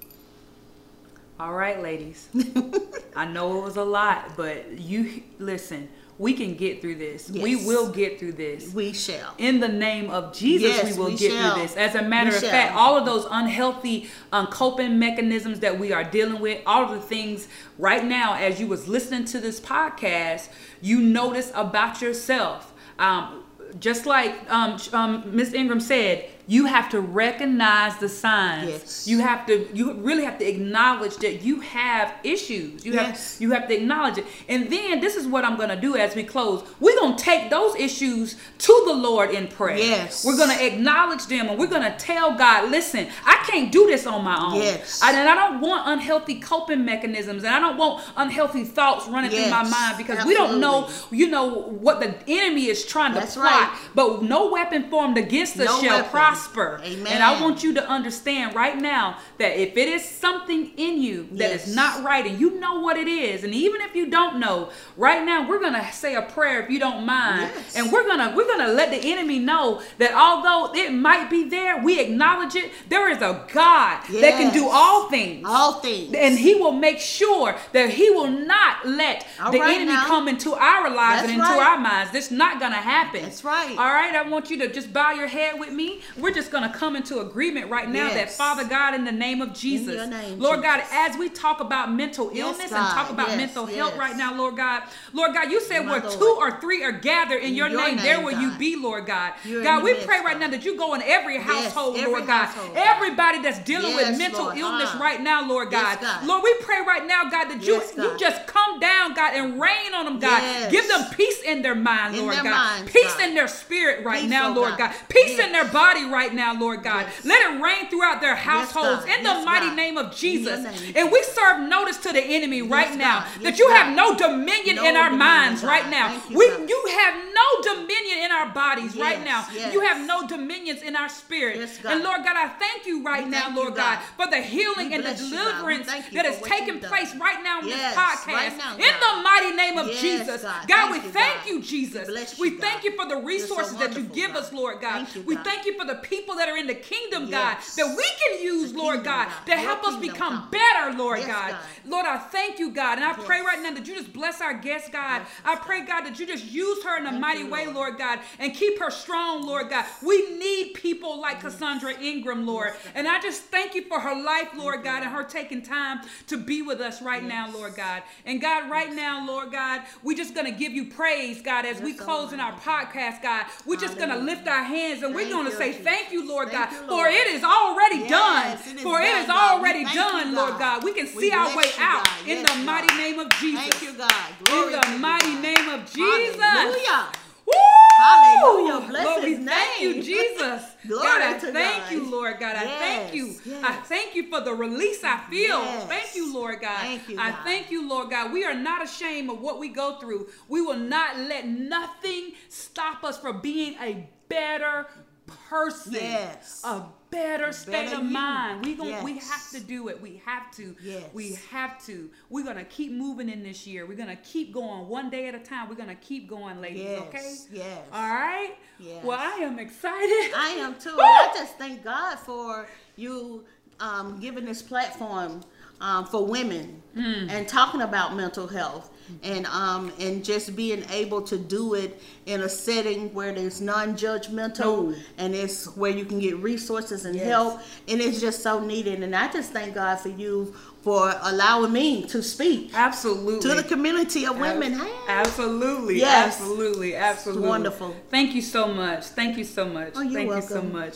All 1.39 1.53
right, 1.53 1.81
ladies. 1.81 2.29
I 3.15 3.25
know 3.25 3.59
it 3.59 3.63
was 3.63 3.75
a 3.75 3.83
lot, 3.83 4.37
but 4.37 4.71
you 4.79 5.21
listen. 5.37 5.89
We 6.17 6.31
can 6.33 6.55
get 6.55 6.79
through 6.79 6.95
this. 6.95 7.29
We 7.29 7.57
will 7.57 7.91
get 7.91 8.19
through 8.19 8.33
this. 8.33 8.73
We 8.73 8.93
shall. 8.93 9.33
In 9.37 9.59
the 9.59 9.67
name 9.67 10.09
of 10.09 10.33
Jesus, 10.33 10.69
Yes, 10.77 10.93
we 10.93 10.97
will 11.03 11.09
we 11.11 11.17
get 11.17 11.31
shall. 11.33 11.55
through 11.55 11.63
this. 11.63 11.75
As 11.75 11.93
a 11.95 12.01
matter 12.03 12.29
We 12.29 12.35
of 12.37 12.41
shall. 12.41 12.51
fact, 12.51 12.73
all 12.73 12.95
of 12.97 13.05
those 13.05 13.27
unhealthy 13.29 14.09
um, 14.31 14.47
coping 14.47 14.97
mechanisms 14.97 15.59
that 15.59 15.77
we 15.77 15.91
are 15.91 16.05
dealing 16.05 16.39
with, 16.39 16.61
all 16.65 16.85
of 16.85 16.91
the 16.91 17.01
things 17.01 17.49
right 17.77 18.05
now, 18.05 18.35
as 18.35 18.61
you 18.61 18.67
was 18.67 18.87
listening 18.87 19.25
to 19.25 19.41
this 19.41 19.59
podcast, 19.59 20.47
you 20.81 21.01
notice 21.01 21.51
about 21.53 22.01
yourself. 22.01 22.71
Um, 22.97 23.43
just 23.79 24.05
like 24.05 24.33
um, 24.51 24.79
um, 24.93 25.23
Miss 25.35 25.53
Ingram 25.53 25.79
said, 25.79 26.29
you 26.47 26.65
have 26.67 26.89
to 26.89 27.01
recognize 27.01 27.97
the 27.97 28.07
signs. 28.09 28.69
Yes. 28.69 29.07
You 29.07 29.19
have 29.19 29.45
to. 29.47 29.67
You 29.73 29.93
really 29.93 30.23
have 30.25 30.37
to 30.39 30.45
acknowledge 30.47 31.17
that 31.17 31.41
you 31.43 31.59
have 31.61 32.13
issues. 32.23 32.85
You 32.85 32.93
Yes. 32.93 33.33
have. 33.33 33.41
You 33.41 33.51
have 33.51 33.67
to 33.67 33.75
acknowledge 33.75 34.19
it. 34.19 34.25
And 34.47 34.69
then 34.69 34.99
this 34.99 35.15
is 35.15 35.25
what 35.25 35.43
I'm 35.43 35.57
gonna 35.57 35.79
do 35.79 35.95
as 35.95 36.13
we 36.15 36.23
close. 36.23 36.63
We're 36.79 36.95
gonna 36.99 37.17
take 37.17 37.49
those 37.49 37.75
issues 37.75 38.35
to 38.59 38.83
the 38.85 38.93
Lord 38.93 39.31
in 39.31 39.47
prayer. 39.47 39.77
Yes. 39.77 40.23
We're 40.23 40.37
gonna 40.37 40.53
acknowledge 40.61 41.25
them 41.27 41.49
and 41.49 41.57
we're 41.57 41.65
gonna 41.67 41.95
tell 41.97 42.33
God, 42.35 42.69
listen, 42.69 43.07
I 43.25 43.37
can't 43.49 43.71
do 43.71 43.87
this 43.87 44.05
on 44.05 44.23
my 44.23 44.37
own. 44.39 44.55
Yes. 44.55 44.99
I- 45.01 45.13
and 45.13 45.27
I 45.27 45.33
don't 45.35 45.61
want 45.61 45.87
unhealthy 45.87 46.35
coping 46.35 46.85
mechanisms 46.85 47.43
and 47.43 47.55
I 47.55 47.59
don't 47.59 47.77
want 47.77 48.03
unhealthy 48.17 48.65
thoughts 48.65 49.07
running 49.07 49.31
through 49.31 49.49
my 49.49 49.63
mind 49.63 49.97
because 49.97 50.23
we 50.25 50.33
don't 50.35 50.59
know, 50.59 50.89
you 51.09 51.27
know, 51.27 51.45
what 51.85 51.99
the 52.01 52.13
enemy 52.27 52.67
is 52.67 52.85
trying 52.85 53.13
to 53.13 53.19
That's 53.21 53.33
plot. 53.35 53.45
right. 53.45 53.69
But 53.95 54.21
no 54.23 54.47
weapon 54.51 54.89
formed 54.89 55.17
against 55.17 55.59
us 55.59 55.65
No 55.65 55.81
shall 55.81 55.97
weapon. 55.97 56.11
prosper. 56.11 56.34
Amen. 56.83 57.07
And 57.07 57.23
I 57.23 57.41
want 57.41 57.63
you 57.63 57.73
to 57.75 57.87
understand 57.89 58.55
right 58.55 58.77
now 58.77 59.17
that 59.37 59.59
if 59.59 59.75
it 59.77 59.87
is 59.87 60.03
something 60.03 60.71
in 60.77 61.01
you 61.01 61.27
that 61.33 61.51
is 61.51 61.67
Yes. 61.67 61.75
not 61.75 62.03
right 62.03 62.25
and 62.25 62.39
you 62.39 62.59
know 62.59 62.79
what 62.79 62.97
it 62.97 63.07
is, 63.07 63.43
and 63.43 63.53
even 63.53 63.81
if 63.81 63.95
you 63.95 64.07
don't 64.07 64.39
know, 64.39 64.69
right 64.97 65.23
now 65.25 65.47
we're 65.47 65.59
gonna 65.59 65.91
say 65.91 66.15
a 66.15 66.21
prayer 66.21 66.61
if 66.61 66.69
you 66.69 66.79
don't 66.79 67.05
mind, 67.05 67.51
Yes. 67.55 67.75
and 67.75 67.91
we're 67.91 68.05
gonna 68.07 68.33
we're 68.35 68.47
gonna 68.47 68.67
let 68.73 68.89
the 68.91 68.97
enemy 69.11 69.39
know 69.39 69.81
that 69.97 70.13
although 70.13 70.73
it 70.73 70.91
might 70.93 71.29
be 71.29 71.43
there, 71.49 71.77
we 71.81 71.99
acknowledge 71.99 72.55
it. 72.55 72.71
There 72.89 73.09
is 73.09 73.17
a 73.19 73.45
God 73.53 74.01
that 74.21 74.33
can 74.39 74.53
do 74.53 74.67
all 74.69 75.09
things. 75.09 75.45
All 75.47 75.73
things. 75.79 76.13
And 76.15 76.37
he 76.37 76.55
will 76.55 76.71
make 76.71 76.99
sure 76.99 77.55
that 77.73 77.89
he 77.91 78.09
will 78.09 78.27
not 78.29 78.85
let 78.85 79.25
All 79.41 79.51
the 79.51 79.59
right 79.59 79.75
enemy 79.75 79.93
now. 79.93 80.05
come 80.07 80.27
into 80.27 80.53
our 80.53 80.89
lives 80.89 81.21
That's 81.21 81.33
and 81.33 81.41
into 81.41 81.43
right. 81.53 81.67
our 81.71 81.77
minds. 81.79 82.11
This 82.11 82.31
not 82.31 82.59
gonna 82.59 82.75
happen. 82.75 83.21
That's 83.23 83.43
right. 83.43 83.71
All 83.77 83.93
right, 83.93 84.15
I 84.15 84.21
want 84.27 84.49
you 84.49 84.57
to 84.59 84.67
just 84.71 84.91
bow 84.93 85.11
your 85.11 85.27
head 85.27 85.59
with 85.59 85.71
me. 85.71 86.01
We're 86.17 86.24
just 86.33 86.51
gonna 86.51 86.73
come 86.73 86.95
into 86.95 87.19
agreement 87.19 87.69
right 87.69 87.89
now 87.89 88.13
that 88.13 88.31
Father 88.31 88.65
God, 88.65 88.93
in 88.93 89.05
the 89.05 89.11
name 89.11 89.41
of 89.41 89.53
Jesus, 89.53 90.09
name, 90.09 90.39
Lord 90.39 90.61
God, 90.61 90.81
as 90.91 91.17
we 91.17 91.29
talk 91.29 91.59
about 91.59 91.91
mental 91.91 92.31
Yes, 92.33 92.45
illness 92.45 92.71
and 92.71 92.85
talk 92.93 93.09
about 93.09 93.29
Yes, 93.29 93.37
mental 93.37 93.65
health 93.65 93.97
right 93.97 94.15
now, 94.15 94.35
Lord 94.35 94.55
God, 94.55 94.83
Lord 95.13 95.33
God, 95.33 95.51
you 95.51 95.61
said 95.61 95.85
where 95.87 96.01
two 96.01 96.37
or 96.39 96.59
three 96.59 96.83
are 96.83 96.91
gathered 96.91 97.37
in, 97.39 97.49
In 97.49 97.55
your, 97.55 97.67
your 97.69 97.81
name, 97.81 97.95
name, 97.97 98.05
there 98.05 98.21
will 98.21 98.39
you 98.39 98.51
be, 98.57 98.75
Lord 98.75 99.05
God. 99.05 99.33
You're 99.43 99.63
God, 99.63 99.83
we 99.83 99.93
pray 100.05 100.19
right 100.19 100.33
God. 100.33 100.39
now 100.41 100.47
that 100.49 100.65
you 100.65 100.77
go 100.77 100.93
in 100.93 101.01
every 101.01 101.37
household, 101.37 101.97
every 101.97 102.11
Lord 102.11 102.27
God. 102.27 102.45
household, 102.45 102.75
God. 102.75 102.95
Everybody 102.95 103.41
that's 103.41 103.59
dealing 103.59 103.91
Yes, 103.91 104.11
with 104.11 104.17
mental 104.19 104.45
Lord. 104.45 104.57
illness 104.57 104.89
Ah. 104.93 104.99
right 104.99 105.21
now, 105.21 105.47
Lord 105.47 105.71
Yes, 105.71 105.95
God. 105.95 106.01
God. 106.01 106.25
Lord, 106.25 106.43
we 106.43 106.53
pray 106.61 106.81
right 106.85 107.05
now, 107.05 107.29
God, 107.29 107.45
that 107.49 107.61
you 107.61 107.75
Yes, 107.75 107.93
you 107.97 108.17
just 108.17 108.47
come 108.47 108.79
down, 108.79 109.13
God, 109.13 109.33
and 109.33 109.59
rain 109.59 109.93
on 109.93 110.05
them, 110.05 110.19
God. 110.19 110.41
Yes. 110.41 110.71
Give 110.71 110.87
them 110.87 111.05
peace 111.15 111.41
in 111.41 111.61
their 111.61 111.75
mind, 111.75 112.17
Lord 112.17 112.35
God. 112.43 112.85
peace 112.85 113.19
in 113.19 113.33
their 113.33 113.47
spirit 113.47 114.05
right 114.05 114.27
now, 114.27 114.49
oh 114.49 114.53
Lord 114.53 114.77
God. 114.77 114.91
God. 114.91 114.95
Peace 115.09 115.39
in 115.39 115.51
their 115.51 115.65
body 115.65 116.05
right 116.15 116.33
now, 116.33 116.57
Lord 116.57 116.81
God. 116.83 117.05
Yes. 117.07 117.25
Let 117.25 117.39
it 117.51 117.61
rain 117.61 117.89
throughout 117.89 118.21
their 118.21 118.35
households 118.35 119.03
God. 119.05 119.09
in 119.17 119.23
the 119.23 119.29
Yes, 119.35 119.45
mighty 119.45 119.67
God. 119.67 119.75
name 119.75 119.97
of 119.97 120.15
Jesus. 120.15 120.59
name, 120.63 120.93
and 120.95 121.11
we 121.11 121.21
serve 121.23 121.59
notice 121.67 121.97
to 121.97 122.13
the 122.13 122.23
enemy 122.23 122.61
right 122.61 122.87
Yes, 122.89 122.97
now 122.97 123.25
that 123.41 123.59
you 123.59 123.67
God. 123.67 123.75
have 123.77 123.95
no 123.95 124.15
dominion 124.15 124.77
No 124.77 124.85
in 124.87 124.95
our 124.95 125.09
dominion, 125.11 125.19
minds 125.19 125.61
God. 125.61 125.67
right 125.67 125.89
now. 125.89 126.05
You, 126.29 126.37
we 126.39 126.45
you 126.71 126.79
have 126.99 127.15
no 127.41 127.47
dominion 127.73 128.17
in 128.25 128.31
our 128.31 128.49
bodies 128.53 128.95
right 128.95 129.21
now. 129.23 129.45
yes. 129.53 129.73
You 129.73 129.81
have 129.81 129.99
no 130.07 130.25
dominions 130.27 130.81
in 130.81 130.95
our 130.95 131.09
spirit. 131.09 131.57
Yes, 131.57 131.79
and 131.85 132.03
Lord 132.03 132.23
God, 132.23 132.35
I 132.37 132.47
thank 132.47 132.85
you 132.85 133.03
right 133.03 133.25
We 133.25 133.29
now, 133.31 133.53
Lord 133.55 133.75
God, 133.75 133.99
for 134.17 134.27
the 134.27 134.41
healing 134.41 134.89
We 134.89 134.95
and 134.95 135.03
the 135.03 135.09
bless 135.15 135.21
you, 135.21 135.31
God. 135.35 135.65
We 135.65 135.73
deliverance 135.77 135.87
that 136.13 136.25
is 136.25 136.37
taking 136.41 136.67
you've 136.75 136.81
done. 136.81 136.91
place 136.91 137.11
right 137.15 137.43
now 137.43 137.59
in 137.61 137.67
Yes, 137.67 137.95
this 137.95 138.03
podcast. 138.03 138.33
right 138.33 138.57
now, 138.57 138.71
in 138.73 138.95
the 139.05 139.13
mighty 139.21 139.51
name 139.55 139.77
of 139.77 139.87
Yes, 139.87 140.01
Jesus. 140.01 140.41
God. 140.43 140.65
Thank 140.67 140.91
we 140.91 140.97
you, 140.97 141.11
thank 141.13 141.45
you, 141.47 141.61
Jesus. 141.61 142.07
We 142.07 142.13
bless 142.13 142.39
we 142.39 142.49
you, 142.51 142.59
thank 142.59 142.83
you 142.83 142.91
for 142.95 143.05
the 143.07 143.17
resources 143.17 143.75
that 143.77 143.95
you 143.95 144.03
give 144.03 144.35
us, 144.35 144.51
Lord 144.53 144.79
God. 144.81 145.07
We 145.25 145.35
thank 145.37 145.65
you 145.65 145.73
for 145.77 145.85
the 145.85 145.95
people 146.09 146.35
that 146.35 146.47
are 146.49 146.57
in 146.57 146.67
the 146.67 146.75
kingdom, 146.75 147.29
God, 147.29 147.57
that 147.77 147.95
we 147.97 148.05
can 148.23 148.43
use, 148.43 148.71
The 148.71 148.77
Lord 148.77 149.03
God, 149.03 149.27
God. 149.27 149.45
to 149.47 149.57
help 149.57 149.83
us 149.83 149.95
become 149.99 150.15
come. 150.43 150.49
better, 150.51 150.97
Lord 150.97 151.19
Yes, 151.19 151.27
God. 151.27 151.51
God. 151.51 151.59
Lord, 151.85 152.05
I 152.05 152.17
thank 152.17 152.59
you, 152.59 152.71
God. 152.71 152.97
And 152.97 153.05
I 153.05 153.13
pray 153.13 153.41
right 153.41 153.61
now 153.61 153.71
that 153.71 153.87
you 153.87 153.95
just 153.95 154.11
bless 154.13 154.41
our 154.41 154.53
guest, 154.53 154.91
God. 154.91 155.21
Yes, 155.21 155.29
I 155.43 155.55
pray, 155.55 155.81
God, 155.85 156.01
that 156.05 156.19
you 156.19 156.25
just 156.25 156.45
use 156.45 156.83
her 156.83 156.97
in 156.97 157.05
a 157.05 157.09
Thank 157.09 157.21
mighty 157.21 157.39
you, 157.41 157.49
way, 157.49 157.65
Lord. 157.65 157.75
Lord 157.75 157.97
God, 157.97 158.19
and 158.39 158.53
keep 158.53 158.79
her 158.79 158.89
strong, 158.89 159.45
Lord 159.45 159.69
God. 159.69 159.85
We 160.01 160.37
need 160.37 160.73
people 160.75 161.19
like 161.19 161.41
Cassandra 161.41 161.93
Ingram, 162.01 162.45
Lord. 162.45 162.71
Yes, 162.73 162.91
And 162.95 163.07
I 163.07 163.19
just 163.19 163.43
thank 163.43 163.75
you 163.75 163.83
for 163.83 163.99
her 163.99 164.15
life, 164.23 164.49
Lord 164.55 164.83
God, 164.83 165.03
and 165.03 165.11
her 165.11 165.23
taking 165.23 165.61
time 165.61 165.99
to 166.27 166.37
be 166.37 166.61
with 166.61 166.79
us 166.81 167.01
right 167.01 167.23
now, 167.23 167.51
Lord 167.51 167.75
God. 167.75 168.03
And 168.25 168.41
God, 168.41 168.69
right 168.71 168.91
now, 168.93 169.25
Lord 169.27 169.51
God, 169.51 169.81
we're 170.03 170.17
just 170.17 170.33
going 170.33 170.45
to 170.51 170.57
give 170.57 170.71
you 170.71 170.85
praise, 170.85 171.41
God, 171.41 171.65
as 171.65 171.81
we 171.81 171.91
Yes, 171.91 171.99
close 172.01 172.33
in 172.33 172.39
our 172.39 172.53
podcast, 172.53 173.21
God. 173.21 173.45
We're 173.65 173.75
just 173.79 173.97
going 173.97 174.09
to 174.09 174.17
lift 174.17 174.47
our 174.47 174.63
hands 174.63 175.03
and 175.03 175.13
we're 175.13 175.29
going 175.29 175.49
to 175.49 175.55
say. 175.55 175.71
Thank 175.85 176.11
you, 176.11 176.27
Lord 176.27 176.49
Thank 176.49 176.71
God, 176.71 176.81
you, 176.81 176.87
for 176.89 177.07
it 177.07 177.27
is 177.27 177.43
already 177.43 177.99
Yes, 177.99 178.09
done. 178.09 178.51
it 178.51 178.75
is 178.77 178.81
For 178.83 178.99
it 179.01 179.05
is 179.21 179.27
God. 179.27 179.59
Already 179.59 179.83
done, 179.85 180.29
you, 180.29 180.35
Lord 180.35 180.57
God. 180.57 180.81
God. 180.81 180.83
We 180.83 180.93
can 180.93 181.05
We 181.15 181.29
see 181.29 181.31
our 181.31 181.55
way 181.55 181.63
you, 181.77 181.83
out 181.83 182.03
God. 182.03 182.21
in 182.27 182.37
Yes, 182.39 182.51
the 182.51 182.65
mighty 182.65 182.93
name 182.97 183.19
of 183.19 183.29
Jesus. 183.39 183.61
Thank 183.61 183.81
you, 183.83 183.93
God. 183.93 184.25
Glory 184.43 184.73
in 184.73 184.81
the 184.81 184.97
mighty 184.97 185.33
God. 185.33 185.41
name 185.41 185.69
of 185.69 185.79
Jesus. 185.91 186.41
Hallelujah. 186.41 187.07
Woo! 187.45 187.53
Hallelujah. 187.97 188.87
Bless 188.89 189.05
Lord, 189.05 189.23
we 189.23 189.35
his 189.35 189.45
thank 189.45 189.81
you, 189.81 189.93
name. 189.93 190.01
Jesus. 190.03 190.63
Glory 190.87 191.03
God, 191.03 191.21
I 191.21 191.39
thank 191.39 191.83
God. 191.83 191.91
you, 191.91 192.11
Lord 192.11 192.39
God. 192.39 192.55
I 192.55 192.65
thank 192.65 193.13
you. 193.13 193.35
Yes, 193.45 193.63
I 193.63 193.73
thank 193.73 194.15
you 194.15 194.29
for 194.29 194.41
the 194.41 194.53
release 194.53 195.03
I 195.03 195.17
feel. 195.29 195.59
Yes. 195.59 195.87
Thank 195.87 196.15
you, 196.15 196.33
Lord 196.33 196.61
God. 196.61 196.79
Thank 196.79 197.07
you, 197.09 197.17
I 197.19 197.31
thank 197.43 197.71
you, 197.71 197.87
Lord 197.87 198.09
God. 198.09 198.33
We 198.33 198.43
are 198.43 198.53
not 198.53 198.83
ashamed 198.83 199.29
of 199.29 199.39
what 199.41 199.59
we 199.59 199.69
go 199.69 199.97
through. 199.99 200.27
We 200.49 200.61
will 200.61 200.77
not 200.77 201.17
let 201.17 201.47
nothing 201.47 202.33
stop 202.49 203.03
us 203.03 203.17
from 203.17 203.41
being 203.41 203.75
a 203.81 204.07
better 204.27 204.87
person. 205.27 205.93
Yes. 205.93 206.61
A 206.63 206.83
better 207.09 207.51
state 207.51 207.71
better 207.71 207.97
of 207.97 208.03
you. 208.03 208.09
mind. 208.09 208.65
We 208.65 208.75
going 208.75 209.03
we 209.03 209.17
have 209.17 209.49
to 209.51 209.59
do 209.59 209.87
it. 209.89 210.01
We 210.01 210.21
have 210.25 210.51
to. 210.57 210.75
Yes. 210.83 211.03
We 211.13 211.37
have 211.51 211.83
to. 211.85 212.09
We're 212.29 212.43
gonna 212.45 212.65
keep 212.65 212.91
moving 212.91 213.29
in 213.29 213.43
this 213.43 213.65
year. 213.65 213.85
We're 213.85 213.97
gonna 213.97 214.15
keep 214.17 214.53
going 214.53 214.87
one 214.87 215.09
day 215.09 215.27
at 215.27 215.35
a 215.35 215.39
time. 215.39 215.69
We're 215.69 215.75
gonna 215.75 215.95
keep 215.95 216.27
going, 216.27 216.61
ladies. 216.61 216.83
Yes, 216.83 217.01
Okay. 217.07 217.35
yes. 217.53 217.79
All 217.91 218.09
right. 218.09 218.55
Yes. 218.79 219.03
Well, 219.03 219.19
I 219.19 219.37
am 219.43 219.59
excited. 219.59 220.33
I 220.35 220.55
am 220.59 220.75
too. 220.79 220.95
I 220.99 221.31
just 221.35 221.57
thank 221.57 221.83
God 221.83 222.17
for 222.19 222.67
you 222.95 223.43
um, 223.79 224.19
giving 224.19 224.45
this 224.45 224.61
platform 224.61 225.41
um, 225.81 226.05
for 226.05 226.25
women 226.25 226.81
and 226.95 227.47
talking 227.47 227.81
about 227.81 228.15
mental 228.15 228.47
health 228.47 228.89
and 229.23 229.45
um 229.47 229.91
and 229.99 230.23
just 230.25 230.55
being 230.55 230.83
able 230.91 231.21
to 231.21 231.37
do 231.37 231.73
it 231.75 232.01
in 232.25 232.41
a 232.41 232.49
setting 232.49 233.13
where 233.13 233.31
there's 233.33 233.61
non-judgmental 233.61 234.89
No. 234.91 234.95
and 235.17 235.35
it's 235.35 235.65
where 235.75 235.91
you 235.91 236.05
can 236.05 236.19
get 236.19 236.37
resources 236.37 237.05
and 237.05 237.15
Yes. 237.15 237.25
help 237.27 237.61
and 237.87 238.01
it's 238.01 238.19
just 238.19 238.41
so 238.43 238.59
needed 238.59 239.01
and 239.03 239.15
i 239.15 239.31
just 239.31 239.51
thank 239.51 239.75
god 239.75 239.99
for 239.99 240.09
you 240.09 240.53
for 240.81 241.13
allowing 241.23 241.71
me 241.73 242.03
to 242.07 242.21
speak 242.21 242.71
Absolutely. 242.75 243.39
to 243.49 243.55
the 243.55 243.63
community 243.63 244.25
of 244.25 244.37
women 244.37 244.73
Ab- 244.75 244.81
Hey. 244.85 244.93
Absolutely. 245.07 245.97
Yes. 245.99 246.39
Absolutely. 246.39 246.95
Absolutely. 246.95 247.47
wonderful. 247.47 247.95
Thank 248.11 248.35
you 248.35 248.41
so 248.43 248.67
much. 248.67 249.05
Thank 249.05 249.35
you 249.35 249.43
so 249.45 249.65
much. 249.65 249.93
Oh, 249.95 250.01
you're 250.03 250.13
Thank 250.13 250.35
you 250.35 250.41
so 250.43 250.61
much. 250.61 250.95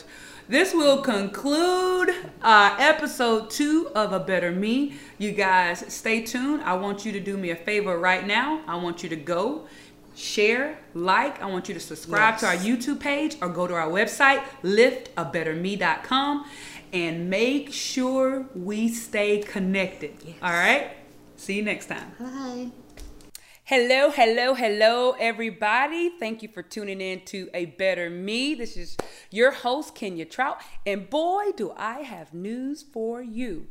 This 0.50 0.74
will 0.74 1.00
conclude 1.00 2.12
uh, 2.42 2.74
episode 2.76 3.50
two 3.50 3.88
of 3.94 4.12
A 4.12 4.18
Better 4.18 4.50
Me. 4.50 4.94
You 5.16 5.30
guys 5.30 5.84
stay 5.86 6.22
tuned. 6.22 6.64
I 6.64 6.74
want 6.74 7.06
you 7.06 7.12
to 7.12 7.20
do 7.20 7.36
me 7.36 7.50
a 7.50 7.54
favor 7.54 7.96
right 7.96 8.26
now. 8.26 8.60
I 8.66 8.74
want 8.74 9.04
you 9.04 9.08
to 9.10 9.14
go 9.14 9.68
share, 10.16 10.76
like. 10.92 11.40
I 11.40 11.46
want 11.46 11.68
you 11.68 11.74
to 11.74 11.78
subscribe 11.78 12.38
to 12.38 12.46
our 12.46 12.56
YouTube 12.56 12.98
page 12.98 13.36
or 13.40 13.48
go 13.48 13.68
to 13.68 13.74
our 13.74 13.88
website, 13.88 14.42
liftabetterme.com, 14.64 16.44
and 16.92 17.30
make 17.30 17.72
sure 17.72 18.46
we 18.52 18.88
stay 18.88 19.38
connected. 19.42 20.16
All 20.42 20.50
right? 20.50 20.90
See 21.36 21.58
you 21.58 21.62
next 21.62 21.86
time. 21.86 22.10
Bye. 22.18 22.70
Hello, 23.70 24.10
hello, 24.10 24.54
hello, 24.54 25.14
everybody. 25.20 26.10
Thank 26.18 26.42
you 26.42 26.48
for 26.48 26.60
tuning 26.60 27.00
in 27.00 27.20
to 27.26 27.48
A 27.54 27.66
Better 27.66 28.10
Me. 28.10 28.56
This 28.56 28.76
is 28.76 28.96
your 29.30 29.52
host, 29.52 29.94
Kenya 29.94 30.24
Trout. 30.24 30.60
And 30.84 31.08
boy, 31.08 31.52
do 31.56 31.72
I 31.76 32.00
have 32.00 32.34
news 32.34 32.82
for 32.82 33.22
you. 33.22 33.68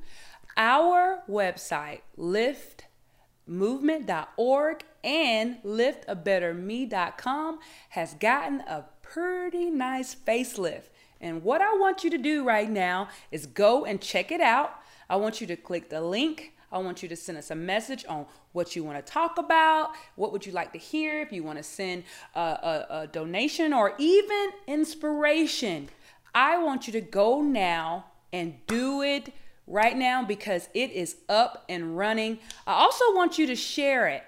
Our 0.56 1.24
website, 1.30 2.00
liftmovement.org 2.18 4.84
and 5.04 5.62
liftabetterme.com, 5.64 7.60
has 7.90 8.14
gotten 8.14 8.62
a 8.62 8.86
pretty 9.02 9.70
nice 9.70 10.16
facelift. 10.16 10.92
And 11.20 11.44
what 11.44 11.62
I 11.62 11.74
want 11.74 12.06
you 12.06 12.10
to 12.12 12.18
do 12.18 12.46
right 12.46 12.72
now 12.72 13.10
is 13.32 13.46
go 13.46 13.84
and 13.84 14.00
check 14.00 14.32
it 14.32 14.40
out. 14.40 14.76
I 15.10 15.18
want 15.18 15.42
you 15.42 15.48
to 15.48 15.58
click 15.58 15.90
the 15.90 16.00
link. 16.00 16.54
I 16.72 16.78
want 16.80 17.02
you 17.02 17.10
to 17.10 17.16
send 17.16 17.38
us 17.38 17.52
a 17.52 17.56
message 17.56 18.06
on 18.08 18.26
what 18.52 18.76
you 18.76 18.84
want 18.84 19.04
to 19.04 19.12
talk 19.12 19.38
about, 19.38 19.92
what 20.16 20.32
would 20.32 20.46
you 20.46 20.52
like 20.52 20.72
to 20.74 20.80
hear, 20.80 21.22
if 21.22 21.32
you 21.32 21.44
want 21.44 21.58
to 21.58 21.64
send 21.64 22.04
a, 22.36 22.40
a, 22.40 22.88
a 22.90 23.08
donation 23.08 23.74
or 23.74 23.94
even 23.98 24.50
inspiration. 24.68 25.90
I 26.34 26.58
want 26.60 26.88
you 26.88 26.94
to 26.94 27.02
go 27.02 27.42
now 27.42 28.06
and 28.32 28.56
do 28.68 29.02
it 29.02 29.34
right 29.66 29.98
now 29.98 30.24
because 30.24 30.70
it 30.74 30.92
is 30.92 31.18
up 31.28 31.66
and 31.70 31.98
running. 31.98 32.40
I 32.68 32.74
also 32.74 33.16
want 33.16 33.38
you 33.38 33.48
to 33.48 33.56
share 33.56 34.08
it. 34.08 34.24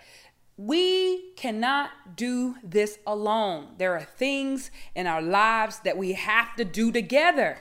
We 0.58 1.32
cannot 1.34 2.16
do 2.16 2.56
this 2.64 3.00
alone. 3.08 3.70
There 3.78 3.96
are 3.96 4.04
things 4.04 4.70
in 4.96 5.08
our 5.08 5.22
lives 5.22 5.80
that 5.80 5.98
we 5.98 6.14
have 6.14 6.56
to 6.58 6.66
do 6.66 6.92
together. 6.92 7.58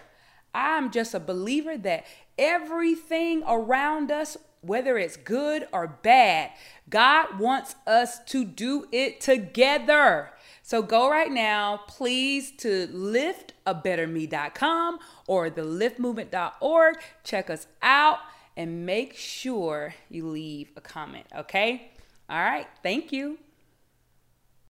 I'm 0.52 0.90
just 0.90 1.14
a 1.14 1.20
believer 1.20 1.78
that 1.78 2.04
everything 2.36 3.42
around 3.46 4.10
us, 4.10 4.36
whether 4.62 4.98
it's 4.98 5.16
good 5.16 5.66
or 5.72 5.86
bad, 5.86 6.50
God 6.88 7.38
wants 7.38 7.76
us 7.86 8.18
to 8.26 8.44
do 8.44 8.86
it 8.92 9.20
together. 9.20 10.30
So 10.62 10.82
go 10.82 11.10
right 11.10 11.32
now, 11.32 11.80
please, 11.88 12.52
to 12.58 12.86
liftabetterme.com 12.88 14.98
or 15.26 15.48
the 15.50 15.62
liftmovement.org. 15.62 16.96
Check 17.24 17.50
us 17.50 17.66
out 17.82 18.18
and 18.56 18.86
make 18.86 19.16
sure 19.16 19.94
you 20.08 20.28
leave 20.28 20.70
a 20.76 20.80
comment, 20.80 21.26
okay? 21.36 21.90
All 22.28 22.42
right, 22.42 22.68
thank 22.82 23.12
you. 23.12 23.38